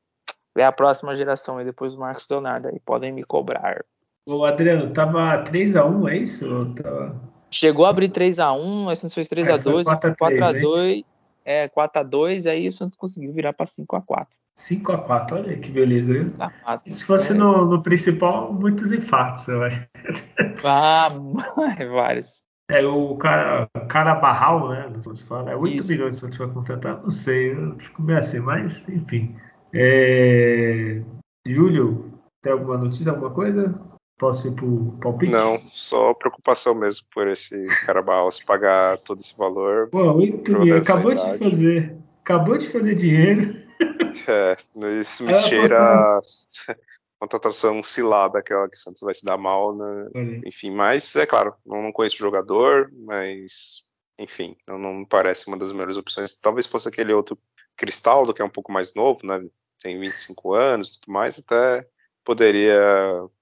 é 0.56 0.64
a 0.64 0.72
próxima 0.72 1.16
geração, 1.16 1.60
e 1.60 1.64
depois 1.64 1.94
o 1.94 1.98
Marcos 1.98 2.26
Leonardo 2.30 2.68
aí 2.68 2.78
podem 2.80 3.12
me 3.12 3.24
cobrar. 3.24 3.84
Ô 4.28 4.44
Adriano, 4.44 4.90
tava 4.90 5.42
3x1, 5.42 6.10
é 6.10 6.16
isso? 6.18 6.74
Tava... 6.74 7.18
Chegou 7.50 7.86
a 7.86 7.88
abrir 7.88 8.10
3x1, 8.10 8.86
aí 8.86 8.92
o 8.92 8.96
Santos 8.96 9.14
fez 9.14 9.26
3x2, 9.26 9.86
é, 9.88 10.10
4x2, 10.10 11.04
é 11.46 11.68
4x2, 11.68 12.44
é, 12.44 12.50
aí 12.50 12.68
o 12.68 12.72
Santos 12.74 12.94
conseguiu 12.94 13.32
virar 13.32 13.54
para 13.54 13.64
5x4. 13.64 14.26
5x4, 14.58 15.32
olha 15.32 15.56
que 15.56 15.70
beleza, 15.70 16.12
viu? 16.12 16.30
Tá 16.32 16.52
Se 16.86 17.06
fosse 17.06 17.32
é. 17.32 17.36
no, 17.36 17.64
no, 17.64 17.82
principal, 17.82 18.52
muitos 18.52 18.92
infartos, 18.92 19.48
eu 19.48 19.62
acho. 19.62 19.88
Ah, 20.62 21.08
vários. 21.90 22.42
É, 22.70 22.84
o 22.84 23.16
cara, 23.16 23.66
cara 23.88 24.16
Barral, 24.16 24.68
né? 24.68 24.92
Não 24.92 25.16
se 25.16 25.26
fala, 25.26 25.52
é 25.52 25.56
8 25.56 25.76
Isso. 25.76 25.88
milhões 25.88 26.16
se 26.16 26.24
eu 26.24 26.30
tiver 26.30 26.52
contratar, 26.52 27.00
não 27.02 27.10
sei, 27.10 27.54
eu 27.54 27.78
fico 27.78 28.02
meio 28.02 28.18
assim, 28.18 28.40
mas 28.40 28.86
enfim. 28.90 29.34
É... 29.72 31.00
Júlio, 31.46 32.12
tem 32.42 32.52
alguma 32.52 32.76
notícia, 32.76 33.10
alguma 33.10 33.30
coisa? 33.30 33.87
Posso 34.18 34.48
ir 34.48 34.54
pro 34.54 34.98
palpite? 35.00 35.30
Não, 35.30 35.60
só 35.72 36.12
preocupação 36.12 36.74
mesmo 36.74 37.06
por 37.14 37.28
esse 37.28 37.66
Carabao 37.86 38.30
se 38.32 38.44
pagar 38.44 38.98
todo 38.98 39.18
esse 39.18 39.36
valor. 39.38 39.88
Pô, 39.90 40.12
muito 40.12 40.58
bem, 40.58 40.72
acabou 40.72 41.14
de 41.14 41.38
fazer. 41.38 41.96
Acabou 42.20 42.58
de 42.58 42.68
fazer 42.68 42.94
dinheiro. 42.94 43.68
É, 44.26 44.56
isso 45.00 45.24
me 45.24 45.32
cheira 45.32 46.20
contratação 47.20 47.82
cilada, 47.82 48.38
aquela 48.38 48.68
que 48.68 48.76
o 48.76 48.80
Santos 48.80 49.00
vai 49.00 49.14
se 49.14 49.24
dar 49.24 49.36
mal, 49.36 49.76
né? 49.76 50.40
Enfim, 50.44 50.70
mas 50.70 51.14
é 51.14 51.24
claro, 51.24 51.54
não, 51.64 51.82
não 51.82 51.92
conheço 51.92 52.16
o 52.16 52.18
jogador, 52.18 52.90
mas 52.92 53.86
enfim, 54.18 54.56
não, 54.66 54.78
não 54.78 54.94
me 54.94 55.06
parece 55.06 55.46
uma 55.46 55.56
das 55.56 55.72
melhores 55.72 55.96
opções. 55.96 56.38
Talvez 56.40 56.66
fosse 56.66 56.88
aquele 56.88 57.12
outro 57.12 57.38
Cristaldo, 57.76 58.34
que 58.34 58.42
é 58.42 58.44
um 58.44 58.50
pouco 58.50 58.72
mais 58.72 58.94
novo, 58.94 59.20
né? 59.24 59.40
Tem 59.80 59.98
25 59.98 60.54
anos 60.54 60.96
e 60.96 61.00
tudo 61.00 61.12
mais, 61.12 61.38
até 61.38 61.86
poderia 62.28 62.78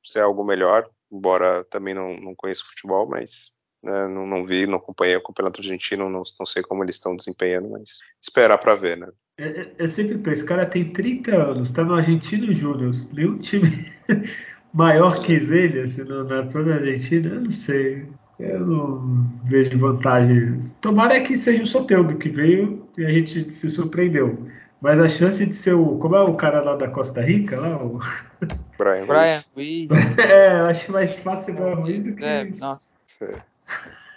ser 0.04 0.20
algo 0.20 0.44
melhor, 0.44 0.88
embora 1.10 1.64
também 1.64 1.92
não, 1.92 2.16
não 2.20 2.36
conheça 2.36 2.62
futebol, 2.62 3.04
mas 3.08 3.56
né, 3.82 4.06
não, 4.06 4.24
não, 4.24 4.46
vi, 4.46 4.64
não 4.64 4.78
acompanhei 4.78 5.16
o 5.16 5.20
campeonato 5.20 5.60
argentino, 5.60 6.08
não, 6.08 6.22
não 6.38 6.46
sei 6.46 6.62
como 6.62 6.84
eles 6.84 6.94
estão 6.94 7.16
desempenhando, 7.16 7.68
mas 7.70 7.98
esperar 8.22 8.58
para 8.58 8.76
ver, 8.76 8.96
né? 8.96 9.08
Eu, 9.38 9.44
é, 9.44 9.48
é, 9.48 9.72
eu 9.76 9.88
sempre 9.88 10.16
penso, 10.18 10.44
o 10.44 10.46
cara 10.46 10.64
tem 10.64 10.92
30 10.92 11.34
anos, 11.34 11.68
está 11.68 11.82
no 11.82 11.94
Argentino 11.94 12.54
Júnior, 12.54 12.92
nenhum 13.12 13.38
time 13.38 13.92
maior 14.72 15.18
que 15.18 15.32
ele, 15.32 15.80
assim, 15.80 16.04
na 16.04 16.44
própria 16.44 16.76
Argentina, 16.76 17.28
eu 17.28 17.40
não 17.40 17.50
sei. 17.50 18.06
Eu 18.38 18.66
não 18.66 19.26
vejo 19.46 19.78
vantagem. 19.78 20.60
Tomara 20.82 21.22
que 21.22 21.38
seja 21.38 21.62
o 21.62 21.66
Soteldo 21.66 22.18
que 22.18 22.28
veio 22.28 22.86
e 22.98 23.04
a 23.04 23.10
gente 23.10 23.50
se 23.52 23.70
surpreendeu. 23.70 24.46
Mas 24.80 25.00
a 25.00 25.08
chance 25.08 25.44
de 25.44 25.54
ser 25.54 25.74
o. 25.74 25.98
Como 25.98 26.16
é 26.16 26.22
o 26.22 26.34
cara 26.34 26.60
lá 26.60 26.76
da 26.76 26.88
Costa 26.88 27.20
Rica? 27.20 27.58
Lá, 27.58 27.82
o... 27.82 27.98
Brian, 28.78 29.06
Brian 29.06 29.40
Ruiz. 29.54 29.88
É, 30.18 30.60
eu 30.60 30.66
acho 30.66 30.92
mais 30.92 31.18
fácil 31.18 31.54
o 31.54 31.56
Brian 31.56 31.74
Ruiz 31.76 32.04
do 32.04 32.14
que. 32.14 32.24
É, 32.24 32.44
nossa. 32.44 32.88
É. 33.22 33.56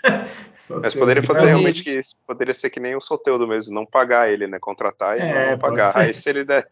Mas 0.81 0.93
poderia 0.93 1.23
fazer 1.23 1.47
realmente 1.47 1.83
que 1.83 1.99
poderia 2.25 2.53
ser 2.53 2.69
que 2.69 2.79
nem 2.79 2.95
o 2.95 3.01
Soteudo 3.01 3.47
mesmo, 3.47 3.73
não 3.73 3.85
pagar 3.85 4.31
ele, 4.31 4.47
né? 4.47 4.57
Contratar 4.59 5.17
e 5.17 5.21
é, 5.21 5.51
não 5.51 5.59
pagar. 5.59 5.97
Aí 5.97 6.13
se 6.13 6.29
ele 6.29 6.43
der, 6.43 6.67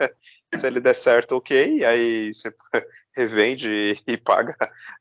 se 0.54 0.68
ele 0.68 0.80
der 0.80 0.94
certo, 0.94 1.36
ok, 1.36 1.84
aí 1.84 2.34
você 2.34 2.54
revende 3.16 3.70
e, 3.70 4.14
e 4.14 4.18
paga 4.18 4.56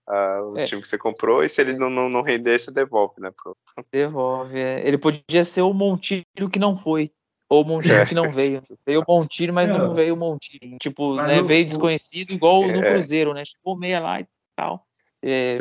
uh, 0.08 0.52
o 0.52 0.58
é. 0.58 0.64
time 0.64 0.80
que 0.80 0.88
você 0.88 0.96
comprou, 0.96 1.44
e 1.44 1.48
se 1.48 1.60
ele 1.60 1.74
não, 1.74 1.90
não, 1.90 2.08
não 2.08 2.22
render, 2.22 2.58
você 2.58 2.72
devolve, 2.72 3.20
né? 3.20 3.30
Pro... 3.30 3.56
Devolve, 3.92 4.58
é. 4.58 4.86
Ele 4.86 4.98
podia 4.98 5.44
ser 5.44 5.62
o 5.62 5.72
Montilho 5.72 6.50
que 6.50 6.58
não 6.58 6.76
foi. 6.76 7.10
Ou 7.48 7.62
o 7.62 7.66
Montilho 7.66 7.94
é. 7.94 8.06
que 8.06 8.14
não 8.14 8.30
veio. 8.30 8.60
Veio 8.84 9.02
o 9.02 9.04
Montilho, 9.06 9.54
mas 9.54 9.68
não, 9.68 9.78
não 9.78 9.94
veio 9.94 10.14
o 10.14 10.16
Montilho. 10.16 10.78
Tipo, 10.80 11.14
né, 11.16 11.42
veio 11.42 11.64
desconhecido, 11.64 12.32
igual 12.32 12.62
no 12.62 12.84
é. 12.84 12.92
Cruzeiro, 12.92 13.32
né? 13.32 13.44
Chegou 13.44 13.78
meia 13.78 14.00
lá 14.00 14.20
e 14.20 14.26
tal. 14.56 14.84
É, 15.22 15.58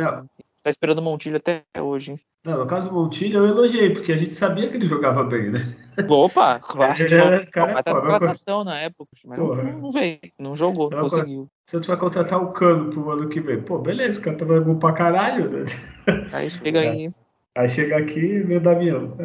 tá 0.64 0.70
esperando 0.70 1.00
o 1.00 1.02
Montilho 1.02 1.38
até 1.38 1.64
hoje, 1.80 2.12
hein? 2.12 2.20
Não, 2.46 2.60
no 2.60 2.68
caso 2.68 2.90
do 2.90 2.94
Montilho 2.94 3.40
eu 3.40 3.48
elogiei, 3.48 3.90
porque 3.90 4.12
a 4.12 4.18
gente 4.18 4.36
sabia 4.36 4.70
que 4.70 4.78
ele 4.78 4.86
jogava 4.86 5.24
bem, 5.24 5.50
né? 5.50 5.76
Opa, 6.08 6.60
claro. 6.62 6.94
que 6.94 7.04
é, 7.04 7.46
cara, 7.48 7.82
pô, 7.82 8.02
contratação 8.02 8.64
na 8.64 8.80
época, 8.82 9.10
mas 9.26 9.40
não, 9.40 9.56
não, 9.56 9.92
veio, 9.92 10.20
não 10.38 10.56
jogou, 10.56 10.92
não 10.92 11.02
conseguiu. 11.02 11.48
Se 11.66 11.80
tu 11.80 11.88
vai 11.88 11.98
contratar 11.98 12.40
o 12.40 12.52
Cano 12.52 12.92
pro 12.92 13.10
ano 13.10 13.30
que 13.30 13.42
vem, 13.42 13.60
pô, 13.62 13.80
beleza, 13.80 14.20
o 14.20 14.24
cara 14.24 14.38
tá 14.38 14.46
gol 14.46 14.78
pra 14.78 14.94
caralho. 14.94 15.50
Né? 15.50 15.64
Aí 16.32 16.52
chega 16.52 16.82
aí. 16.82 17.12
Aí 17.58 17.70
chega 17.70 17.97
aqui 17.97 18.20
e 18.20 18.39
vê 18.41 18.58
o 18.58 18.60
Damião. 18.60 19.16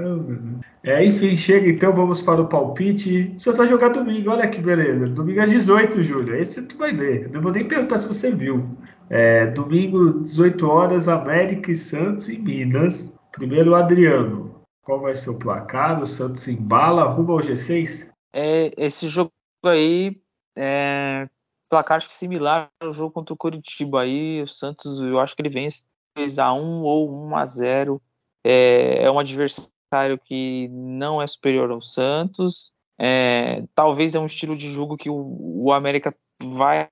É, 0.84 1.04
enfim, 1.04 1.34
chega 1.34 1.68
então, 1.68 1.92
vamos 1.92 2.22
para 2.22 2.40
o 2.40 2.46
palpite. 2.46 3.34
Senhor 3.36 3.56
vai 3.56 3.66
jogar 3.66 3.88
domingo, 3.88 4.30
olha 4.30 4.48
que 4.48 4.60
beleza. 4.60 5.12
Domingo 5.12 5.40
às 5.40 5.50
18, 5.50 6.00
Júlio. 6.02 6.36
Esse 6.36 6.64
tu 6.66 6.78
vai 6.78 6.92
ver. 6.92 7.24
Eu 7.24 7.30
não 7.30 7.42
vou 7.42 7.50
nem 7.50 7.66
perguntar 7.66 7.98
se 7.98 8.06
você 8.06 8.30
viu. 8.30 8.78
É, 9.10 9.46
domingo, 9.46 10.20
18 10.20 10.64
horas, 10.64 11.08
América 11.08 11.72
e 11.72 11.76
Santos 11.76 12.28
em 12.28 12.38
Minas. 12.38 13.18
Primeiro, 13.32 13.74
Adriano. 13.74 14.62
Qual 14.84 15.00
vai 15.00 15.16
ser 15.16 15.30
o 15.30 15.38
placar? 15.38 16.00
O 16.00 16.06
Santos 16.06 16.46
embala 16.46 17.02
rumo 17.04 17.32
ao 17.32 17.40
G6? 17.40 18.08
É, 18.32 18.72
esse 18.76 19.08
jogo 19.08 19.32
aí, 19.64 20.16
é, 20.56 21.28
placar 21.68 21.96
acho 21.96 22.06
que 22.06 22.14
similar 22.14 22.70
ao 22.80 22.92
jogo 22.92 23.10
contra 23.10 23.34
o 23.34 23.36
Curitiba 23.36 24.02
aí. 24.02 24.40
O 24.40 24.46
Santos, 24.46 25.00
eu 25.00 25.18
acho 25.18 25.34
que 25.34 25.42
ele 25.42 25.50
vence 25.50 25.82
2x1 26.16 26.82
ou 26.82 27.28
1x0. 27.28 28.00
É, 28.44 29.02
é 29.04 29.10
um 29.10 29.18
adversário 29.18 30.18
que 30.24 30.68
não 30.68 31.20
é 31.20 31.26
superior 31.26 31.70
ao 31.70 31.82
Santos. 31.82 32.72
É, 32.98 33.64
talvez 33.74 34.14
é 34.14 34.20
um 34.20 34.26
estilo 34.26 34.56
de 34.56 34.72
jogo 34.72 34.96
que 34.96 35.08
o, 35.08 35.64
o 35.64 35.72
América 35.72 36.14
vai 36.42 36.88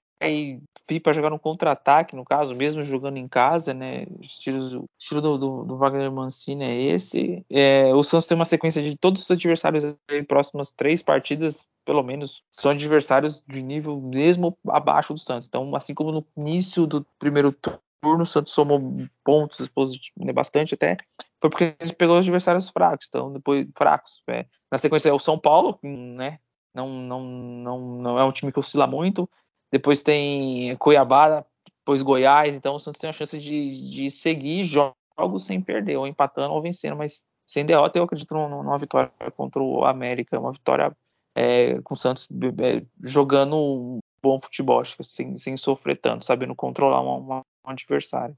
vir 0.89 1.01
para 1.01 1.13
jogar 1.13 1.31
no 1.31 1.39
contra-ataque, 1.39 2.17
no 2.17 2.25
caso, 2.25 2.55
mesmo 2.55 2.83
jogando 2.83 3.19
em 3.19 3.29
casa, 3.29 3.75
né? 3.75 4.07
O 4.11 4.23
estilo, 4.23 4.89
estilo 4.99 5.21
do, 5.21 5.39
do, 5.39 5.65
do, 5.65 5.77
Wagner 5.77 6.11
Mancini 6.11 6.65
é 6.65 6.83
esse. 6.95 7.45
É, 7.51 7.95
o 7.95 8.03
Santos 8.03 8.27
tem 8.27 8.35
uma 8.35 8.45
sequência 8.45 8.83
de 8.83 8.97
todos 8.97 9.23
os 9.23 9.31
adversários 9.31 9.97
em 10.11 10.25
próximas 10.25 10.71
três 10.73 11.03
partidas, 11.03 11.65
pelo 11.85 12.03
menos, 12.03 12.43
são 12.51 12.71
adversários 12.71 13.43
de 13.47 13.63
nível 13.63 14.01
mesmo 14.01 14.57
abaixo 14.69 15.13
do 15.13 15.21
Santos. 15.21 15.47
Então, 15.47 15.75
assim 15.77 15.95
como 15.95 16.11
no 16.11 16.27
início 16.37 16.87
do 16.87 17.07
primeiro 17.19 17.53
turno, 17.53 18.23
o 18.23 18.27
Santos 18.27 18.53
somou 18.53 18.81
pontos 19.25 19.69
positivos, 19.69 20.25
né, 20.25 20.33
bastante 20.33 20.75
até, 20.75 20.97
foi 21.41 21.51
porque 21.51 21.77
a 21.79 21.85
gente 21.85 21.97
pegou 21.97 22.17
os 22.19 22.25
adversários 22.25 22.69
fracos, 22.71 23.07
então 23.09 23.33
depois 23.33 23.67
fracos. 23.77 24.23
É. 24.29 24.47
Na 24.71 24.79
sequência 24.79 25.09
é 25.09 25.13
o 25.13 25.19
São 25.19 25.39
Paulo, 25.39 25.79
né? 25.83 26.39
Não, 26.75 26.89
não, 26.89 27.23
não, 27.25 27.81
não 27.81 28.19
é 28.19 28.25
um 28.25 28.33
time 28.33 28.53
que 28.53 28.59
oscila 28.59 28.87
muito. 28.87 29.29
Depois 29.71 30.03
tem 30.03 30.77
Cuiabá, 30.77 31.45
depois 31.65 32.03
Goiás. 32.03 32.57
Então 32.57 32.75
o 32.75 32.81
Santos 32.81 33.01
tem 33.01 33.11
a 33.11 33.13
chance 33.13 33.39
de, 33.39 33.91
de 33.91 34.11
seguir 34.11 34.65
jogos 34.65 35.45
sem 35.45 35.61
perder, 35.61 35.97
ou 35.97 36.07
empatando 36.07 36.53
ou 36.53 36.63
vencendo, 36.63 36.97
mas 36.97 37.21
sem 37.47 37.65
derrota. 37.65 37.99
Eu 37.99 38.05
acredito 38.05 38.35
numa 38.35 38.79
vitória 38.79 39.11
contra 39.37 39.63
o 39.63 39.85
América, 39.85 40.39
uma 40.39 40.53
vitória 40.53 40.95
é, 41.37 41.81
com 41.83 41.95
o 41.95 41.97
Santos 41.97 42.29
é, 42.61 42.85
jogando 43.03 43.57
um 43.57 43.99
bom 44.21 44.41
futebol, 44.41 44.83
sem, 44.85 45.37
sem 45.37 45.57
sofrer 45.57 46.01
tanto, 46.01 46.27
sabendo 46.27 46.55
controlar 46.55 47.01
uma, 47.01 47.39
um 47.39 47.43
adversário. 47.65 48.37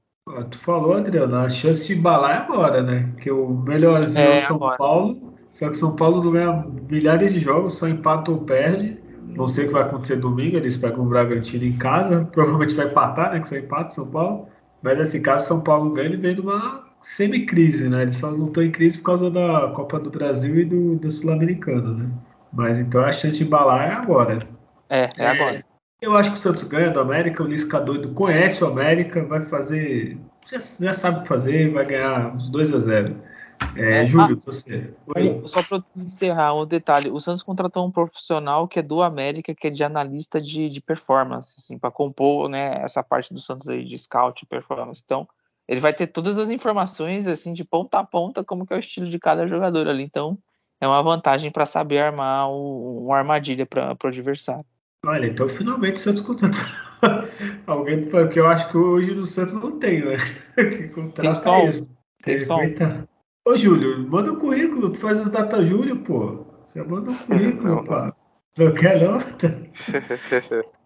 Tu 0.51 0.57
falou, 0.59 0.93
Adriano, 0.93 1.35
a 1.35 1.49
chance 1.49 1.87
de 1.87 1.97
embalar 1.97 2.31
é 2.31 2.37
agora, 2.37 2.83
né? 2.83 3.09
Porque 3.13 3.31
o 3.31 3.49
melhorzinho 3.49 4.27
é, 4.27 4.31
é 4.31 4.33
o 4.35 4.37
São 4.37 4.55
agora. 4.57 4.77
Paulo, 4.77 5.33
só 5.49 5.69
que 5.69 5.77
São 5.77 5.95
Paulo 5.95 6.23
não 6.23 6.31
ganha 6.31 6.65
milhares 6.89 7.33
de 7.33 7.39
jogos, 7.39 7.73
só 7.73 7.87
empata 7.87 8.31
ou 8.31 8.41
perde. 8.41 8.99
Não 9.35 9.47
sei 9.47 9.65
o 9.65 9.67
que 9.67 9.73
vai 9.73 9.83
acontecer 9.83 10.17
domingo, 10.17 10.57
eles 10.57 10.77
pegam 10.77 11.05
o 11.05 11.09
Bragantino 11.09 11.63
em 11.63 11.77
casa, 11.77 12.25
provavelmente 12.31 12.75
vai 12.75 12.85
empatar, 12.85 13.33
né? 13.33 13.39
Que 13.39 13.49
só 13.49 13.55
empata 13.55 13.89
São 13.89 14.07
Paulo. 14.07 14.47
Mas 14.83 14.97
nesse 14.97 15.19
caso, 15.21 15.47
São 15.47 15.61
Paulo 15.61 15.91
ganha, 15.91 16.09
ele 16.09 16.17
vem 16.17 16.35
numa 16.35 16.83
semi-crise, 17.01 17.89
né? 17.89 18.03
Eles 18.03 18.15
só 18.15 18.29
não 18.29 18.47
estão 18.47 18.63
em 18.63 18.71
crise 18.71 18.99
por 18.99 19.05
causa 19.05 19.31
da 19.31 19.71
Copa 19.75 19.99
do 19.99 20.11
Brasil 20.11 20.59
e 20.59 20.65
do, 20.65 20.95
do 20.97 21.09
Sul-Americano, 21.09 21.95
né? 21.95 22.09
Mas 22.53 22.77
então 22.77 23.03
a 23.03 23.11
chance 23.11 23.37
de 23.37 23.43
embalar 23.43 23.89
é 23.89 23.93
agora. 23.93 24.47
É, 24.87 25.03
é, 25.03 25.09
é 25.17 25.27
agora. 25.27 25.70
Eu 26.01 26.15
acho 26.15 26.31
que 26.31 26.37
o 26.39 26.41
Santos 26.41 26.63
ganha 26.63 26.89
do 26.89 26.99
América, 26.99 27.43
o 27.43 27.45
Lisca 27.47 27.79
doido 27.79 28.11
conhece 28.15 28.63
o 28.63 28.67
América, 28.67 29.23
vai 29.23 29.45
fazer. 29.45 30.17
Já, 30.51 30.57
já 30.57 30.93
sabe 30.93 31.27
fazer, 31.27 31.71
vai 31.71 31.85
ganhar 31.85 32.35
uns 32.35 32.49
2 32.49 32.73
a 32.73 32.79
0 32.79 33.31
é, 33.75 34.01
é, 34.01 34.05
Júlio, 34.07 34.35
ah, 34.35 34.41
você. 34.43 34.91
Oi. 35.15 35.43
Só 35.45 35.61
para 35.61 35.83
encerrar 35.95 36.55
um 36.55 36.65
detalhe, 36.65 37.11
o 37.11 37.19
Santos 37.19 37.43
contratou 37.43 37.85
um 37.85 37.91
profissional 37.91 38.67
que 38.67 38.79
é 38.79 38.81
do 38.81 39.03
América, 39.03 39.53
que 39.53 39.67
é 39.67 39.69
de 39.69 39.83
analista 39.83 40.41
de, 40.41 40.71
de 40.71 40.81
performance, 40.81 41.53
assim, 41.55 41.77
para 41.77 41.91
compor 41.91 42.49
né, 42.49 42.81
essa 42.83 43.03
parte 43.03 43.31
do 43.31 43.39
Santos 43.39 43.69
aí 43.69 43.85
de 43.85 43.97
scout 43.99 44.43
e 44.43 44.47
performance. 44.47 45.03
Então, 45.05 45.27
ele 45.67 45.79
vai 45.79 45.93
ter 45.93 46.07
todas 46.07 46.39
as 46.39 46.49
informações 46.49 47.27
assim 47.27 47.53
de 47.53 47.63
ponta 47.63 47.99
a 47.99 48.03
ponta 48.03 48.43
como 48.43 48.65
que 48.65 48.73
é 48.73 48.77
o 48.77 48.79
estilo 48.79 49.07
de 49.07 49.19
cada 49.19 49.45
jogador 49.45 49.87
ali. 49.87 50.01
Então, 50.01 50.35
é 50.81 50.87
uma 50.87 51.03
vantagem 51.03 51.51
para 51.51 51.67
saber 51.67 51.99
armar 51.99 52.49
o, 52.49 53.05
uma 53.05 53.17
armadilha 53.17 53.67
para 53.67 53.95
o 54.03 54.07
adversário. 54.07 54.65
Olha, 55.03 55.25
então 55.25 55.49
finalmente 55.49 55.95
o 55.95 55.99
Santos 55.99 56.21
contratou 56.21 56.61
alguém, 57.65 58.05
porque 58.05 58.39
eu 58.39 58.45
acho 58.45 58.69
que 58.69 58.77
hoje 58.77 59.15
no 59.15 59.25
Santos 59.25 59.53
não 59.53 59.79
tem, 59.79 60.05
né? 60.05 60.17
Que 60.55 60.89
contrata 60.89 61.21
tem 61.21 61.33
só 61.33 61.57
um. 61.57 61.87
Tem 62.23 62.39
só 62.39 62.57
um. 62.57 63.07
Ô, 63.43 63.57
Júlio, 63.57 64.07
manda 64.07 64.31
o 64.31 64.35
um 64.35 64.39
currículo, 64.39 64.91
tu 64.91 64.99
faz 64.99 65.17
os 65.17 65.31
data 65.31 65.65
Júlio, 65.65 65.97
pô. 66.03 66.45
Já 66.75 66.83
manda 66.83 67.09
o 67.09 67.13
um 67.13 67.17
currículo, 67.17 67.63
não, 67.75 67.83
pô. 67.83 68.13
Não 68.57 68.73
quer 68.75 69.01
não? 69.01 69.17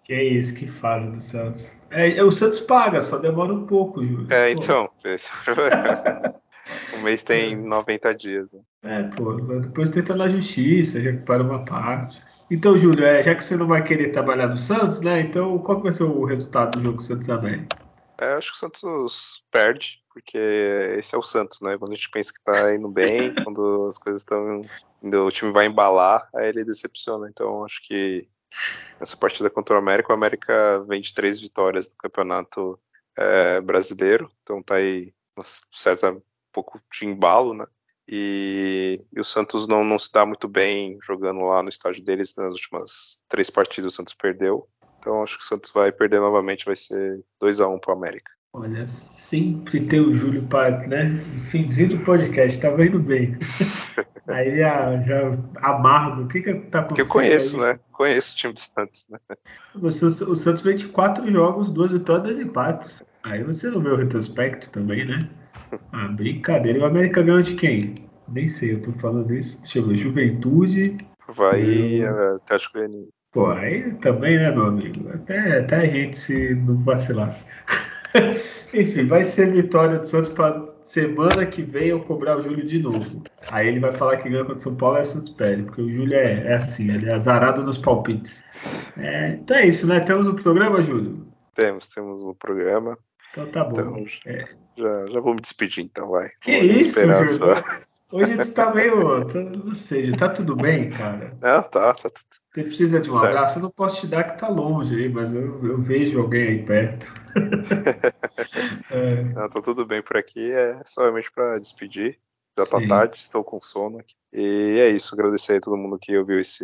que 0.05 0.13
é 0.13 0.23
isso, 0.23 0.55
que 0.55 0.65
fase 0.65 1.09
do 1.09 1.19
Santos. 1.19 1.69
É, 1.91 2.15
é, 2.15 2.23
o 2.23 2.31
Santos 2.31 2.61
paga, 2.61 3.01
só 3.01 3.17
demora 3.17 3.53
um 3.53 3.65
pouco, 3.65 4.01
Júlio. 4.01 4.27
É, 4.31 4.53
pô. 4.53 4.61
então. 4.61 4.89
o 6.97 7.03
mês 7.03 7.21
tem 7.21 7.57
90 7.57 8.15
dias. 8.15 8.53
Né? 8.53 8.61
É, 8.83 9.03
pô, 9.13 9.33
depois 9.33 9.89
tenta 9.89 10.15
na 10.15 10.29
justiça, 10.29 10.99
recupera 10.99 11.43
uma 11.43 11.65
parte. 11.65 12.23
Então, 12.49 12.77
Júlio, 12.77 13.03
é, 13.03 13.23
já 13.23 13.33
que 13.33 13.43
você 13.43 13.55
não 13.55 13.67
vai 13.67 13.83
querer 13.83 14.11
trabalhar 14.11 14.47
no 14.47 14.57
Santos, 14.57 15.01
né? 15.01 15.21
Então, 15.21 15.57
qual 15.59 15.81
vai 15.81 15.91
ser 15.91 16.03
o 16.03 16.23
resultado 16.25 16.77
do 16.77 16.83
jogo 16.83 17.01
Santos 17.01 17.29
América? 17.29 17.77
É, 18.19 18.33
acho 18.33 18.51
que 18.51 18.57
o 18.57 18.59
Santos 18.59 19.43
perde, 19.51 20.01
porque 20.13 20.37
esse 20.97 21.15
é 21.15 21.17
o 21.17 21.23
Santos, 21.23 21.59
né? 21.61 21.77
Quando 21.77 21.91
a 21.91 21.95
gente 21.95 22.09
pensa 22.11 22.31
que 22.31 22.43
tá 22.43 22.73
indo 22.73 22.87
bem, 22.87 23.33
quando 23.43 23.87
as 23.87 23.97
coisas 23.97 24.21
estão. 24.21 24.61
O 25.01 25.31
time 25.31 25.51
vai 25.51 25.65
embalar, 25.65 26.27
aí 26.35 26.49
ele 26.49 26.63
decepciona. 26.63 27.27
Então, 27.29 27.65
acho 27.65 27.81
que 27.83 28.27
nessa 28.99 29.17
partida 29.17 29.49
contra 29.49 29.75
o 29.75 29.79
América, 29.79 30.11
o 30.11 30.15
América 30.15 30.83
vem 30.87 31.01
de 31.01 31.13
três 31.13 31.39
vitórias 31.39 31.89
do 31.89 31.97
campeonato 31.97 32.79
é, 33.17 33.61
brasileiro, 33.61 34.31
então 34.41 34.61
tá 34.61 34.75
aí 34.75 35.13
um 35.37 35.41
certo 35.71 36.23
pouco 36.51 36.79
de 36.91 37.05
embalo, 37.05 37.53
né? 37.53 37.65
E, 38.07 39.03
e, 39.15 39.19
o 39.19 39.23
Santos 39.23 39.67
não, 39.67 39.83
não 39.83 39.97
se 39.97 40.11
dá 40.11 40.25
muito 40.25 40.47
bem 40.47 40.97
jogando 41.03 41.41
lá 41.41 41.63
no 41.63 41.69
estádio 41.69 42.03
deles 42.03 42.35
nas 42.37 42.53
últimas 42.53 43.23
três 43.27 43.49
partidas 43.49 43.93
o 43.93 43.95
Santos 43.95 44.13
perdeu. 44.13 44.67
Então 44.99 45.23
acho 45.23 45.37
que 45.37 45.43
o 45.43 45.47
Santos 45.47 45.71
vai 45.71 45.91
perder 45.91 46.19
novamente, 46.19 46.65
vai 46.65 46.75
ser 46.75 47.23
2 47.39 47.61
a 47.61 47.67
1 47.67 47.73
um 47.73 47.79
para 47.79 47.93
o 47.93 47.97
América. 47.97 48.31
Olha, 48.57 48.87
sempre 48.87 49.85
ter 49.85 49.99
o 49.99 50.15
Júlio 50.15 50.47
para, 50.47 50.87
né? 50.87 51.19
Finzinho 51.49 51.89
do 51.89 52.05
podcast, 52.05 52.57
tá 52.57 52.69
indo 52.69 52.99
bem. 52.99 53.37
aí 54.27 54.57
já, 54.57 54.97
já 55.01 55.37
amargo. 55.57 56.21
O 56.21 56.27
que 56.29 56.39
que 56.41 56.53
tá 56.53 56.79
acontecendo? 56.79 56.95
Que 56.95 57.01
eu 57.01 57.07
conheço, 57.07 57.61
aí? 57.61 57.73
né? 57.73 57.79
Conheço 57.91 58.33
o 58.33 58.37
time 58.37 58.53
do 58.53 58.59
Santos, 58.61 59.07
né? 59.09 59.19
Você, 59.75 60.05
o 60.05 60.35
Santos 60.35 60.61
vem 60.61 60.77
de 60.77 60.87
quatro 60.87 61.29
jogos, 61.29 61.69
duas 61.69 61.91
vitórias, 61.91 62.23
dois 62.23 62.39
empates. 62.39 63.03
Aí 63.23 63.43
você 63.43 63.69
não 63.69 63.81
vê 63.81 63.89
o 63.89 63.97
retrospecto 63.97 64.69
também, 64.69 65.05
né? 65.05 65.29
Ah, 65.91 66.07
brincadeira. 66.07 66.79
E 66.79 66.81
o 66.81 66.85
América 66.85 67.21
ganhou 67.21 67.41
de 67.41 67.55
quem? 67.55 67.95
Nem 68.27 68.47
sei, 68.47 68.73
eu 68.73 68.81
tô 68.81 68.91
falando 68.93 69.33
isso. 69.33 69.59
Deixa 69.59 69.79
eu 69.79 69.87
ver. 69.87 69.97
Juventude. 69.97 70.97
Vai 71.29 71.61
eu... 72.01 72.35
Atlético 72.35 72.79
Goianiense. 72.79 73.15
Pô, 73.31 73.47
aí 73.47 73.93
também, 73.95 74.37
né, 74.37 74.49
meu 74.49 74.67
amigo? 74.67 75.09
Até, 75.09 75.59
até 75.59 75.75
a 75.75 75.87
gente 75.87 76.17
se 76.17 76.55
não 76.55 76.77
vacilasse. 76.83 77.43
Enfim, 78.73 79.05
vai 79.07 79.25
ser 79.25 79.51
vitória 79.51 79.99
do 79.99 80.07
Santos 80.07 80.29
para 80.29 80.63
semana 80.81 81.45
que 81.45 81.61
vem 81.61 81.89
eu 81.89 82.01
cobrar 82.01 82.37
o 82.37 82.43
Júlio 82.43 82.65
de 82.65 82.79
novo. 82.79 83.23
Aí 83.49 83.67
ele 83.67 83.81
vai 83.81 83.91
falar 83.91 84.17
que 84.17 84.29
ganha 84.29 84.43
contra 84.43 84.57
o 84.57 84.61
São 84.61 84.75
Paulo, 84.75 84.97
é 84.97 85.01
o 85.01 85.05
Santos 85.05 85.31
perde, 85.31 85.63
porque 85.63 85.81
o 85.81 85.89
Júlio 85.89 86.15
é, 86.15 86.47
é 86.47 86.53
assim, 86.53 86.89
ele 86.89 87.09
é 87.09 87.13
azarado 87.13 87.61
nos 87.61 87.77
palpites. 87.77 88.41
É, 88.97 89.31
então 89.31 89.57
é 89.57 89.67
isso, 89.67 89.85
né? 89.85 89.99
Temos 89.99 90.27
o 90.27 90.31
um 90.31 90.35
programa, 90.35 90.81
Júlio? 90.81 91.27
Temos, 91.53 91.87
temos 91.87 92.23
o 92.23 92.31
um 92.31 92.33
programa. 92.33 92.97
Então 93.35 93.51
tá 93.51 93.65
bom. 93.65 93.97
Então, 93.97 94.05
é. 94.27 94.47
já, 94.77 95.07
já 95.07 95.19
vou 95.19 95.33
me 95.33 95.41
despedir 95.41 95.83
então, 95.83 96.09
vai. 96.09 96.29
Que 96.41 96.57
vou 96.57 96.77
isso? 96.77 97.01
Só. 97.37 97.53
Hoje 98.09 98.33
você 98.33 98.51
tá 98.53 98.73
meio. 98.73 99.25
Não 99.61 99.73
sei, 99.73 100.15
tá 100.15 100.29
tudo 100.29 100.55
bem, 100.55 100.89
cara? 100.89 101.35
Não, 101.43 101.61
tá, 101.63 101.93
tá 101.93 102.09
tudo. 102.09 102.45
Você 102.53 102.63
precisa 102.63 103.01
de 103.01 103.09
um 103.09 103.11
certo. 103.11 103.25
abraço? 103.25 103.59
Eu 103.59 103.63
não 103.63 103.69
posso 103.69 103.99
te 103.99 104.07
dar 104.07 104.23
que 104.23 104.37
tá 104.37 104.47
longe 104.47 104.95
aí, 104.95 105.09
mas 105.09 105.33
eu, 105.33 105.61
eu 105.65 105.81
vejo 105.81 106.21
alguém 106.21 106.47
aí 106.47 106.65
perto. 106.65 107.11
é. 108.91 109.23
Não, 109.33 109.49
tá 109.49 109.61
tudo 109.61 109.85
bem 109.85 110.01
por 110.01 110.15
aqui, 110.15 110.53
é 110.53 110.81
somente 110.85 111.29
para 111.29 111.59
despedir. 111.59 112.17
Já 112.57 112.65
tá 112.65 112.79
Sim. 112.79 112.87
tarde, 112.87 113.17
estou 113.17 113.43
com 113.43 113.59
sono 113.59 113.99
aqui. 113.99 114.15
E 114.31 114.79
é 114.79 114.87
isso, 114.87 115.13
agradecer 115.13 115.57
a 115.57 115.59
todo 115.59 115.75
mundo 115.75 115.99
que 115.99 116.17
ouviu 116.17 116.39
esse, 116.39 116.63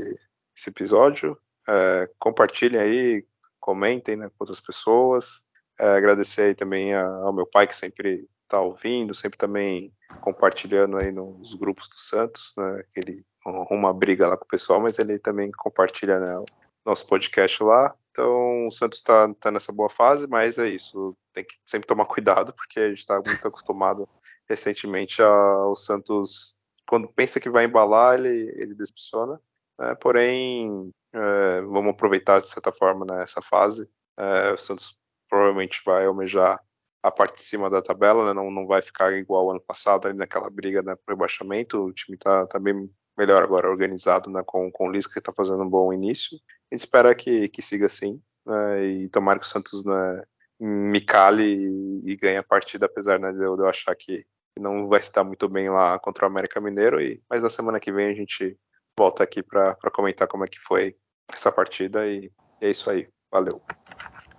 esse 0.56 0.70
episódio. 0.70 1.38
É, 1.68 2.08
compartilhem 2.18 2.80
aí, 2.80 3.26
comentem 3.60 4.16
né, 4.16 4.30
com 4.30 4.36
outras 4.40 4.62
pessoas. 4.62 5.44
É, 5.82 5.98
agradecer 5.98 6.44
aí 6.44 6.54
também 6.54 6.94
ao 6.94 7.34
meu 7.34 7.48
pai 7.48 7.66
que 7.66 7.74
sempre 7.74 8.30
tá 8.48 8.62
ouvindo, 8.62 9.16
sempre 9.16 9.36
também 9.36 9.92
compartilhando 10.20 10.96
aí 10.98 11.12
nos 11.12 11.56
grupos 11.56 11.90
do 11.90 12.00
Santos, 12.00 12.54
né? 12.56 12.84
Ele 12.96 13.26
arruma 13.44 13.92
briga 13.92 14.28
lá 14.28 14.38
com 14.38 14.46
o 14.46 14.48
pessoal, 14.48 14.80
mas 14.80 15.00
ele 15.00 15.18
também 15.18 15.50
compartilha 15.52 16.20
né, 16.20 16.46
nosso 16.86 17.08
podcast 17.08 17.64
lá. 17.64 17.96
Então 18.12 18.68
o 18.68 18.72
Santos 18.72 19.00
está 19.00 19.34
tá 19.34 19.50
nessa 19.50 19.74
boa 19.74 19.90
fase, 19.90 20.28
mas 20.28 20.60
é 20.60 20.68
isso. 20.68 21.18
Tem 21.34 21.44
que 21.44 21.56
sempre 21.66 21.88
tomar 21.88 22.06
cuidado, 22.06 22.54
porque 22.54 22.80
a 22.80 22.90
gente 22.90 23.00
está 23.00 23.20
muito 23.20 23.48
acostumado 23.48 24.08
recentemente 24.48 25.20
ao 25.20 25.76
Santos. 25.76 26.60
Quando 26.88 27.12
pensa 27.12 27.40
que 27.40 27.50
vai 27.50 27.66
embalar, 27.66 28.20
ele, 28.20 28.54
ele 28.56 28.76
decepciona. 28.76 29.42
Né? 29.80 29.96
Porém, 29.96 30.92
é, 31.12 31.62
vamos 31.62 31.90
aproveitar 31.90 32.40
de 32.40 32.48
certa 32.48 32.72
forma 32.72 33.04
nessa 33.04 33.40
né, 33.40 33.48
fase. 33.50 33.90
É, 34.20 34.52
o 34.54 34.58
Santos 34.58 35.01
provavelmente 35.32 35.82
vai 35.86 36.06
almejar 36.06 36.62
a 37.02 37.10
parte 37.10 37.36
de 37.36 37.42
cima 37.42 37.70
da 37.70 37.82
tabela, 37.82 38.26
né? 38.26 38.34
não, 38.34 38.52
não 38.52 38.68
vai 38.68 38.82
ficar 38.82 39.14
igual 39.14 39.44
ao 39.44 39.52
ano 39.52 39.62
passado, 39.62 40.08
ali 40.08 40.18
naquela 40.18 40.50
briga 40.50 40.84
né, 40.84 40.96
para 40.96 41.16
rebaixamento. 41.16 41.86
O 41.86 41.94
time 41.94 42.16
está 42.16 42.46
tá 42.46 42.60
bem 42.60 42.92
melhor 43.18 43.42
agora 43.42 43.70
organizado 43.70 44.30
né, 44.30 44.44
com, 44.46 44.70
com 44.70 44.88
o 44.88 44.92
Lisca, 44.92 45.14
que 45.14 45.20
está 45.20 45.34
fazendo 45.34 45.64
um 45.64 45.70
bom 45.70 45.92
início. 45.94 46.38
A 46.70 46.76
gente 46.76 46.84
espera 46.86 47.16
que, 47.16 47.48
que 47.48 47.62
siga 47.62 47.86
assim 47.86 48.22
né, 48.46 48.86
e 48.86 49.10
tomara 49.10 49.40
que 49.40 49.46
o 49.46 49.50
Santos 49.50 49.86
né, 49.86 50.24
me 50.60 51.00
cale 51.00 51.44
e, 51.44 52.12
e 52.12 52.16
ganhe 52.18 52.38
a 52.38 52.44
partida, 52.44 52.86
apesar 52.86 53.18
né, 53.18 53.32
de, 53.32 53.44
eu, 53.44 53.56
de 53.56 53.64
eu 53.64 53.68
achar 53.68 53.96
que 53.96 54.24
não 54.60 54.88
vai 54.88 55.00
estar 55.00 55.24
muito 55.24 55.48
bem 55.48 55.70
lá 55.70 55.98
contra 55.98 56.26
o 56.26 56.28
América 56.28 56.60
Mineiro. 56.60 57.02
E, 57.02 57.24
mas 57.30 57.42
na 57.42 57.50
semana 57.50 57.80
que 57.80 57.92
vem 57.92 58.12
a 58.12 58.14
gente 58.14 58.56
volta 59.00 59.24
aqui 59.24 59.42
para 59.42 59.76
comentar 59.94 60.28
como 60.28 60.44
é 60.44 60.48
que 60.48 60.60
foi 60.60 60.96
essa 61.32 61.52
partida 61.52 62.06
e 62.06 62.30
é 62.60 62.70
isso 62.70 62.90
aí. 62.92 63.08
Valeu. 63.32 63.62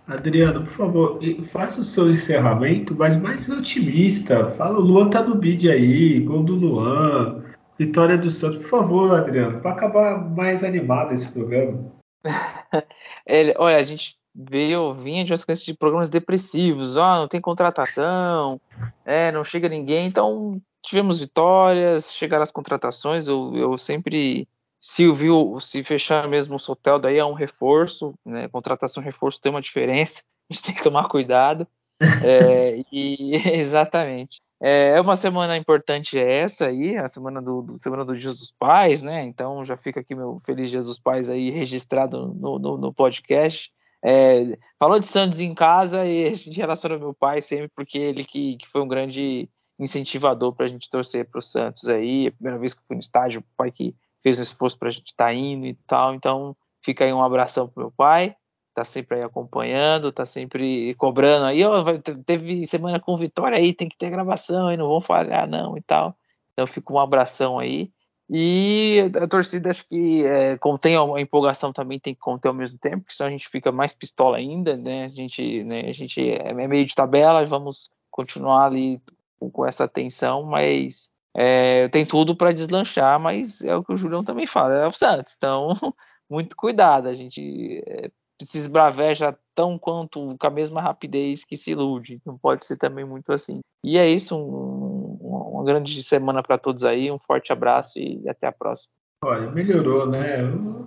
Adriano, 0.07 0.61
por 0.61 0.72
favor, 0.72 1.20
faça 1.46 1.80
o 1.80 1.84
seu 1.84 2.11
encerramento, 2.11 2.94
mas 2.94 3.16
mais 3.16 3.48
otimista. 3.48 4.50
Fala, 4.53 4.78
o 4.78 4.82
Luan 4.82 5.09
tá 5.09 5.22
no 5.22 5.34
bid 5.34 5.70
aí, 5.70 6.20
gol 6.20 6.42
do 6.42 6.55
Luan, 6.55 7.42
vitória 7.78 8.18
do 8.18 8.30
Santos. 8.30 8.59
Por 8.62 8.68
favor, 8.68 9.14
Adriano, 9.14 9.61
para 9.61 9.72
acabar 9.72 10.18
mais 10.30 10.64
animado 10.64 11.14
esse 11.14 11.30
programa. 11.30 11.92
Olha, 13.59 13.78
a 13.78 13.82
gente 13.82 14.16
veio, 14.34 14.94
vinha 14.94 15.24
de 15.24 15.32
uma 15.32 15.36
sequência 15.36 15.64
de 15.64 15.74
programas 15.74 16.09
depressivos, 16.09 16.96
ó, 16.96 17.20
não 17.20 17.28
tem 17.28 17.40
contratação, 17.40 18.61
é, 19.05 19.30
não 19.30 19.44
chega 19.44 19.68
ninguém, 19.68 20.07
então 20.07 20.61
tivemos 20.82 21.18
vitórias, 21.18 22.12
chegaram 22.12 22.42
as 22.42 22.50
contratações, 22.50 23.28
eu, 23.28 23.55
eu 23.55 23.78
sempre 23.78 24.48
se 24.83 25.09
viu, 25.12 25.61
se 25.61 25.85
fechar 25.85 26.26
mesmo 26.26 26.57
o 26.57 26.59
Sotel, 26.59 26.99
daí 26.99 27.16
é 27.16 27.24
um 27.24 27.35
reforço, 27.35 28.14
né? 28.26 28.49
Contratação 28.49 29.01
reforço 29.01 29.41
tem 29.41 29.53
uma 29.53 29.62
diferença, 29.62 30.24
a 30.51 30.53
gente 30.53 30.64
tem 30.64 30.74
que 30.74 30.83
tomar 30.83 31.09
cuidado. 31.09 31.66
É, 32.24 32.83
e 32.91 33.37
exatamente. 33.61 34.41
É, 34.61 34.97
é, 34.97 35.01
uma 35.01 35.14
semana 35.14 35.57
importante 35.57 36.18
essa 36.18 36.66
aí, 36.66 36.97
a 36.97 37.07
semana 37.07 37.41
do, 37.41 37.62
do, 37.62 37.78
semana 37.78 38.05
do 38.05 38.16
Dia 38.16 38.30
dos 38.30 38.53
Pais, 38.59 39.01
né? 39.01 39.22
Então 39.22 39.64
já 39.64 39.76
fica 39.76 40.01
aqui 40.01 40.12
meu 40.16 40.43
feliz 40.45 40.68
Dia 40.68 40.83
dos 40.83 40.99
Pais 40.99 41.30
aí 41.30 41.51
registrado 41.51 42.35
no, 42.35 42.59
no, 42.59 42.76
no 42.76 42.93
podcast. 42.93 43.70
É, 44.05 44.59
falou 44.80 44.99
de 44.99 45.07
Santos 45.07 45.41
em 45.41 45.55
casa 45.55 46.05
e 46.05 46.26
a 46.26 46.35
gente 46.35 46.57
relaciona 46.57 46.99
meu 46.99 47.14
pai 47.14 47.41
sempre 47.41 47.68
porque 47.68 47.99
ele 47.99 48.24
que, 48.24 48.57
que 48.57 48.66
foi 48.66 48.83
um 48.83 48.89
grande 48.89 49.49
incentivador 49.78 50.53
para 50.53 50.66
a 50.66 50.68
gente 50.68 50.91
torcer 50.91 51.24
para 51.30 51.39
o 51.39 51.43
Santos 51.43 51.89
aí. 51.89 52.26
A 52.26 52.33
primeira 52.33 52.59
vez 52.59 52.74
que 52.74 52.80
eu 52.80 52.85
fui 52.89 52.97
no 52.97 53.01
estádio, 53.01 53.43
o 53.43 53.57
pai 53.57 53.70
que 53.70 53.95
fez 54.22 54.38
um 54.38 54.42
esforço 54.42 54.78
para 54.78 54.88
a 54.88 54.90
gente 54.90 55.08
estar 55.08 55.26
tá 55.26 55.34
indo 55.34 55.66
e 55.66 55.74
tal. 55.86 56.14
Então, 56.14 56.56
fica 56.84 57.04
aí 57.04 57.12
um 57.12 57.22
abração 57.22 57.68
pro 57.68 57.84
meu 57.84 57.92
pai, 57.92 58.34
tá 58.74 58.84
sempre 58.84 59.18
aí 59.18 59.24
acompanhando, 59.24 60.12
tá 60.12 60.26
sempre 60.26 60.94
cobrando 60.94 61.46
aí, 61.46 61.64
ó, 61.64 61.84
teve 62.24 62.66
semana 62.66 62.98
com 63.00 63.16
vitória 63.16 63.58
aí, 63.58 63.74
tem 63.74 63.88
que 63.88 63.98
ter 63.98 64.10
gravação 64.10 64.68
aí, 64.68 64.76
não 64.76 64.88
vão 64.88 65.00
falhar 65.00 65.48
não 65.48 65.76
e 65.76 65.82
tal. 65.82 66.16
Então, 66.52 66.66
fica 66.66 66.92
um 66.92 66.98
abração 66.98 67.58
aí. 67.58 67.90
E 68.34 69.10
a 69.20 69.28
torcida, 69.28 69.68
acho 69.68 69.86
que 69.86 70.24
é, 70.24 70.56
contém 70.56 70.96
a 70.96 71.20
empolgação 71.20 71.70
também, 71.70 72.00
tem 72.00 72.14
que 72.14 72.20
conter 72.20 72.48
ao 72.48 72.54
mesmo 72.54 72.78
tempo, 72.78 73.00
porque 73.00 73.14
senão 73.14 73.28
a 73.28 73.30
gente 73.30 73.48
fica 73.48 73.70
mais 73.70 73.94
pistola 73.94 74.38
ainda, 74.38 74.74
né? 74.74 75.04
A 75.04 75.08
gente, 75.08 75.62
né, 75.64 75.90
a 75.90 75.92
gente 75.92 76.30
é 76.30 76.52
meio 76.54 76.86
de 76.86 76.94
tabela, 76.94 77.44
vamos 77.44 77.90
continuar 78.10 78.66
ali 78.66 79.02
com, 79.38 79.66
essa 79.66 79.84
atenção, 79.84 80.44
mas 80.44 81.10
é, 81.35 81.89
tem 81.89 82.05
tudo 82.05 82.37
para 82.37 82.53
deslanchar, 82.53 83.18
mas 83.18 83.61
é 83.62 83.74
o 83.74 83.83
que 83.83 83.93
o 83.93 83.97
Julião 83.97 84.24
também 84.24 84.47
fala, 84.47 84.74
é 84.74 84.87
o 84.87 84.93
Santos. 84.93 85.35
Então, 85.37 85.74
muito 86.30 86.57
cuidado, 86.57 87.09
a 87.09 87.14
gente 87.14 87.83
é, 87.87 88.11
se 88.43 88.59
esbraveja 88.59 89.37
tão 89.55 89.78
quanto 89.78 90.37
com 90.39 90.47
a 90.47 90.51
mesma 90.51 90.80
rapidez 90.80 91.45
que 91.45 91.57
se 91.57 91.72
ilude. 91.72 92.20
Não 92.24 92.37
pode 92.37 92.66
ser 92.66 92.76
também 92.76 93.05
muito 93.05 93.33
assim. 93.33 93.61
E 93.85 93.99
é 93.99 94.09
isso, 94.09 94.37
um, 94.37 95.18
uma 95.53 95.64
grande 95.64 96.03
semana 96.03 96.43
para 96.43 96.59
todos 96.59 96.85
aí, 96.85 97.11
um 97.11 97.18
forte 97.18 97.53
abraço 97.53 97.99
e 97.99 98.28
até 98.28 98.47
a 98.47 98.53
próxima. 98.53 98.91
Olha, 99.24 99.51
melhorou, 99.51 100.07
né? 100.07 100.43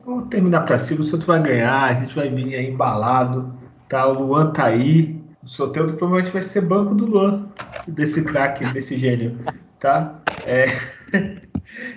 Vamos 0.06 0.28
terminar 0.28 0.66
para 0.66 0.78
cima, 0.78 1.02
o 1.02 1.04
Santos 1.06 1.26
vai 1.26 1.42
ganhar, 1.42 1.84
a 1.84 1.94
gente 1.94 2.14
vai 2.14 2.30
vir 2.30 2.56
aí 2.56 2.70
embalado, 2.70 3.54
tá? 3.88 4.06
O 4.08 4.26
Luan 4.26 4.52
tá 4.52 4.66
aí, 4.66 5.22
o 5.42 5.48
sorteio 5.48 5.88
provavelmente 5.96 6.34
vai 6.34 6.42
ser 6.42 6.62
banco 6.62 6.94
do 6.94 7.06
Luan, 7.06 7.48
desse 7.88 8.24
craque, 8.26 8.66
desse 8.74 8.98
gênio, 8.98 9.40
tá? 9.80 10.22
É... 10.46 10.66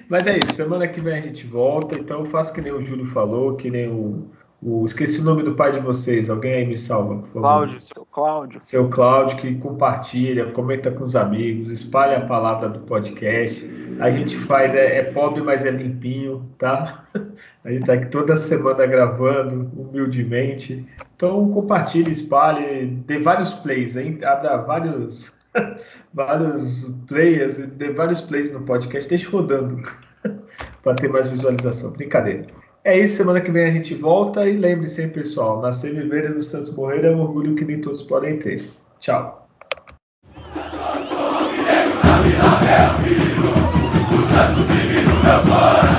Mas 0.08 0.26
é 0.26 0.38
isso, 0.38 0.54
semana 0.54 0.88
que 0.88 1.00
vem 1.00 1.18
a 1.18 1.20
gente 1.20 1.46
volta, 1.46 1.94
então 1.94 2.24
faça 2.24 2.52
que 2.52 2.60
nem 2.60 2.72
o 2.72 2.80
Júlio 2.80 3.06
falou, 3.06 3.56
que 3.56 3.70
nem 3.70 3.88
o, 3.88 4.26
o, 4.60 4.84
Esqueci 4.84 5.20
o 5.20 5.24
nome 5.24 5.42
do 5.42 5.54
pai 5.54 5.72
de 5.72 5.80
vocês, 5.80 6.28
alguém 6.28 6.52
aí 6.52 6.66
me 6.66 6.76
salva, 6.76 7.16
por 7.16 7.26
favor. 7.26 7.40
Cláudio, 7.40 7.82
seu 7.82 8.06
Cláudio. 8.06 8.60
Seu 8.62 8.88
Cláudio, 8.88 9.36
que 9.36 9.54
compartilha, 9.56 10.46
comenta 10.46 10.90
com 10.90 11.04
os 11.04 11.14
amigos, 11.14 11.70
espalha 11.70 12.18
a 12.18 12.26
palavra 12.26 12.68
do 12.68 12.80
podcast. 12.80 13.64
A 14.00 14.10
gente 14.10 14.36
faz, 14.36 14.74
é, 14.74 14.98
é 14.98 15.02
pobre, 15.04 15.42
mas 15.42 15.64
é 15.64 15.70
limpinho, 15.70 16.48
tá? 16.56 17.04
A 17.64 17.70
gente 17.70 17.84
tá 17.84 17.94
aqui 17.94 18.06
toda 18.06 18.36
semana 18.36 18.86
gravando, 18.86 19.70
humildemente. 19.76 20.86
Então 21.14 21.50
compartilhe, 21.50 22.10
espalhe, 22.10 22.86
dê 22.86 23.18
vários 23.18 23.52
plays, 23.52 23.96
hein? 23.96 24.20
abra 24.22 24.56
vários 24.58 25.32
vários 26.14 26.84
players, 27.06 27.60
vários 27.94 28.20
plays 28.20 28.52
no 28.52 28.60
podcast, 28.62 29.08
deixe 29.08 29.26
rodando 29.26 29.82
para 30.82 30.94
ter 30.94 31.08
mais 31.08 31.26
visualização. 31.28 31.92
Brincadeira. 31.92 32.46
É 32.84 32.98
isso, 32.98 33.16
semana 33.16 33.40
que 33.40 33.50
vem 33.50 33.64
a 33.64 33.70
gente 33.70 33.94
volta 33.94 34.48
e 34.48 34.56
lembre-se, 34.56 35.06
pessoal, 35.08 35.60
nascer, 35.60 35.94
viver 35.94 36.24
e 36.26 36.28
no 36.30 36.42
Santos 36.42 36.74
morrer 36.74 37.04
é 37.04 37.10
um 37.10 37.20
orgulho 37.20 37.54
que 37.54 37.64
nem 37.64 37.80
todos 37.80 38.02
podem 38.02 38.38
ter. 38.38 38.70
Tchau. 39.00 39.46
Santos, 45.28 45.97